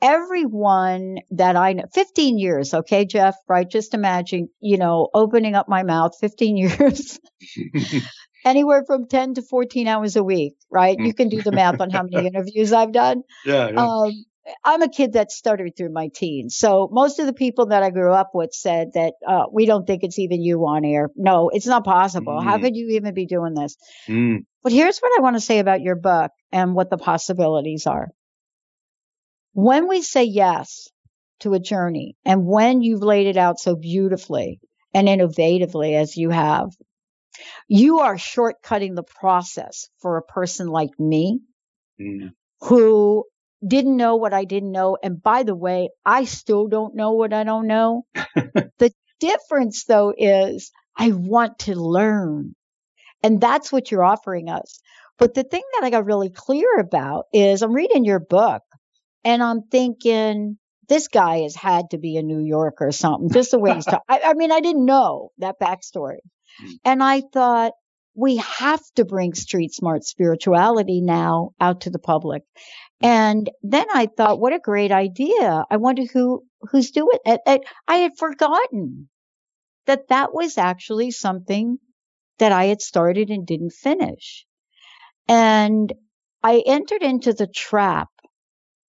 everyone 0.03 1.17
that 1.31 1.57
I 1.57 1.73
know, 1.75 1.85
15 1.95 2.39
years. 2.39 2.75
Okay, 2.75 3.05
Jeff, 3.05 3.37
right? 3.49 3.69
Just 3.69 3.95
imagine, 3.95 4.49
you 4.61 4.79
know, 4.79 5.09
opening 5.15 5.55
up 5.55 5.69
my 5.69 5.83
mouth 5.83 6.13
15 6.21 6.57
years. 6.57 7.19
Anywhere 8.45 8.85
from 8.87 9.07
10 9.07 9.35
to 9.35 9.43
14 9.43 9.87
hours 9.87 10.17
a 10.17 10.25
week, 10.25 10.55
right? 10.71 10.97
You 10.99 11.13
can 11.13 11.29
do 11.29 11.43
the 11.43 11.53
math 11.53 11.81
on 11.81 11.91
how 11.91 12.03
many 12.03 12.27
interviews 12.33 12.73
I've 12.73 12.93
done. 12.93 13.23
Yeah. 13.45 13.69
yeah. 13.71 13.85
Um, 13.85 14.25
I'm 14.65 14.81
a 14.81 14.89
kid 14.89 15.13
that 15.13 15.31
stuttered 15.31 15.73
through 15.77 15.93
my 15.93 16.09
teens. 16.15 16.57
So 16.57 16.89
most 16.91 17.19
of 17.19 17.27
the 17.27 17.35
people 17.35 17.67
that 17.67 17.83
I 17.83 17.91
grew 17.91 18.13
up 18.15 18.31
with 18.33 18.55
said 18.55 18.93
that 18.95 19.13
uh, 19.29 19.45
we 19.53 19.67
don't 19.67 19.87
think 19.87 20.03
it's 20.05 20.19
even 20.19 20.41
you 20.43 20.59
on 20.63 20.87
air. 20.87 21.11
No, 21.17 21.51
it's 21.51 21.67
not 21.67 21.85
possible. 21.85 22.41
How 22.41 22.57
Mm. 22.57 22.63
could 22.63 22.77
you 22.77 22.89
even 22.97 23.13
be 23.13 23.27
doing 23.27 23.53
this? 23.55 23.77
Mm. 24.09 24.39
But 24.63 24.73
here's 24.73 24.99
what 25.01 25.13
I 25.19 25.23
want 25.23 25.37
to 25.37 25.41
say 25.41 25.59
about 25.59 25.83
your 25.83 25.97
book 25.97 26.31
and 26.51 26.75
what 26.75 26.89
the 26.89 26.97
possibilities 26.99 27.87
are. 27.87 28.09
When 29.53 29.89
we 29.89 30.03
say 30.03 30.25
yes 30.25 30.89
to 31.41 31.55
a 31.55 31.61
journey 31.61 32.17
and 32.25 32.47
when 32.47 32.83
you've 32.83 33.03
laid 33.03 33.27
it 33.27 33.37
out 33.37 33.59
so 33.59 33.75
beautifully 33.77 34.61
and 34.95 35.09
innovatively 35.09 35.95
as 35.95 36.17
you 36.17 36.31
have, 36.31 36.71
you 37.69 38.01
are 38.01 38.17
shortcutting 38.17 38.95
the 38.95 39.03
process 39.03 39.89
for 39.99 40.17
a 40.17 40.23
person 40.23 40.69
like 40.69 40.99
me 40.99 41.41
Mm. 42.01 42.33
who 42.63 43.25
didn't 43.67 43.97
know 43.99 44.17
what 44.17 44.33
I 44.33 44.45
didn't 44.45 44.73
know. 44.73 44.97
And 45.03 45.23
by 45.23 45.43
the 45.43 45.55
way, 45.55 45.91
I 46.05 46.25
still 46.25 46.67
don't 46.67 46.95
know 46.95 47.13
what 47.13 47.35
I 47.35 47.45
don't 47.45 47.67
know. 47.67 48.07
the 48.79 48.91
difference 49.19 49.85
though 49.85 50.15
is 50.17 50.71
I 50.97 51.13
want 51.13 51.59
to 51.61 51.75
learn. 51.75 52.55
And 53.23 53.39
that's 53.39 53.71
what 53.71 53.91
you're 53.91 54.03
offering 54.03 54.49
us. 54.49 54.81
But 55.19 55.35
the 55.35 55.45
thing 55.45 55.63
that 55.75 55.85
I 55.85 55.91
got 55.91 56.07
really 56.07 56.31
clear 56.31 56.79
about 56.79 57.27
is 57.35 57.61
I'm 57.61 57.75
reading 57.75 58.07
your 58.07 58.21
book 58.21 58.63
and 59.25 59.43
I'm 59.43 59.63
thinking, 59.63 60.59
this 60.89 61.09
guy 61.09 61.41
has 61.41 61.55
had 61.55 61.91
to 61.91 61.99
be 61.99 62.17
a 62.17 62.23
New 62.23 62.41
Yorker 62.41 62.89
or 62.89 62.93
something, 62.93 63.31
just 63.31 63.53
the 63.53 63.59
way 63.59 63.75
he's 63.75 63.85
talking. 63.85 64.01
I, 64.09 64.21
I 64.27 64.35
mean, 64.35 64.53
I 64.53 64.61
didn't 64.61 64.85
know 64.85 65.31
that 65.39 65.61
backstory. 65.61 66.19
Hmm. 66.59 66.71
And 66.85 67.03
I 67.03 67.23
thought, 67.33 67.73
we 68.17 68.39
have 68.39 68.83
to 68.97 69.05
bring 69.05 69.35
street 69.35 69.73
smart 69.73 70.05
spirituality 70.05 71.01
now 71.01 71.53
out 71.61 71.83
to 71.83 71.91
the 71.91 72.01
public. 72.01 72.43
Hmm. 73.01 73.07
And 73.07 73.51
then 73.63 73.87
I 73.93 74.07
thought, 74.07 74.41
what 74.41 74.53
a 74.53 74.59
great 74.59 74.93
idea. 74.93 75.65
I 75.71 75.77
wonder 75.77 76.03
who, 76.13 76.45
who's 76.71 76.91
doing 76.91 77.19
it. 77.25 77.41
And 77.47 77.61
I 77.87 77.97
had 77.97 78.19
forgotten 78.19 79.09
that 79.87 80.09
that 80.09 80.35
was 80.35 80.59
actually 80.59 81.11
something 81.13 81.79
that 82.39 82.53
I 82.53 82.67
had 82.67 82.81
started 82.81 83.31
and 83.31 83.47
didn't 83.47 83.73
finish. 83.73 84.45
And 85.29 85.93
I 86.43 86.63
entered 86.67 87.03
into 87.03 87.33
the 87.33 87.47
trap. 87.47 88.09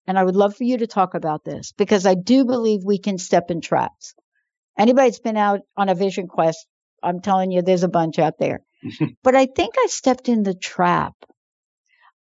And 0.09 0.19
I 0.19 0.25
would 0.25 0.37
love 0.37 0.57
for 0.57 0.65
you 0.65 0.79
to 0.79 0.87
talk 0.87 1.13
about 1.13 1.45
this 1.45 1.73
because 1.73 2.07
I 2.07 2.15
do 2.15 2.47
believe 2.47 2.81
we 2.83 2.99
can 2.99 3.19
step 3.19 3.51
in 3.51 3.61
traps. 3.61 4.15
Anybody 4.79 5.11
that's 5.11 5.21
been 5.21 5.37
out 5.37 5.61
on 5.77 5.91
a 5.91 5.95
vision 5.95 6.29
quest, 6.29 6.67
I'm 7.03 7.21
telling 7.21 7.51
you, 7.51 7.61
there's 7.61 7.83
a 7.83 7.89
bunch 7.89 8.19
out 8.19 8.39
there. 8.39 8.61
but 9.23 9.37
I 9.37 9.45
think 9.45 9.75
I 9.77 9.87
stepped 9.89 10.31
in 10.31 10.45
the 10.45 10.55
trap 10.55 11.13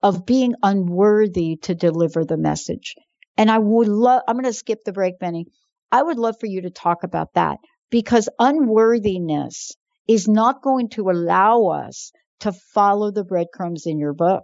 of 0.03 0.27
being 0.27 0.55
unworthy 0.65 1.59
to 1.63 1.77
deliver 1.77 2.25
the 2.25 2.37
message. 2.37 2.97
And 3.37 3.51
I 3.53 3.59
would 3.59 3.89
love, 3.89 4.23
I'm 4.27 4.35
going 4.35 4.47
to 4.47 4.53
skip 4.53 4.83
the 4.85 4.93
break, 4.93 5.21
Benny. 5.21 5.47
I 5.93 6.03
would 6.03 6.19
love 6.19 6.41
for 6.41 6.47
you 6.47 6.63
to 6.63 6.71
talk 6.71 7.05
about 7.05 7.35
that 7.35 7.59
because 7.91 8.29
unworthiness 8.41 9.77
is 10.09 10.27
not 10.27 10.61
going 10.61 10.89
to 10.91 11.09
allow 11.09 11.67
us 11.67 12.11
to 12.41 12.53
follow 12.53 13.13
the 13.13 13.25
breadcrumbs 13.25 13.87
in 13.87 14.01
your 14.01 14.13
book. 14.13 14.43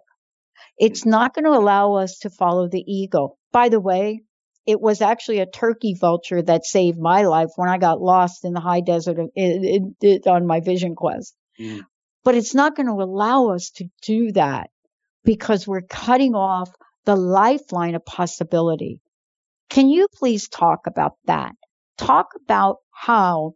It's 0.79 1.05
not 1.05 1.35
going 1.35 1.45
to 1.45 1.51
allow 1.51 1.95
us 1.95 2.19
to 2.21 2.31
follow 2.31 2.69
the 2.69 2.85
ego. 2.87 3.37
By 3.53 3.69
the 3.69 3.81
way, 3.81 4.23
it 4.67 4.81
was 4.81 5.01
actually 5.01 5.41
a 5.41 5.47
turkey 5.47 5.95
vulture 5.99 6.41
that 6.43 6.65
saved 6.65 6.99
my 6.99 7.23
life 7.23 7.51
when 7.57 7.69
I 7.69 7.79
got 7.79 8.01
lost 8.01 8.45
in 8.45 8.53
the 8.53 8.61
high 8.61 8.81
desert 8.81 9.19
of, 9.19 9.31
it, 9.35 9.95
it, 10.01 10.27
on 10.27 10.47
my 10.47 10.61
vision 10.61 10.95
quest. 10.95 11.35
Mm. 11.61 11.83
But 12.25 12.37
it's 12.37 12.55
not 12.55 12.77
going 12.77 12.87
to 12.87 12.93
allow 12.93 13.49
us 13.49 13.71
to 13.77 13.89
do 14.03 14.33
that 14.33 14.71
because 15.25 15.67
we're 15.67 15.83
cutting 15.83 16.35
off 16.35 16.71
the 17.05 17.17
lifeline 17.17 17.97
of 17.97 18.05
possibility. 18.05 19.01
Can 19.69 19.89
you 19.89 20.07
please 20.15 20.49
talk 20.49 20.87
about 20.87 21.15
that? 21.27 21.53
Talk 21.99 22.29
about 22.45 22.77
how 22.91 23.55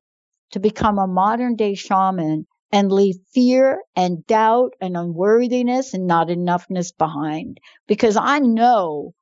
to 0.52 0.60
become 0.60 0.98
a 0.98 1.06
modern 1.06 1.54
day 1.54 1.74
shaman 1.74 2.46
and 2.72 2.90
leave 2.90 3.16
fear 3.32 3.80
and 3.94 4.26
doubt 4.26 4.72
and 4.80 4.96
unworthiness 4.96 5.94
and 5.94 6.06
not 6.06 6.28
enoughness 6.28 6.96
behind. 6.96 7.60
Because 7.86 8.16
I 8.16 8.38
know 8.40 9.14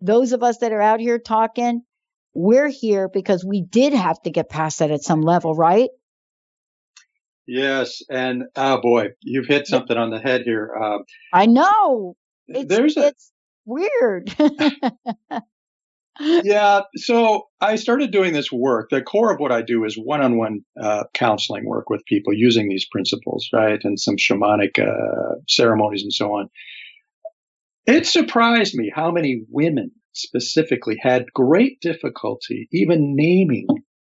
those 0.00 0.32
of 0.32 0.42
us 0.42 0.58
that 0.58 0.72
are 0.72 0.80
out 0.80 1.00
here 1.00 1.18
talking, 1.18 1.82
we're 2.34 2.68
here 2.68 3.08
because 3.08 3.44
we 3.44 3.62
did 3.62 3.92
have 3.92 4.20
to 4.22 4.30
get 4.30 4.48
past 4.48 4.78
that 4.78 4.90
at 4.90 5.02
some 5.02 5.20
level, 5.22 5.54
right? 5.54 5.90
Yes, 7.46 8.02
and 8.08 8.44
oh 8.54 8.80
boy, 8.80 9.08
you've 9.22 9.46
hit 9.46 9.66
something 9.66 9.96
on 9.96 10.10
the 10.10 10.20
head 10.20 10.42
here. 10.42 10.72
Uh, 10.80 10.98
I 11.32 11.46
know. 11.46 12.14
It's, 12.46 12.68
There's 12.68 12.96
a- 12.96 13.08
it's 13.08 13.32
weird. 13.64 14.32
yeah, 16.18 16.82
so 16.96 17.44
I 17.60 17.76
started 17.76 18.10
doing 18.10 18.32
this 18.32 18.50
work. 18.50 18.88
The 18.90 19.02
core 19.02 19.32
of 19.32 19.40
what 19.40 19.52
I 19.52 19.62
do 19.62 19.84
is 19.84 19.94
one-on-one 19.96 20.60
uh, 20.80 21.04
counseling 21.14 21.66
work 21.66 21.88
with 21.88 22.04
people 22.06 22.32
using 22.34 22.68
these 22.68 22.86
principles, 22.90 23.48
right, 23.52 23.80
and 23.82 23.98
some 23.98 24.16
shamanic 24.16 24.78
uh, 24.78 25.36
ceremonies 25.48 26.02
and 26.02 26.12
so 26.12 26.32
on. 26.32 26.48
It 27.86 28.06
surprised 28.06 28.74
me 28.74 28.92
how 28.94 29.10
many 29.10 29.42
women 29.48 29.92
specifically 30.12 30.98
had 31.00 31.32
great 31.32 31.80
difficulty 31.80 32.68
even 32.72 33.14
naming 33.14 33.66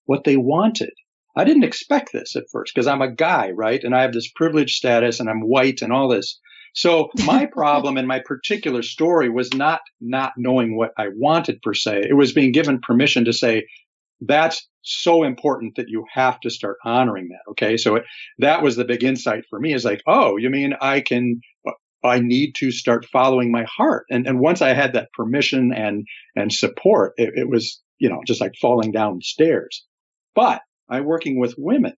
what 0.05 0.23
they 0.23 0.37
wanted. 0.37 0.93
I 1.35 1.43
didn't 1.43 1.63
expect 1.63 2.11
this 2.11 2.35
at 2.35 2.49
first 2.51 2.73
because 2.73 2.87
I'm 2.87 3.01
a 3.01 3.13
guy, 3.13 3.51
right? 3.51 3.83
And 3.83 3.95
I 3.95 4.01
have 4.01 4.13
this 4.13 4.31
privileged 4.35 4.75
status 4.75 5.19
and 5.19 5.29
I'm 5.29 5.41
white 5.41 5.81
and 5.81 5.93
all 5.93 6.09
this. 6.09 6.39
So 6.73 7.09
my 7.25 7.45
problem 7.45 7.97
and 7.97 8.07
my 8.07 8.19
particular 8.19 8.81
story 8.81 9.29
was 9.29 9.53
not 9.53 9.81
not 9.99 10.33
knowing 10.37 10.75
what 10.75 10.91
I 10.97 11.07
wanted 11.13 11.61
per 11.61 11.73
se. 11.73 12.03
It 12.09 12.15
was 12.15 12.33
being 12.33 12.51
given 12.51 12.81
permission 12.81 13.25
to 13.25 13.33
say 13.33 13.65
that's 14.21 14.67
so 14.81 15.23
important 15.23 15.75
that 15.75 15.89
you 15.89 16.05
have 16.11 16.39
to 16.41 16.49
start 16.49 16.77
honoring 16.83 17.29
that. 17.29 17.51
Okay. 17.51 17.77
So 17.77 17.95
it, 17.95 18.03
that 18.39 18.61
was 18.61 18.75
the 18.75 18.85
big 18.85 19.03
insight 19.03 19.45
for 19.49 19.59
me 19.59 19.73
is 19.73 19.85
like, 19.85 20.01
oh, 20.07 20.37
you 20.37 20.49
mean 20.49 20.73
I 20.81 21.01
can, 21.01 21.41
I 22.03 22.19
need 22.19 22.55
to 22.55 22.71
start 22.71 23.05
following 23.05 23.51
my 23.51 23.65
heart. 23.65 24.05
And, 24.09 24.27
and 24.27 24.39
once 24.39 24.61
I 24.61 24.73
had 24.73 24.93
that 24.93 25.11
permission 25.13 25.73
and, 25.73 26.05
and 26.35 26.51
support, 26.51 27.13
it, 27.17 27.33
it 27.35 27.49
was, 27.49 27.81
you 27.97 28.09
know, 28.09 28.21
just 28.25 28.41
like 28.41 28.53
falling 28.59 28.91
down 28.91 29.21
stairs. 29.21 29.85
But 30.35 30.61
I'm 30.89 31.05
working 31.05 31.39
with 31.39 31.55
women 31.57 31.93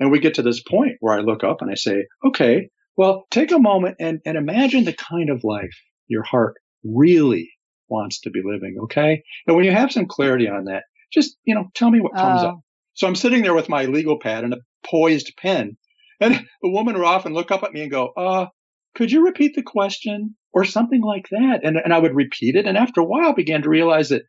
and 0.00 0.10
we 0.10 0.20
get 0.20 0.34
to 0.34 0.42
this 0.42 0.62
point 0.62 0.96
where 1.00 1.14
I 1.14 1.22
look 1.22 1.44
up 1.44 1.62
and 1.62 1.70
I 1.70 1.74
say, 1.74 2.06
okay, 2.24 2.68
well, 2.96 3.26
take 3.30 3.52
a 3.52 3.58
moment 3.58 3.96
and, 4.00 4.20
and 4.24 4.36
imagine 4.36 4.84
the 4.84 4.92
kind 4.92 5.30
of 5.30 5.44
life 5.44 5.74
your 6.08 6.22
heart 6.22 6.56
really 6.84 7.50
wants 7.88 8.20
to 8.22 8.30
be 8.30 8.40
living. 8.44 8.76
Okay. 8.84 9.22
And 9.46 9.56
when 9.56 9.64
you 9.64 9.72
have 9.72 9.92
some 9.92 10.06
clarity 10.06 10.48
on 10.48 10.64
that, 10.66 10.84
just, 11.12 11.36
you 11.44 11.54
know, 11.54 11.66
tell 11.74 11.90
me 11.90 12.00
what 12.00 12.14
comes 12.16 12.42
Oh. 12.42 12.48
up. 12.48 12.60
So 12.94 13.06
I'm 13.06 13.16
sitting 13.16 13.42
there 13.42 13.54
with 13.54 13.68
my 13.68 13.84
legal 13.86 14.18
pad 14.18 14.44
and 14.44 14.54
a 14.54 14.58
poised 14.86 15.32
pen 15.36 15.76
and 16.20 16.34
the 16.62 16.70
woman 16.70 16.94
would 16.94 17.04
often 17.04 17.34
look 17.34 17.50
up 17.50 17.62
at 17.62 17.72
me 17.72 17.82
and 17.82 17.90
go, 17.90 18.08
uh, 18.16 18.46
could 18.94 19.10
you 19.10 19.24
repeat 19.24 19.54
the 19.54 19.62
question 19.62 20.36
or 20.52 20.64
something 20.64 21.02
like 21.02 21.28
that? 21.30 21.60
And, 21.64 21.76
and 21.76 21.92
I 21.92 21.98
would 21.98 22.14
repeat 22.14 22.54
it. 22.56 22.66
And 22.66 22.76
after 22.78 23.00
a 23.00 23.04
while 23.04 23.30
I 23.30 23.34
began 23.34 23.62
to 23.62 23.68
realize 23.68 24.10
that 24.10 24.22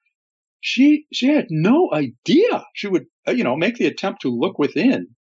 she, 0.61 1.05
she 1.13 1.28
had 1.28 1.47
no 1.51 1.89
idea. 1.93 2.63
She 2.74 2.88
would, 2.88 3.05
uh, 3.28 3.32
you 3.32 3.43
know, 3.43 3.55
make 3.55 3.76
the 3.76 3.86
attempt 3.86 4.22
to 4.22 4.30
look 4.30 4.57
within, 4.57 5.14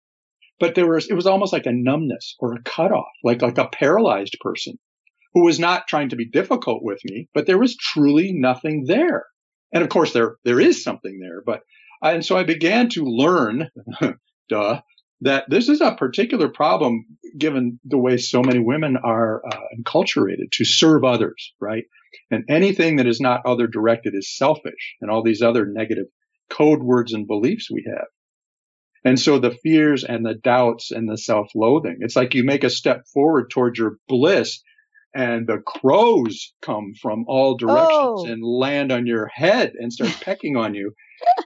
but 0.59 0.75
there 0.75 0.87
was, 0.87 1.07
it 1.09 1.13
was 1.13 1.25
almost 1.25 1.53
like 1.53 1.65
a 1.65 1.71
numbness 1.71 2.35
or 2.39 2.53
a 2.53 2.61
cutoff, 2.63 3.11
like, 3.23 3.41
like 3.41 3.57
a 3.57 3.67
paralyzed 3.67 4.37
person 4.41 4.77
who 5.33 5.43
was 5.43 5.59
not 5.59 5.87
trying 5.87 6.09
to 6.09 6.15
be 6.15 6.29
difficult 6.29 6.81
with 6.81 6.99
me, 7.03 7.27
but 7.33 7.45
there 7.45 7.59
was 7.59 7.75
truly 7.75 8.31
nothing 8.33 8.85
there. 8.87 9.25
And 9.73 9.83
of 9.83 9.89
course, 9.89 10.13
there, 10.13 10.37
there 10.45 10.61
is 10.61 10.83
something 10.83 11.19
there, 11.19 11.41
but, 11.45 11.61
and 12.01 12.25
so 12.25 12.37
I 12.37 12.43
began 12.43 12.89
to 12.89 13.03
learn, 13.03 13.69
duh, 14.49 14.81
that 15.21 15.45
this 15.49 15.69
is 15.69 15.81
a 15.81 15.95
particular 15.95 16.49
problem 16.49 17.05
given 17.37 17.79
the 17.83 17.97
way 17.97 18.17
so 18.17 18.41
many 18.41 18.59
women 18.59 18.97
are 19.01 19.41
uh, 19.45 19.59
enculturated 19.77 20.51
to 20.51 20.65
serve 20.65 21.03
others, 21.03 21.53
right? 21.59 21.85
And 22.31 22.43
anything 22.49 22.97
that 22.97 23.07
is 23.07 23.19
not 23.19 23.45
other 23.45 23.67
directed 23.67 24.13
is 24.15 24.35
selfish 24.35 24.95
and 25.01 25.09
all 25.09 25.23
these 25.23 25.41
other 25.41 25.65
negative 25.65 26.05
code 26.49 26.81
words 26.81 27.13
and 27.13 27.27
beliefs 27.27 27.69
we 27.71 27.85
have. 27.87 28.07
And 29.05 29.19
so 29.19 29.37
the 29.39 29.51
fears 29.63 30.03
and 30.03 30.25
the 30.25 30.33
doubts 30.33 30.91
and 30.91 31.07
the 31.09 31.17
self 31.17 31.47
loathing, 31.55 31.97
it's 32.01 32.15
like 32.15 32.33
you 32.33 32.43
make 32.43 32.63
a 32.63 32.69
step 32.69 33.05
forward 33.13 33.49
towards 33.51 33.77
your 33.79 33.97
bliss 34.07 34.61
and 35.13 35.47
the 35.47 35.59
crows 35.59 36.53
come 36.61 36.93
from 37.01 37.23
all 37.27 37.55
directions 37.55 37.87
Oh. 37.93 38.25
and 38.27 38.43
land 38.43 38.91
on 38.91 39.05
your 39.05 39.27
head 39.27 39.73
and 39.79 39.93
start 39.93 40.11
pecking 40.21 40.57
on 40.57 40.73
you, 40.75 40.91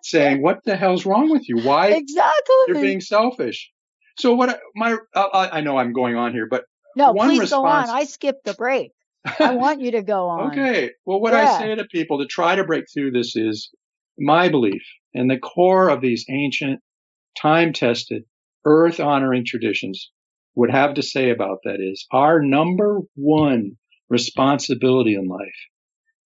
saying, 0.01 0.41
"What 0.41 0.63
the 0.65 0.75
hell's 0.75 1.05
wrong 1.05 1.29
with 1.29 1.47
you? 1.47 1.59
Why 1.59 1.89
exactly 1.89 2.55
you're 2.67 2.81
being 2.81 3.01
selfish?" 3.01 3.69
So 4.17 4.33
what? 4.33 4.49
I- 4.49 4.59
My 4.75 4.97
I, 5.15 5.49
I 5.53 5.61
know 5.61 5.77
I'm 5.77 5.93
going 5.93 6.15
on 6.15 6.31
here, 6.33 6.47
but 6.49 6.63
no, 6.95 7.11
one 7.11 7.29
please 7.29 7.39
response- 7.41 7.87
go 7.87 7.91
on. 7.93 7.97
I 8.01 8.05
skipped 8.05 8.45
the 8.45 8.53
break. 8.55 8.91
I 9.39 9.53
want 9.55 9.81
you 9.81 9.91
to 9.91 10.01
go 10.01 10.29
on. 10.29 10.51
Okay. 10.51 10.91
Well, 11.05 11.19
what 11.19 11.33
Yeah. 11.33 11.51
I 11.51 11.59
say 11.59 11.75
to 11.75 11.83
people 11.85 12.19
to 12.19 12.25
try 12.25 12.55
to 12.55 12.63
break 12.63 12.85
through 12.91 13.11
this 13.11 13.35
is 13.35 13.69
my 14.17 14.49
belief 14.49 14.81
and 15.13 15.29
the 15.29 15.37
core 15.37 15.89
of 15.89 16.01
these 16.01 16.25
ancient, 16.29 16.79
time 17.35 17.73
tested, 17.73 18.23
earth 18.65 18.99
honoring 18.99 19.45
traditions 19.45 20.11
would 20.55 20.71
have 20.71 20.95
to 20.95 21.01
say 21.01 21.29
about 21.29 21.59
that 21.63 21.79
is 21.79 22.05
our 22.11 22.41
number 22.41 22.99
one 23.15 23.77
responsibility 24.09 25.15
in 25.15 25.27
life 25.27 25.47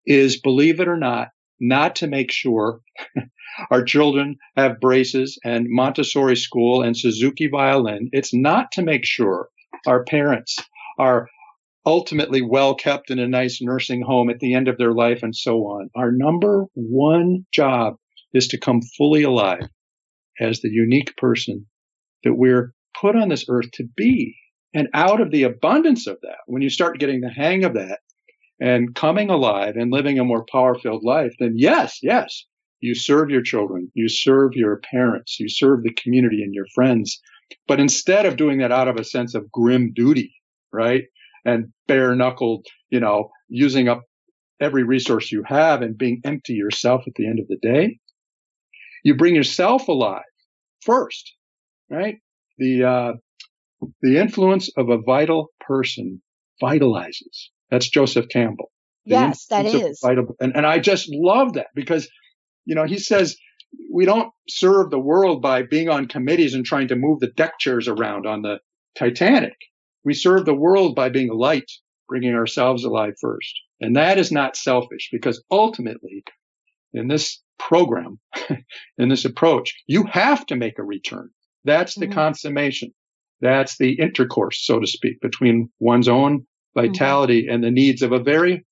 is, 0.07 0.41
believe 0.41 0.81
it 0.81 0.89
or 0.89 0.97
not, 0.97 1.29
not 1.61 1.97
to 1.97 2.07
make 2.07 2.31
sure 2.31 2.81
our 3.71 3.83
children 3.83 4.37
have 4.57 4.81
braces 4.81 5.39
and 5.45 5.67
Montessori 5.69 6.37
school 6.37 6.83
and 6.83 6.97
Suzuki 6.97 7.49
violin. 7.49 8.09
It's 8.13 8.35
not 8.35 8.73
to 8.73 8.83
make 8.83 9.05
sure 9.05 9.49
our 9.87 10.05
parents 10.05 10.59
are 10.99 11.29
ultimately 11.85 12.43
well 12.43 12.75
kept 12.75 13.11
in 13.11 13.19
a 13.19 13.29
nice 13.29 13.61
nursing 13.63 14.03
home 14.03 14.29
at 14.29 14.41
the 14.41 14.55
end 14.55 14.69
of 14.69 14.77
their 14.77 14.93
life 14.93 15.23
and 15.23 15.35
so 15.35 15.59
on. 15.67 15.89
Our 15.95 16.11
number 16.11 16.65
one 16.75 17.47
job 17.53 17.97
is 18.33 18.49
to 18.49 18.59
come 18.59 18.83
fully 18.97 19.23
alive 19.23 19.69
as 20.41 20.61
the 20.61 20.71
unique 20.71 21.17
person 21.17 21.67
that 22.25 22.35
we're 22.35 22.73
put 23.01 23.17
on 23.17 23.29
this 23.29 23.47
earth 23.49 23.71
to 23.75 23.85
be. 23.97 24.37
And 24.75 24.89
out 24.93 25.21
of 25.21 25.31
the 25.31 25.45
abundance 25.45 26.07
of 26.07 26.19
that, 26.23 26.39
when 26.47 26.63
you 26.63 26.71
start 26.71 26.99
getting 26.99 27.21
the 27.21 27.31
hang 27.31 27.65
of 27.65 27.75
that 27.75 28.01
and 28.61 28.95
coming 28.95 29.31
alive 29.31 29.75
and 29.77 29.93
living 29.93 30.19
a 30.19 30.25
more 30.25 30.45
power 30.51 30.75
filled 30.75 31.05
life, 31.05 31.35
then 31.39 31.55
yes, 31.57 31.99
yes, 32.03 32.45
you 32.81 32.95
serve 32.95 33.31
your 33.31 33.43
children, 33.43 33.91
you 33.95 34.09
serve 34.09 34.53
your 34.55 34.81
parents, 34.91 35.39
you 35.41 35.49
serve 35.49 35.83
the 35.83 35.95
community 35.95 36.43
and 36.43 36.55
your 36.55 36.67
friends. 36.75 37.21
But 37.67 37.81
instead 37.81 38.27
of 38.27 38.37
doing 38.37 38.59
that 38.59 38.73
out 38.73 38.89
of 38.89 38.97
a 38.97 39.05
sense 39.05 39.35
of 39.35 39.51
grim 39.51 39.93
duty, 39.95 40.35
right? 40.73 41.05
And 41.45 41.73
bare 41.87 42.15
knuckled, 42.15 42.67
you 42.91 43.01
know, 43.01 43.31
using 43.49 43.89
up 43.89 44.03
every 44.61 44.83
resource 44.83 45.31
you 45.31 45.43
have 45.47 45.83
and 45.83 45.97
being 45.97 46.21
empty 46.25 46.55
yourself 46.55 47.05
at 47.07 47.15
the 47.15 47.27
end 47.27 47.39
of 47.39 47.49
the 47.49 47.59
day, 47.63 47.99
you 49.05 49.17
bring 49.17 49.35
yourself 49.35 49.89
alive 49.89 50.23
first, 50.81 51.35
right? 51.91 52.17
The, 52.59 52.85
uh, 52.85 53.13
the 54.03 54.19
influence 54.19 54.71
of 54.77 54.89
a 54.89 54.99
vital 54.99 55.49
person 55.61 56.23
vitalizes. 56.63 57.49
That's 57.71 57.89
Joseph 57.89 58.29
Campbell. 58.29 58.71
Yes, 59.05 59.47
that 59.47 59.67
is. 59.67 60.01
Vital, 60.03 60.35
and, 60.41 60.57
and 60.57 60.67
I 60.67 60.79
just 60.79 61.09
love 61.13 61.55
that 61.55 61.69
because, 61.75 62.09
you 62.65 62.75
know, 62.75 62.85
he 62.85 62.99
says 62.99 63.37
we 63.93 64.05
don't 64.05 64.33
serve 64.49 64.91
the 64.91 64.99
world 64.99 65.43
by 65.43 65.63
being 65.63 65.89
on 65.89 66.09
committees 66.09 66.55
and 66.55 66.65
trying 66.65 66.89
to 66.89 66.97
move 66.97 67.21
the 67.21 67.29
deck 67.29 67.59
chairs 67.59 67.89
around 67.89 68.27
on 68.27 68.43
the 68.43 68.59
Titanic. 68.99 69.57
We 70.05 70.15
serve 70.15 70.45
the 70.45 70.55
world 70.55 70.95
by 70.95 71.09
being 71.09 71.33
light, 71.33 71.71
bringing 72.09 72.35
ourselves 72.35 72.85
alive 72.85 73.15
first. 73.21 73.53
And 73.81 73.97
that 73.97 74.19
is 74.19 74.33
not 74.33 74.57
selfish 74.57 75.09
because 75.13 75.43
ultimately 75.51 76.25
in 76.97 77.09
this 77.09 77.41
program, 77.59 78.19
in 78.99 79.09
this 79.09 79.25
approach, 79.25 79.75
you 79.87 80.05
have 80.05 80.47
to 80.47 80.57
make 80.57 80.79
a 80.79 80.83
return. 80.85 81.31
That's 81.65 81.95
the 81.95 82.07
Mhm. 82.07 82.13
consummation. 82.13 82.93
That's 83.41 83.77
the 83.79 83.93
intercourse, 84.01 84.65
so 84.65 84.81
to 84.81 84.87
speak, 84.87 85.21
between 85.21 85.71
one's 85.79 86.09
own 86.09 86.47
vitality 86.75 87.49
and 87.49 87.63
the 87.63 87.71
needs 87.71 88.03
of 88.03 88.13
a 88.13 88.19
very 88.19 88.65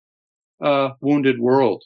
uh, 0.63 0.91
wounded 1.01 1.39
world. 1.41 1.83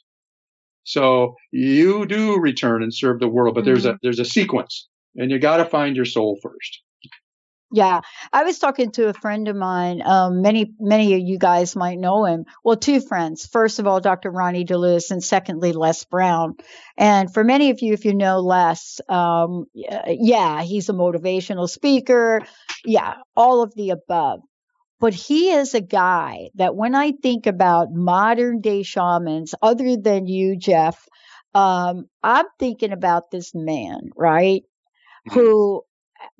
So 0.83 1.35
you 1.51 2.05
do 2.05 2.39
return 2.39 2.83
and 2.83 2.93
serve 2.93 3.19
the 3.19 3.27
world, 3.27 3.55
but 3.55 3.65
there's 3.65 3.85
a 3.85 3.97
there's 4.01 4.19
a 4.19 4.25
sequence, 4.25 4.87
and 5.15 5.29
you 5.31 5.39
got 5.39 5.57
to 5.57 5.65
find 5.65 5.95
your 5.95 6.05
soul 6.05 6.39
first. 6.41 6.81
Yeah, 7.71 8.01
I 8.33 8.43
was 8.45 8.57
talking 8.57 8.91
to 8.93 9.09
a 9.09 9.13
friend 9.13 9.47
of 9.47 9.55
mine. 9.55 10.01
Um, 10.03 10.41
many, 10.41 10.73
many 10.79 11.13
of 11.13 11.19
you 11.19 11.37
guys 11.37 11.75
might 11.75 11.99
know 11.99 12.25
him. 12.25 12.45
Well, 12.63 12.77
two 12.77 12.99
friends. 12.99 13.45
First 13.45 13.77
of 13.77 13.85
all, 13.85 13.99
Dr. 13.99 14.31
Ronnie 14.31 14.65
DeLewis, 14.65 15.11
and 15.11 15.23
secondly, 15.23 15.71
Les 15.71 16.03
Brown. 16.05 16.55
And 16.97 17.31
for 17.31 17.43
many 17.43 17.69
of 17.69 17.81
you, 17.81 17.93
if 17.93 18.05
you 18.05 18.15
know 18.15 18.39
Les, 18.39 18.99
um, 19.07 19.65
yeah, 19.73 20.63
he's 20.63 20.89
a 20.89 20.93
motivational 20.93 21.69
speaker. 21.69 22.41
Yeah, 22.85 23.15
all 23.35 23.61
of 23.61 23.75
the 23.75 23.91
above. 23.91 24.41
But 24.99 25.13
he 25.13 25.51
is 25.51 25.75
a 25.75 25.81
guy 25.81 26.49
that 26.55 26.75
when 26.75 26.95
I 26.95 27.11
think 27.11 27.45
about 27.45 27.93
modern 27.93 28.61
day 28.61 28.81
shamans, 28.83 29.53
other 29.61 29.95
than 29.95 30.25
you, 30.27 30.57
Jeff, 30.57 31.07
um, 31.53 32.05
I'm 32.23 32.45
thinking 32.57 32.91
about 32.91 33.31
this 33.31 33.53
man, 33.53 34.09
right? 34.17 34.63
Who 35.33 35.83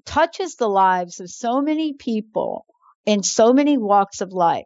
touches 0.06 0.56
the 0.56 0.68
lives 0.68 1.20
of 1.20 1.30
so 1.30 1.62
many 1.62 1.94
people 1.94 2.66
in 3.06 3.24
so 3.24 3.54
many 3.54 3.78
walks 3.78 4.22
of 4.22 4.32
life 4.32 4.66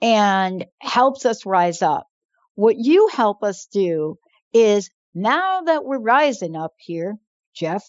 and 0.00 0.66
helps 0.80 1.26
us 1.26 1.46
rise 1.46 1.82
up. 1.82 2.06
What 2.54 2.76
you 2.78 3.08
help 3.12 3.42
us 3.42 3.66
do 3.72 4.18
is 4.52 4.90
now 5.14 5.62
that 5.62 5.84
we're 5.84 5.98
rising 5.98 6.56
up 6.56 6.72
here, 6.78 7.16
Jeff, 7.54 7.84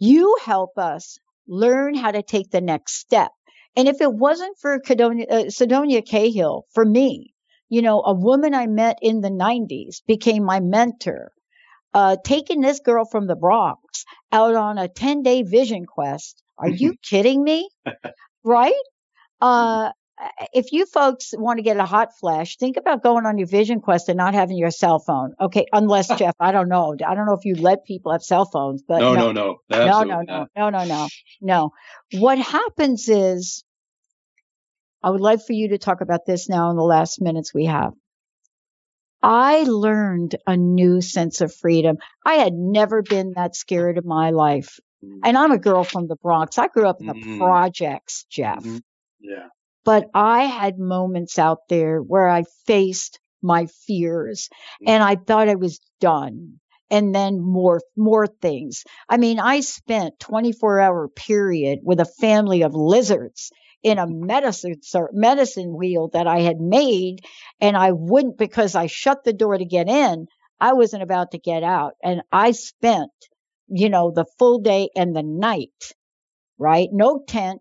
you 0.00 0.36
help 0.44 0.78
us 0.78 1.18
learn 1.46 1.94
how 1.94 2.10
to 2.10 2.22
take 2.22 2.50
the 2.50 2.60
next 2.60 2.94
step. 2.94 3.30
And 3.76 3.88
if 3.88 4.00
it 4.00 4.12
wasn't 4.12 4.58
for 4.58 4.78
Cadonia, 4.80 5.30
uh, 5.30 5.44
Sedonia 5.46 6.06
Cahill, 6.06 6.66
for 6.72 6.84
me, 6.84 7.34
you 7.68 7.82
know, 7.82 8.02
a 8.04 8.14
woman 8.14 8.54
I 8.54 8.66
met 8.66 8.98
in 9.02 9.20
the 9.20 9.30
90s 9.30 10.02
became 10.06 10.44
my 10.44 10.60
mentor. 10.60 11.32
Uh, 11.94 12.16
taking 12.24 12.60
this 12.60 12.80
girl 12.80 13.04
from 13.04 13.26
the 13.26 13.36
Bronx 13.36 14.04
out 14.30 14.54
on 14.54 14.78
a 14.78 14.88
10 14.88 15.22
day 15.22 15.42
vision 15.42 15.84
quest. 15.84 16.42
Are 16.58 16.68
you 16.68 16.94
kidding 17.02 17.42
me? 17.42 17.68
Right? 18.44 18.72
Uh, 19.40 19.90
if 20.52 20.72
you 20.72 20.86
folks 20.86 21.32
want 21.36 21.58
to 21.58 21.62
get 21.62 21.76
a 21.76 21.84
hot 21.84 22.10
flash, 22.18 22.56
think 22.56 22.76
about 22.76 23.02
going 23.02 23.26
on 23.26 23.38
your 23.38 23.46
vision 23.46 23.80
quest 23.80 24.08
and 24.08 24.16
not 24.16 24.34
having 24.34 24.56
your 24.56 24.70
cell 24.70 24.98
phone. 24.98 25.34
Okay. 25.40 25.66
Unless 25.72 26.08
Jeff, 26.18 26.34
I 26.38 26.52
don't 26.52 26.68
know. 26.68 26.94
I 27.06 27.14
don't 27.14 27.26
know 27.26 27.34
if 27.34 27.44
you 27.44 27.54
let 27.54 27.84
people 27.84 28.12
have 28.12 28.22
cell 28.22 28.44
phones, 28.44 28.82
but 28.86 29.00
no, 29.00 29.14
no, 29.14 29.32
no, 29.32 29.58
no, 29.70 29.84
no, 29.84 30.02
no, 30.02 30.20
no, 30.22 30.46
no, 30.56 30.70
no, 30.70 30.84
no, 30.84 31.08
no. 31.40 31.70
What 32.12 32.38
happens 32.38 33.08
is, 33.08 33.64
I 35.02 35.10
would 35.10 35.20
like 35.20 35.44
for 35.44 35.52
you 35.52 35.70
to 35.70 35.78
talk 35.78 36.00
about 36.00 36.20
this 36.26 36.48
now 36.48 36.70
in 36.70 36.76
the 36.76 36.82
last 36.84 37.20
minutes 37.20 37.52
we 37.52 37.64
have. 37.64 37.92
I 39.22 39.62
learned 39.64 40.36
a 40.46 40.56
new 40.56 41.00
sense 41.00 41.40
of 41.40 41.54
freedom. 41.54 41.98
I 42.24 42.34
had 42.34 42.52
never 42.54 43.02
been 43.02 43.32
that 43.36 43.54
scared 43.56 43.98
in 43.98 44.06
my 44.06 44.30
life. 44.30 44.78
Mm. 45.04 45.20
And 45.24 45.38
I'm 45.38 45.52
a 45.52 45.58
girl 45.58 45.84
from 45.84 46.08
the 46.08 46.16
Bronx. 46.16 46.58
I 46.58 46.68
grew 46.68 46.88
up 46.88 47.00
in 47.00 47.06
the 47.06 47.14
Mhm. 47.14 47.38
projects, 47.38 48.24
Jeff. 48.30 48.58
Mm-hmm. 48.60 48.78
Yeah. 49.20 49.48
But 49.84 50.10
I 50.14 50.44
had 50.44 50.78
moments 50.78 51.38
out 51.38 51.68
there 51.68 52.00
where 52.00 52.28
I 52.28 52.44
faced 52.66 53.20
my 53.42 53.66
fears 53.86 54.48
mm. 54.82 54.88
and 54.88 55.02
I 55.02 55.16
thought 55.16 55.48
I 55.48 55.56
was 55.56 55.80
done. 56.00 56.58
And 56.90 57.14
then 57.14 57.40
more, 57.40 57.80
more 57.96 58.26
things. 58.26 58.84
I 59.08 59.16
mean, 59.16 59.40
I 59.40 59.60
spent 59.60 60.20
24 60.20 60.78
hour 60.78 61.08
period 61.08 61.78
with 61.82 62.00
a 62.00 62.04
family 62.04 62.62
of 62.62 62.74
lizards 62.74 63.50
in 63.82 63.98
a 63.98 64.06
medicine, 64.06 64.80
medicine 65.12 65.76
wheel 65.76 66.08
that 66.12 66.26
I 66.26 66.40
had 66.40 66.60
made. 66.60 67.20
And 67.60 67.76
I 67.76 67.92
wouldn't 67.92 68.38
because 68.38 68.74
I 68.74 68.86
shut 68.86 69.24
the 69.24 69.32
door 69.32 69.56
to 69.56 69.64
get 69.64 69.88
in. 69.88 70.26
I 70.60 70.74
wasn't 70.74 71.02
about 71.02 71.32
to 71.32 71.38
get 71.38 71.62
out. 71.62 71.94
And 72.02 72.22
I 72.30 72.52
spent, 72.52 73.10
you 73.68 73.88
know, 73.88 74.12
the 74.12 74.26
full 74.38 74.60
day 74.60 74.88
and 74.94 75.14
the 75.14 75.22
night, 75.22 75.92
right? 76.58 76.88
No 76.92 77.22
tent, 77.26 77.60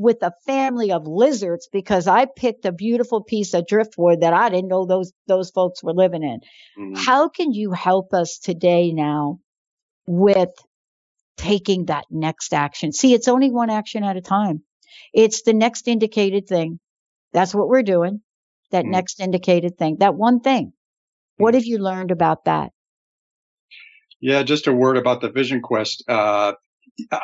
with 0.00 0.22
a 0.22 0.32
family 0.46 0.92
of 0.92 1.06
lizards 1.06 1.68
because 1.70 2.08
I 2.08 2.24
picked 2.24 2.64
a 2.64 2.72
beautiful 2.72 3.22
piece 3.22 3.52
of 3.52 3.66
driftwood 3.66 4.22
that 4.22 4.32
I 4.32 4.48
didn't 4.48 4.68
know 4.68 4.86
those 4.86 5.12
those 5.26 5.50
folks 5.50 5.84
were 5.84 5.92
living 5.92 6.22
in. 6.22 6.40
Mm-hmm. 6.78 6.94
How 6.94 7.28
can 7.28 7.52
you 7.52 7.72
help 7.72 8.14
us 8.14 8.38
today 8.38 8.92
now 8.92 9.40
with 10.06 10.48
taking 11.36 11.84
that 11.86 12.06
next 12.10 12.54
action? 12.54 12.92
See, 12.92 13.12
it's 13.12 13.28
only 13.28 13.50
one 13.50 13.68
action 13.68 14.02
at 14.02 14.16
a 14.16 14.22
time. 14.22 14.62
It's 15.12 15.42
the 15.42 15.52
next 15.52 15.88
indicated 15.88 16.46
thing. 16.46 16.78
That's 17.32 17.54
what 17.54 17.68
we're 17.68 17.82
doing. 17.82 18.22
That 18.70 18.86
next 18.86 19.20
indicated 19.20 19.76
thing. 19.78 19.96
That 19.98 20.14
one 20.14 20.40
thing. 20.40 20.72
What 21.36 21.54
have 21.54 21.64
you 21.64 21.78
learned 21.78 22.10
about 22.10 22.44
that? 22.44 22.72
Yeah, 24.20 24.42
just 24.42 24.66
a 24.66 24.72
word 24.72 24.96
about 24.96 25.20
the 25.20 25.30
Vision 25.30 25.62
Quest. 25.62 26.04
Uh, 26.06 26.52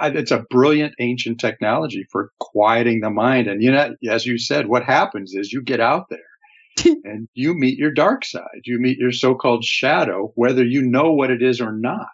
it's 0.03 0.30
a 0.30 0.45
brilliant 0.51 0.95
ancient 0.99 1.39
technology 1.39 2.07
for 2.11 2.30
quieting 2.41 3.01
the 3.01 3.11
mind. 3.11 3.47
And 3.47 3.62
you 3.62 3.70
know, 3.70 3.95
as 4.11 4.26
you 4.26 4.39
said, 4.39 4.66
what 4.66 4.84
happens 4.84 5.34
is 5.34 5.53
you 5.53 5.62
get 5.62 5.80
out 5.80 6.07
there 6.09 6.87
and 7.05 7.28
you 7.34 7.55
meet 7.55 7.78
your 7.78 7.93
dark 7.93 8.24
side. 8.24 8.62
You 8.64 8.80
meet 8.80 8.99
your 8.99 9.12
so-called 9.12 9.64
shadow, 9.64 10.32
whether 10.34 10.64
you 10.64 10.82
know 10.82 11.12
what 11.12 11.30
it 11.30 11.43
is 11.43 11.61
or 11.61 11.72
not. 11.72 12.09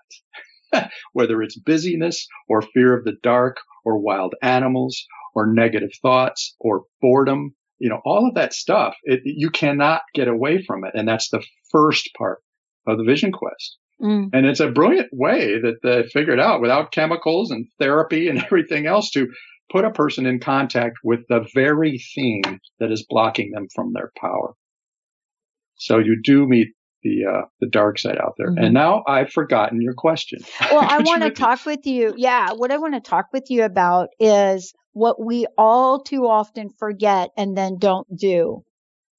whether 1.12 1.42
it's 1.42 1.58
busyness 1.58 2.26
or 2.48 2.62
fear 2.62 2.96
of 2.96 3.04
the 3.04 3.16
dark 3.22 3.58
or 3.84 3.98
wild 3.98 4.34
animals 4.42 5.06
or 5.34 5.46
negative 5.46 5.90
thoughts 6.00 6.54
or 6.60 6.84
boredom, 7.00 7.54
you 7.78 7.88
know, 7.88 8.00
all 8.04 8.28
of 8.28 8.34
that 8.34 8.52
stuff, 8.52 8.94
it, 9.04 9.20
you 9.24 9.50
cannot 9.50 10.02
get 10.14 10.28
away 10.28 10.62
from 10.62 10.84
it. 10.84 10.92
And 10.94 11.08
that's 11.08 11.30
the 11.30 11.42
first 11.70 12.10
part 12.16 12.42
of 12.86 12.98
the 12.98 13.04
Vision 13.04 13.32
Quest. 13.32 13.78
Mm. 14.00 14.30
And 14.32 14.46
it's 14.46 14.60
a 14.60 14.70
brilliant 14.70 15.08
way 15.12 15.60
that 15.60 15.76
they 15.82 16.02
figured 16.08 16.40
out 16.40 16.60
without 16.60 16.92
chemicals 16.92 17.50
and 17.50 17.66
therapy 17.78 18.28
and 18.28 18.38
everything 18.44 18.86
else 18.86 19.10
to 19.12 19.28
put 19.70 19.84
a 19.84 19.90
person 19.90 20.26
in 20.26 20.40
contact 20.40 20.98
with 21.04 21.20
the 21.28 21.46
very 21.54 21.98
thing 22.14 22.42
that 22.78 22.90
is 22.90 23.06
blocking 23.08 23.52
them 23.52 23.68
from 23.74 23.92
their 23.92 24.12
power. 24.20 24.54
So 25.76 25.98
you 25.98 26.20
do 26.22 26.46
meet 26.46 26.68
the 27.02 27.24
uh, 27.26 27.42
the 27.60 27.68
dark 27.68 27.98
side 27.98 28.18
out 28.18 28.34
there. 28.38 28.50
Mhm. 28.50 28.64
And 28.64 28.74
now 28.74 29.02
I've 29.08 29.30
forgotten 29.30 29.80
your 29.80 29.94
question. 29.94 30.40
Well, 30.70 30.86
I 30.88 30.98
want 31.04 31.22
to 31.22 31.30
talk 31.30 31.64
with 31.66 31.86
you. 31.86 32.14
Yeah, 32.16 32.52
what 32.52 32.70
I 32.70 32.78
want 32.78 32.94
to 32.94 33.00
talk 33.00 33.26
with 33.32 33.50
you 33.50 33.64
about 33.64 34.10
is 34.20 34.72
what 34.92 35.20
we 35.20 35.46
all 35.58 36.00
too 36.02 36.26
often 36.26 36.70
forget 36.70 37.30
and 37.36 37.56
then 37.56 37.78
don't 37.78 38.06
do. 38.16 38.64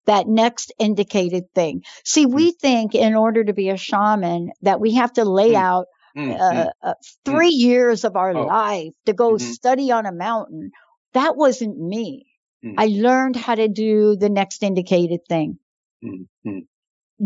that 0.05 0.27
next 0.27 0.73
indicated 0.79 1.45
thing. 1.55 1.83
See, 2.03 2.25
we 2.25 2.51
Mm. 2.51 2.59
think 2.59 2.95
in 2.95 3.15
order 3.15 3.43
to 3.43 3.53
be 3.53 3.69
a 3.69 3.77
shaman 3.77 4.51
that 4.61 4.79
we 4.81 4.95
have 4.95 5.13
to 5.13 5.25
lay 5.25 5.55
out 5.55 5.87
Mm, 6.15 6.31
uh, 6.39 6.53
mm. 6.53 6.71
uh, 6.83 6.93
three 7.25 7.49
years 7.49 8.03
of 8.03 8.15
our 8.15 8.35
Oh. 8.35 8.45
life 8.45 8.93
to 9.05 9.13
go 9.13 9.33
Mhm. 9.35 9.39
study 9.39 9.91
on 9.91 10.05
a 10.05 10.11
mountain. 10.11 10.71
That 11.13 11.35
wasn't 11.37 11.77
me. 11.79 12.27
Mm. 12.63 12.75
I 12.77 12.87
learned 12.87 13.35
how 13.35 13.55
to 13.55 13.67
do 13.67 14.15
the 14.15 14.29
next 14.29 14.61
indicated 14.63 15.21
thing. 15.27 15.57
Mm, 16.03 16.27
mm. 16.45 16.67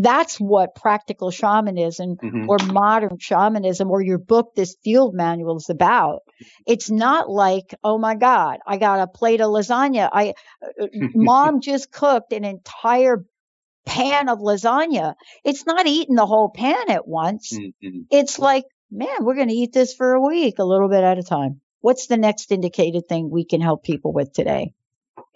That's 0.00 0.38
what 0.38 0.76
practical 0.76 1.32
shamanism 1.32 2.18
Mhm. 2.22 2.48
or 2.48 2.58
modern 2.72 3.18
shamanism 3.18 3.90
or 3.90 4.00
your 4.00 4.18
book, 4.18 4.54
this 4.54 4.76
field 4.84 5.12
manual 5.12 5.56
is 5.56 5.70
about. 5.70 6.20
It's 6.66 6.88
not 6.88 7.28
like, 7.28 7.74
oh 7.82 7.98
my 7.98 8.14
God, 8.14 8.60
I 8.64 8.76
got 8.76 9.00
a 9.00 9.08
plate 9.08 9.40
of 9.40 9.50
lasagna. 9.50 10.08
I, 10.12 10.34
uh, 10.62 10.86
mom 11.14 11.60
just 11.60 11.90
cooked 11.90 12.32
an 12.32 12.44
entire 12.44 13.24
pan 13.86 14.28
of 14.28 14.38
lasagna. 14.38 15.14
It's 15.44 15.66
not 15.66 15.88
eating 15.88 16.14
the 16.14 16.26
whole 16.26 16.50
pan 16.50 16.90
at 16.90 17.08
once. 17.08 17.58
Mm, 17.58 17.74
mm. 17.82 18.04
It's 18.10 18.38
like, 18.38 18.66
man, 18.92 19.24
we're 19.24 19.34
going 19.34 19.48
to 19.48 19.54
eat 19.54 19.72
this 19.72 19.94
for 19.94 20.12
a 20.12 20.20
week, 20.20 20.60
a 20.60 20.64
little 20.64 20.88
bit 20.88 21.02
at 21.02 21.18
a 21.18 21.24
time. 21.24 21.60
What's 21.80 22.06
the 22.06 22.16
next 22.16 22.52
indicated 22.52 23.08
thing 23.08 23.30
we 23.30 23.44
can 23.44 23.60
help 23.60 23.82
people 23.82 24.12
with 24.12 24.32
today? 24.32 24.74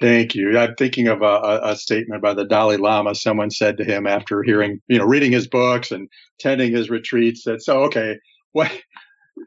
Thank 0.01 0.35
you. 0.35 0.59
I'm 0.59 0.75
thinking 0.75 1.09
of 1.09 1.23
a, 1.23 1.61
a, 1.63 1.77
statement 1.77 2.23
by 2.23 2.35
the 2.35 2.45
Dalai 2.45 2.77
Lama. 2.77 3.15
Someone 3.15 3.51
said 3.51 3.77
to 3.77 3.85
him 3.85 4.07
after 4.07 4.43
hearing, 4.43 4.81
you 4.89 4.99
know, 4.99 5.05
reading 5.05 5.33
his 5.33 5.47
books 5.47 5.91
and 5.91 6.09
attending 6.39 6.73
his 6.73 6.91
retreats, 6.91 7.45
that 7.45 7.63
so 7.63 7.85
okay, 7.85 8.19
what 8.53 8.71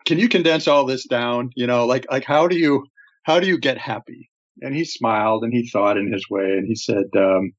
can 0.06 0.20
you 0.20 0.30
condense 0.30 0.68
all 0.68 0.86
this 0.86 1.06
down? 1.08 1.50
You 1.56 1.68
know, 1.68 1.86
like 1.86 2.06
like 2.10 2.24
how 2.24 2.48
do 2.48 2.58
you 2.58 2.86
how 3.24 3.40
do 3.40 3.48
you 3.48 3.58
get 3.58 3.78
happy? 3.78 4.30
And 4.62 4.74
he 4.74 4.86
smiled 4.86 5.44
and 5.44 5.54
he 5.54 5.68
thought 5.68 5.98
in 5.98 6.12
his 6.12 6.30
way 6.30 6.54
and 6.58 6.68
he 6.68 6.76
said, 6.76 7.06
um, 7.18 7.52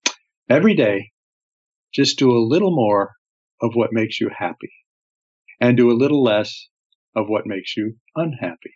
every 0.49 0.75
day, 0.75 1.11
just 1.93 2.19
do 2.19 2.31
a 2.31 2.47
little 2.47 2.75
more 2.75 3.13
of 3.61 3.75
what 3.75 3.93
makes 3.93 4.21
you 4.21 4.31
happy, 4.37 4.73
and 5.61 5.77
do 5.77 5.91
a 5.91 5.97
little 5.97 6.23
less 6.23 6.69
of 7.15 7.29
what 7.29 7.47
makes 7.47 7.77
you 7.77 7.97
unhappy. 8.15 8.75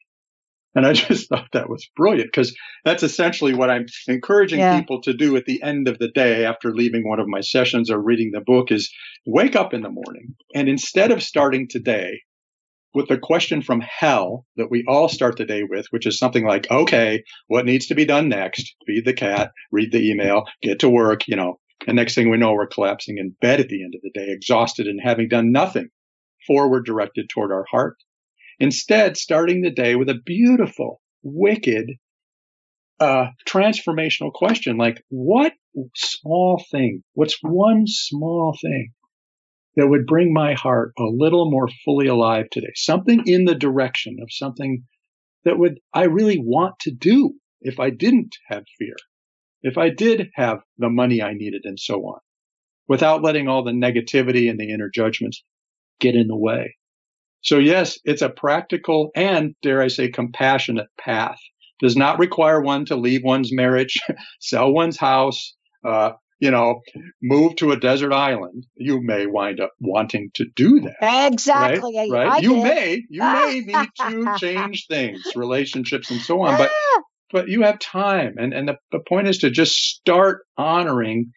And 0.74 0.86
I 0.86 0.92
just 0.94 1.28
thought 1.28 1.48
that 1.52 1.68
was 1.68 1.88
brilliant 1.96 2.30
because 2.32 2.56
that's 2.84 3.02
essentially 3.02 3.54
what 3.54 3.70
I'm 3.70 3.86
encouraging 4.08 4.60
Yeah. 4.60 4.78
people 4.78 5.00
to 5.02 5.12
do 5.12 5.36
at 5.36 5.44
the 5.44 5.62
end 5.62 5.88
of 5.88 5.98
the 5.98 6.10
day 6.10 6.44
after 6.44 6.72
leaving 6.72 7.08
one 7.08 7.20
of 7.20 7.28
my 7.28 7.40
sessions 7.40 7.90
or 7.90 7.98
reading 8.00 8.30
the 8.32 8.40
book 8.40 8.70
is 8.70 8.92
wake 9.26 9.56
up 9.56 9.74
in 9.74 9.82
the 9.82 9.90
morning 9.90 10.34
and 10.54 10.68
instead 10.68 11.10
of 11.10 11.22
starting 11.22 11.68
today 11.68 12.20
with 12.94 13.08
the 13.08 13.18
question 13.18 13.62
from 13.62 13.80
hell 13.80 14.44
that 14.56 14.70
we 14.70 14.84
all 14.88 15.08
start 15.08 15.36
the 15.36 15.44
day 15.44 15.62
with, 15.62 15.86
which 15.90 16.06
is 16.06 16.18
something 16.18 16.44
like, 16.44 16.68
okay, 16.70 17.22
what 17.46 17.64
needs 17.64 17.86
to 17.86 17.94
be 17.94 18.04
done 18.04 18.28
next? 18.28 18.74
Feed 18.86 19.04
the 19.04 19.12
cat, 19.12 19.52
read 19.70 19.92
the 19.92 20.10
email, 20.10 20.44
get 20.62 20.80
to 20.80 20.88
work, 20.90 21.28
you 21.28 21.36
know. 21.36 21.60
And 21.86 21.96
next 21.96 22.14
thing 22.14 22.30
we 22.30 22.36
know, 22.36 22.52
we're 22.52 22.66
collapsing 22.66 23.18
in 23.18 23.34
bed 23.40 23.60
at 23.60 23.68
the 23.68 23.84
end 23.84 23.94
of 23.94 24.02
the 24.02 24.10
day, 24.12 24.26
exhausted 24.30 24.86
and 24.86 25.00
having 25.02 25.28
done 25.28 25.52
nothing 25.52 25.88
forward 26.46 26.84
directed 26.84 27.28
toward 27.30 27.52
our 27.52 27.64
heart. 27.70 27.96
Instead, 28.60 29.16
starting 29.16 29.62
the 29.62 29.70
day 29.70 29.96
with 29.96 30.10
a 30.10 30.20
beautiful, 30.24 31.00
wicked, 31.22 31.92
uh, 33.00 33.28
transformational 33.48 34.30
question 34.32 34.76
like, 34.76 35.02
what 35.08 35.54
small 35.96 36.62
thing, 36.70 37.02
what's 37.14 37.38
one 37.42 37.84
small 37.86 38.56
thing 38.60 38.92
that 39.76 39.88
would 39.88 40.06
bring 40.06 40.32
my 40.34 40.52
heart 40.52 40.92
a 40.98 41.04
little 41.04 41.50
more 41.50 41.68
fully 41.84 42.06
alive 42.06 42.50
today? 42.50 42.72
Something 42.74 43.22
in 43.26 43.46
the 43.46 43.54
direction 43.54 44.18
of 44.20 44.28
something 44.30 44.84
that 45.44 45.58
would, 45.58 45.80
I 45.94 46.04
really 46.04 46.38
want 46.38 46.78
to 46.80 46.90
do 46.90 47.32
if 47.62 47.80
I 47.80 47.88
didn't 47.88 48.36
have 48.48 48.64
fear, 48.78 48.96
if 49.62 49.78
I 49.78 49.88
did 49.88 50.28
have 50.34 50.58
the 50.76 50.90
money 50.90 51.22
I 51.22 51.32
needed 51.32 51.62
and 51.64 51.80
so 51.80 51.94
on, 52.00 52.20
without 52.88 53.22
letting 53.22 53.48
all 53.48 53.64
the 53.64 53.72
negativity 53.72 54.50
and 54.50 54.60
the 54.60 54.70
inner 54.70 54.90
judgments 54.92 55.42
get 55.98 56.14
in 56.14 56.28
the 56.28 56.36
way. 56.36 56.76
So 57.42 57.58
yes, 57.58 57.98
it's 58.04 58.22
a 58.22 58.28
practical 58.28 59.10
and 59.14 59.54
dare 59.62 59.80
I 59.82 59.88
say 59.88 60.08
compassionate 60.10 60.88
path. 60.98 61.38
Does 61.80 61.96
not 61.96 62.18
require 62.18 62.60
one 62.60 62.84
to 62.86 62.96
leave 62.96 63.22
one's 63.24 63.52
marriage, 63.52 63.98
sell 64.40 64.70
one's 64.72 64.98
house, 64.98 65.54
uh, 65.84 66.10
you 66.38 66.50
know, 66.50 66.80
move 67.22 67.56
to 67.56 67.72
a 67.72 67.78
desert 67.80 68.12
island. 68.12 68.66
You 68.76 69.00
may 69.02 69.26
wind 69.26 69.60
up 69.60 69.70
wanting 69.80 70.30
to 70.34 70.44
do 70.54 70.80
that. 70.80 71.26
Exactly. 71.32 71.94
Right? 71.96 72.10
Right? 72.10 72.28
I 72.28 72.38
you 72.38 72.54
did. 72.56 72.62
may, 72.62 73.02
you 73.08 73.22
may 73.22 73.60
need 73.66 73.88
to 73.98 74.34
change 74.38 74.86
things, 74.88 75.22
relationships 75.36 76.10
and 76.10 76.20
so 76.20 76.42
on, 76.42 76.56
but 76.58 76.70
Ah. 76.70 77.00
but 77.32 77.48
you 77.48 77.62
have 77.62 77.78
time. 77.78 78.34
And 78.38 78.52
and 78.52 78.68
the, 78.68 78.76
the 78.92 79.00
point 79.00 79.28
is 79.28 79.38
to 79.38 79.50
just 79.50 79.72
start 79.76 80.42
honoring 80.58 81.32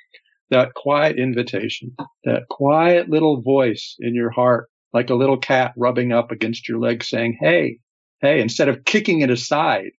that 0.49 0.73
quiet 0.73 1.17
invitation, 1.17 1.95
that 2.25 2.43
quiet 2.49 3.09
little 3.09 3.41
voice 3.41 3.95
in 3.99 4.13
your 4.15 4.29
heart, 4.29 4.69
like 4.93 5.09
a 5.09 5.15
little 5.15 5.37
cat 5.37 5.73
rubbing 5.75 6.11
up 6.11 6.31
against 6.31 6.67
your 6.69 6.79
leg 6.79 7.03
saying, 7.03 7.37
Hey, 7.39 7.79
hey, 8.21 8.41
instead 8.41 8.69
of 8.69 8.85
kicking 8.85 9.21
it 9.21 9.29
aside 9.29 9.91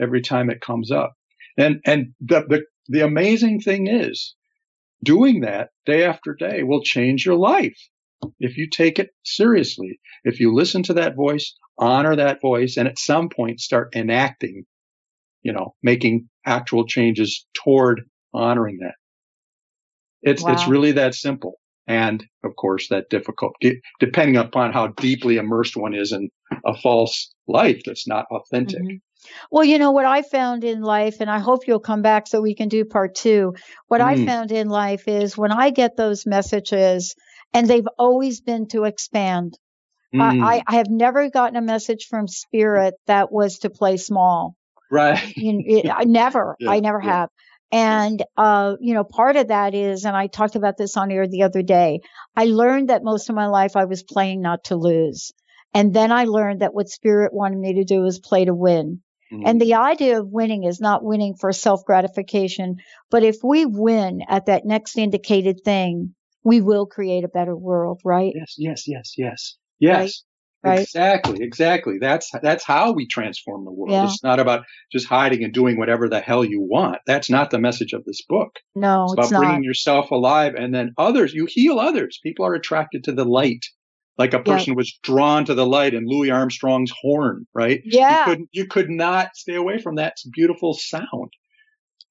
every 0.00 0.22
time 0.22 0.50
it 0.50 0.60
comes 0.60 0.90
up. 0.90 1.14
And 1.56 1.80
and 1.84 2.14
the 2.20 2.44
the, 2.48 2.64
the 2.88 3.04
amazing 3.04 3.60
thing 3.60 3.86
is 3.86 4.34
doing 5.02 5.40
that 5.40 5.70
day 5.86 6.04
after 6.04 6.34
day 6.34 6.62
will 6.62 6.82
change 6.82 7.24
your 7.24 7.36
life 7.36 7.78
if 8.40 8.56
you 8.56 8.68
take 8.68 8.98
it 8.98 9.10
seriously. 9.24 10.00
If 10.24 10.40
you 10.40 10.54
listen 10.54 10.82
to 10.84 10.94
that 10.94 11.16
voice, 11.16 11.56
honor 11.78 12.16
that 12.16 12.40
voice, 12.40 12.76
and 12.76 12.88
at 12.88 12.98
some 12.98 13.28
point 13.28 13.60
start 13.60 13.94
enacting, 13.94 14.64
you 15.42 15.52
know, 15.52 15.74
making 15.82 16.28
actual 16.44 16.86
changes 16.86 17.46
toward 17.54 18.02
honoring 18.32 18.78
that. 18.80 18.94
It's 20.22 20.42
it's 20.42 20.66
really 20.66 20.92
that 20.92 21.14
simple. 21.14 21.54
And 21.88 22.24
of 22.44 22.54
course, 22.56 22.88
that 22.88 23.08
difficult, 23.08 23.54
depending 23.98 24.36
upon 24.36 24.72
how 24.72 24.88
deeply 24.88 25.38
immersed 25.38 25.76
one 25.76 25.94
is 25.94 26.12
in 26.12 26.28
a 26.66 26.76
false 26.76 27.34
life 27.48 27.80
that's 27.86 28.06
not 28.06 28.26
authentic. 28.30 28.82
Mhm. 28.82 29.00
Well, 29.50 29.64
you 29.64 29.78
know 29.78 29.90
what 29.90 30.04
I 30.04 30.22
found 30.22 30.62
in 30.64 30.82
life, 30.82 31.16
and 31.20 31.30
I 31.30 31.38
hope 31.40 31.66
you'll 31.66 31.80
come 31.80 32.02
back 32.02 32.26
so 32.26 32.40
we 32.40 32.54
can 32.54 32.68
do 32.68 32.84
part 32.84 33.14
two. 33.14 33.54
What 33.88 34.00
I 34.00 34.14
Mm. 34.14 34.26
found 34.26 34.52
in 34.52 34.68
life 34.68 35.08
is 35.08 35.36
when 35.36 35.50
I 35.50 35.70
get 35.70 35.96
those 35.96 36.26
messages, 36.26 37.16
and 37.52 37.66
they've 37.66 37.88
always 37.98 38.40
been 38.42 38.68
to 38.68 38.84
expand. 38.84 39.58
Mm. 40.14 40.20
I, 40.42 40.56
I, 40.56 40.62
I 40.66 40.74
have 40.76 40.90
never 40.90 41.30
gotten 41.30 41.56
a 41.56 41.62
message 41.62 42.06
from 42.08 42.28
spirit 42.28 42.94
that 43.06 43.32
was 43.32 43.60
to 43.60 43.70
play 43.70 43.96
small. 43.96 44.54
Right. 44.90 45.36
You, 45.36 45.62
it, 45.66 45.90
I 45.90 46.04
never, 46.04 46.56
Yeah, 46.60 46.70
I 46.70 46.80
never 46.80 47.00
yeah. 47.00 47.10
have. 47.10 47.28
And, 47.70 48.24
uh, 48.36 48.76
you 48.80 48.94
know, 48.94 49.04
part 49.04 49.36
of 49.36 49.48
that 49.48 49.74
is, 49.74 50.04
and 50.04 50.16
I 50.16 50.26
talked 50.26 50.56
about 50.56 50.76
this 50.78 50.96
on 50.96 51.10
air 51.10 51.28
the 51.28 51.42
other 51.42 51.62
day, 51.62 52.00
I 52.34 52.44
learned 52.44 52.88
that 52.88 53.04
most 53.04 53.28
of 53.28 53.34
my 53.34 53.46
life 53.46 53.76
I 53.76 53.84
was 53.84 54.02
playing 54.02 54.40
not 54.40 54.64
to 54.64 54.76
lose. 54.76 55.32
And 55.74 55.92
then 55.92 56.10
I 56.10 56.24
learned 56.24 56.62
that 56.62 56.72
what 56.72 56.88
spirit 56.88 57.32
wanted 57.34 57.58
me 57.58 57.74
to 57.74 57.84
do 57.84 58.00
was 58.00 58.18
play 58.18 58.46
to 58.46 58.54
win. 58.54 59.02
Mm. 59.30 59.42
And 59.44 59.60
the 59.60 59.74
idea 59.74 60.18
of 60.20 60.28
winning 60.28 60.64
is 60.64 60.80
not 60.80 61.04
winning 61.04 61.34
for 61.34 61.52
self 61.52 61.84
gratification, 61.84 62.76
but 63.10 63.22
if 63.22 63.36
we 63.44 63.66
win 63.66 64.22
at 64.26 64.46
that 64.46 64.64
next 64.64 64.96
indicated 64.96 65.60
thing, 65.62 66.14
we 66.44 66.62
will 66.62 66.86
create 66.86 67.24
a 67.24 67.28
better 67.28 67.54
world, 67.54 68.00
right? 68.04 68.32
Yes, 68.34 68.54
yes, 68.56 68.88
yes, 68.88 69.14
yes. 69.18 69.56
Yes. 69.78 69.96
Right. 69.98 70.12
Exactly, 70.64 71.38
exactly. 71.40 71.98
That's 72.00 72.30
that's 72.42 72.64
how 72.64 72.92
we 72.92 73.06
transform 73.06 73.64
the 73.64 73.70
world. 73.70 73.92
Yeah. 73.92 74.04
It's 74.04 74.24
not 74.24 74.40
about 74.40 74.64
just 74.90 75.06
hiding 75.06 75.44
and 75.44 75.52
doing 75.52 75.78
whatever 75.78 76.08
the 76.08 76.20
hell 76.20 76.44
you 76.44 76.60
want. 76.60 76.98
That's 77.06 77.30
not 77.30 77.50
the 77.50 77.58
message 77.60 77.92
of 77.92 78.04
this 78.04 78.22
book. 78.28 78.50
No, 78.74 79.04
it's 79.04 79.14
it's 79.18 79.30
about 79.30 79.40
bringing 79.40 79.62
yourself 79.62 80.10
alive 80.10 80.54
and 80.56 80.74
then 80.74 80.94
others. 80.98 81.32
You 81.32 81.46
heal 81.48 81.78
others. 81.78 82.18
People 82.22 82.44
are 82.44 82.54
attracted 82.54 83.04
to 83.04 83.12
the 83.12 83.24
light, 83.24 83.64
like 84.18 84.34
a 84.34 84.42
person 84.42 84.74
was 84.74 84.98
drawn 85.02 85.44
to 85.44 85.54
the 85.54 85.66
light 85.66 85.94
in 85.94 86.06
Louis 86.06 86.30
Armstrong's 86.30 86.92
horn. 87.00 87.46
Right? 87.54 87.80
Yeah. 87.84 88.18
You 88.28 88.36
could 88.36 88.44
you 88.52 88.66
could 88.66 88.90
not 88.90 89.36
stay 89.36 89.54
away 89.54 89.78
from 89.78 89.94
that 89.96 90.16
beautiful 90.32 90.74
sound. 90.74 91.32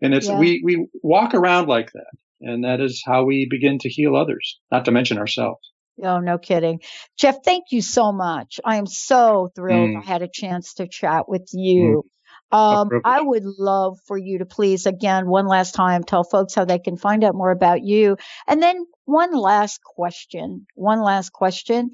And 0.02 0.14
it's 0.14 0.28
Yeah. 0.28 0.40
we 0.40 0.62
we 0.64 0.88
walk 1.04 1.34
around 1.34 1.68
like 1.68 1.92
that, 1.94 2.12
and 2.40 2.64
that 2.64 2.80
is 2.80 3.04
how 3.06 3.26
we 3.26 3.48
begin 3.50 3.78
to 3.80 3.90
heal 3.90 4.16
others. 4.16 4.60
Not 4.72 4.86
to 4.86 4.92
mention 4.92 5.18
ourselves. 5.18 5.60
Oh, 6.04 6.20
no 6.20 6.38
kidding. 6.38 6.82
Jeff, 7.18 7.38
thank 7.44 7.66
you 7.72 7.82
so 7.82 8.12
much. 8.12 8.60
I 8.64 8.78
am 8.78 8.86
so 8.86 9.50
thrilled 9.56 9.90
Mm. 9.92 10.02
I 10.04 10.06
had 10.06 10.22
a 10.22 10.30
chance 10.32 10.76
to 10.76 10.88
chat 10.88 11.28
with 11.28 11.50
you. 11.54 12.04
Um. 12.52 12.90
I 13.04 13.20
would 13.22 13.44
love 13.44 14.00
for 14.06 14.18
you 14.18 14.38
to 14.40 14.46
please, 14.46 14.86
again, 14.86 15.28
one 15.28 15.48
last 15.48 15.74
time, 15.76 16.04
tell 16.04 16.24
folks 16.24 16.56
how 16.56 16.64
they 16.66 16.80
can 16.80 16.96
find 16.96 17.24
out 17.24 17.36
more 17.36 17.52
about 17.52 17.84
you. 17.84 18.16
And 18.48 18.64
then 18.64 18.86
one 19.06 19.34
last 19.34 19.82
question. 19.84 20.66
One 20.76 21.02
last 21.02 21.32
question. 21.34 21.92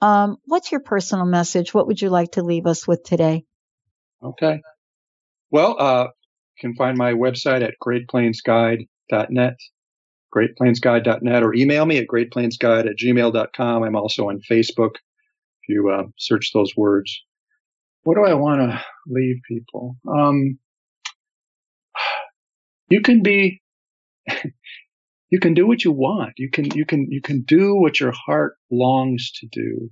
Um, 0.00 0.36
what's 0.44 0.70
your 0.70 0.80
personal 0.80 1.26
message? 1.26 1.72
What 1.74 1.86
would 1.88 2.00
you 2.00 2.10
like 2.10 2.32
to 2.32 2.42
leave 2.42 2.66
us 2.66 2.86
with 2.86 3.02
today? 3.02 3.44
Okay. 4.22 4.60
Well, 5.50 5.76
uh, 5.78 6.04
you 6.04 6.60
can 6.60 6.74
find 6.74 6.96
my 6.98 7.12
website 7.12 7.62
at 7.62 7.74
greatplainsguide.net, 7.84 9.56
greatplainsguide.net, 10.36 11.42
or 11.42 11.54
email 11.54 11.86
me 11.86 11.98
at 11.98 12.06
greatplainsguide 12.06 12.88
at 12.88 12.98
gmail.com. 12.98 13.82
I'm 13.82 13.96
also 13.96 14.28
on 14.28 14.40
Facebook 14.50 14.96
if 15.62 15.68
you 15.68 15.90
uh, 15.90 16.04
search 16.18 16.50
those 16.52 16.76
words. 16.76 17.22
What 18.02 18.16
do 18.16 18.24
I 18.24 18.34
want 18.34 18.60
to 18.60 18.84
leave 19.06 19.36
people? 19.48 19.96
Um, 20.08 20.58
you 22.88 23.00
can 23.00 23.22
be, 23.22 23.62
you 25.30 25.40
can 25.40 25.54
do 25.54 25.66
what 25.66 25.84
you 25.84 25.92
want. 25.92 26.34
You 26.36 26.50
can, 26.50 26.66
you 26.76 26.84
can, 26.84 27.10
you 27.10 27.20
can 27.20 27.42
do 27.42 27.74
what 27.74 27.98
your 27.98 28.12
heart 28.12 28.54
longs 28.70 29.32
to 29.40 29.48
do. 29.50 29.90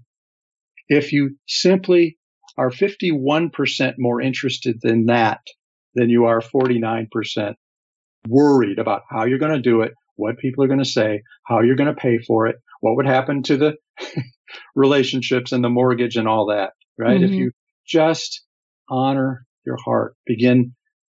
If 0.89 1.13
you 1.13 1.37
simply 1.49 2.19
are 2.57 2.71
51% 2.71 3.95
more 3.99 4.21
interested 4.21 4.77
in 4.85 5.07
that 5.07 5.41
than 5.95 6.11
you 6.11 6.27
are 6.27 6.41
49% 6.41 7.55
worried 8.29 8.79
about 8.79 9.03
how 9.11 9.25
you're 9.25 9.39
going 9.39 9.57
to 9.57 9.61
do 9.61 9.81
it, 9.83 9.95
what 10.17 10.39
people 10.39 10.65
are 10.65 10.69
going 10.69 10.79
to 10.79 10.85
say, 10.85 11.23
how 11.45 11.61
you're 11.61 11.77
going 11.77 11.95
to 11.95 12.01
pay 12.01 12.19
for 12.19 12.47
it, 12.47 12.57
what 12.81 12.97
would 12.97 13.07
happen 13.07 13.43
to 13.45 13.57
the 13.57 13.75
relationships 14.75 15.53
and 15.53 15.65
the 15.65 15.69
mortgage 15.69 16.17
and 16.17 16.29
all 16.29 16.47
that, 16.47 16.73
right? 16.99 17.21
Mm-hmm. 17.21 17.25
If 17.25 17.31
you 17.33 17.51
just 17.87 18.43
honor 18.89 19.47
your 19.67 19.77
heart, 19.85 20.15
begin 20.27 20.75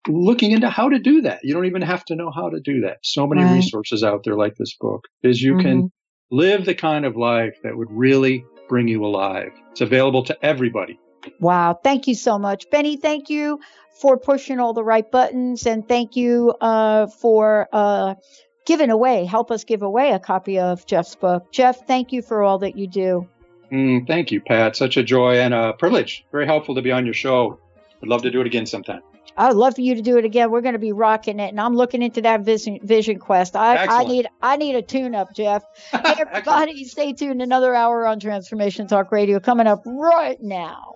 looking 0.07 0.51
into 0.51 0.69
how 0.69 0.89
to 0.89 0.99
do 0.99 1.21
that. 1.21 1.39
You 1.43 1.53
don't 1.53 1.65
even 1.65 1.81
have 1.81 2.05
to 2.05 2.15
know 2.15 2.31
how 2.31 2.49
to 2.49 2.59
do 2.59 2.81
that. 2.81 2.97
So 3.03 3.27
many 3.27 3.43
right. 3.43 3.55
resources 3.55 4.03
out 4.03 4.23
there 4.23 4.35
like 4.35 4.55
this 4.55 4.75
book 4.79 5.05
is 5.23 5.41
you 5.41 5.53
mm-hmm. 5.53 5.67
can 5.67 5.91
live 6.31 6.65
the 6.65 6.75
kind 6.75 7.05
of 7.05 7.15
life 7.15 7.55
that 7.63 7.75
would 7.75 7.87
really 7.91 8.45
bring 8.67 8.87
you 8.87 9.03
alive. 9.05 9.51
It's 9.71 9.81
available 9.81 10.23
to 10.25 10.45
everybody. 10.45 10.99
Wow. 11.39 11.79
Thank 11.83 12.07
you 12.07 12.15
so 12.15 12.37
much. 12.37 12.69
Benny, 12.69 12.97
thank 12.97 13.29
you 13.29 13.59
for 13.99 14.17
pushing 14.17 14.59
all 14.59 14.73
the 14.73 14.83
right 14.83 15.09
buttons 15.09 15.65
and 15.65 15.87
thank 15.87 16.15
you 16.15 16.53
uh, 16.61 17.07
for 17.07 17.67
uh, 17.71 18.15
giving 18.65 18.89
away, 18.89 19.25
help 19.25 19.51
us 19.51 19.63
give 19.63 19.81
away 19.81 20.11
a 20.11 20.19
copy 20.19 20.59
of 20.59 20.85
Jeff's 20.85 21.15
book. 21.15 21.51
Jeff, 21.51 21.85
thank 21.87 22.11
you 22.11 22.21
for 22.21 22.43
all 22.43 22.59
that 22.59 22.77
you 22.77 22.87
do. 22.87 23.27
Mm, 23.71 24.07
thank 24.07 24.31
you, 24.31 24.41
Pat. 24.41 24.75
Such 24.75 24.97
a 24.97 25.03
joy 25.03 25.39
and 25.39 25.53
a 25.53 25.73
privilege. 25.73 26.25
Very 26.31 26.45
helpful 26.45 26.75
to 26.75 26.81
be 26.81 26.91
on 26.91 27.05
your 27.05 27.13
show. 27.13 27.59
I'd 28.01 28.09
love 28.09 28.21
to 28.23 28.31
do 28.31 28.41
it 28.41 28.47
again 28.47 28.65
sometime. 28.65 29.01
I 29.37 29.49
would 29.49 29.57
love 29.57 29.75
for 29.75 29.81
you 29.81 29.95
to 29.95 30.01
do 30.01 30.17
it 30.17 30.23
again. 30.23 30.49
We're 30.49 30.61
going 30.61 30.73
to 30.73 30.79
be 30.79 30.93
rocking 30.93 31.39
it, 31.39 31.49
and 31.49 31.59
I'm 31.59 31.75
looking 31.75 32.01
into 32.01 32.21
that 32.21 32.41
Vision, 32.41 32.79
Vision 32.81 33.19
Quest. 33.19 33.55
I, 33.55 33.85
I 33.85 34.03
need 34.05 34.27
I 34.41 34.55
need 34.55 34.75
a 34.75 34.81
tune 34.81 35.13
up, 35.13 35.33
Jeff. 35.33 35.63
Hey, 35.91 36.15
everybody, 36.19 36.85
stay 36.85 37.13
tuned. 37.13 37.41
Another 37.41 37.73
hour 37.73 38.07
on 38.07 38.19
Transformation 38.19 38.87
Talk 38.87 39.11
Radio 39.11 39.39
coming 39.39 39.67
up 39.67 39.81
right 39.85 40.41
now. 40.41 40.95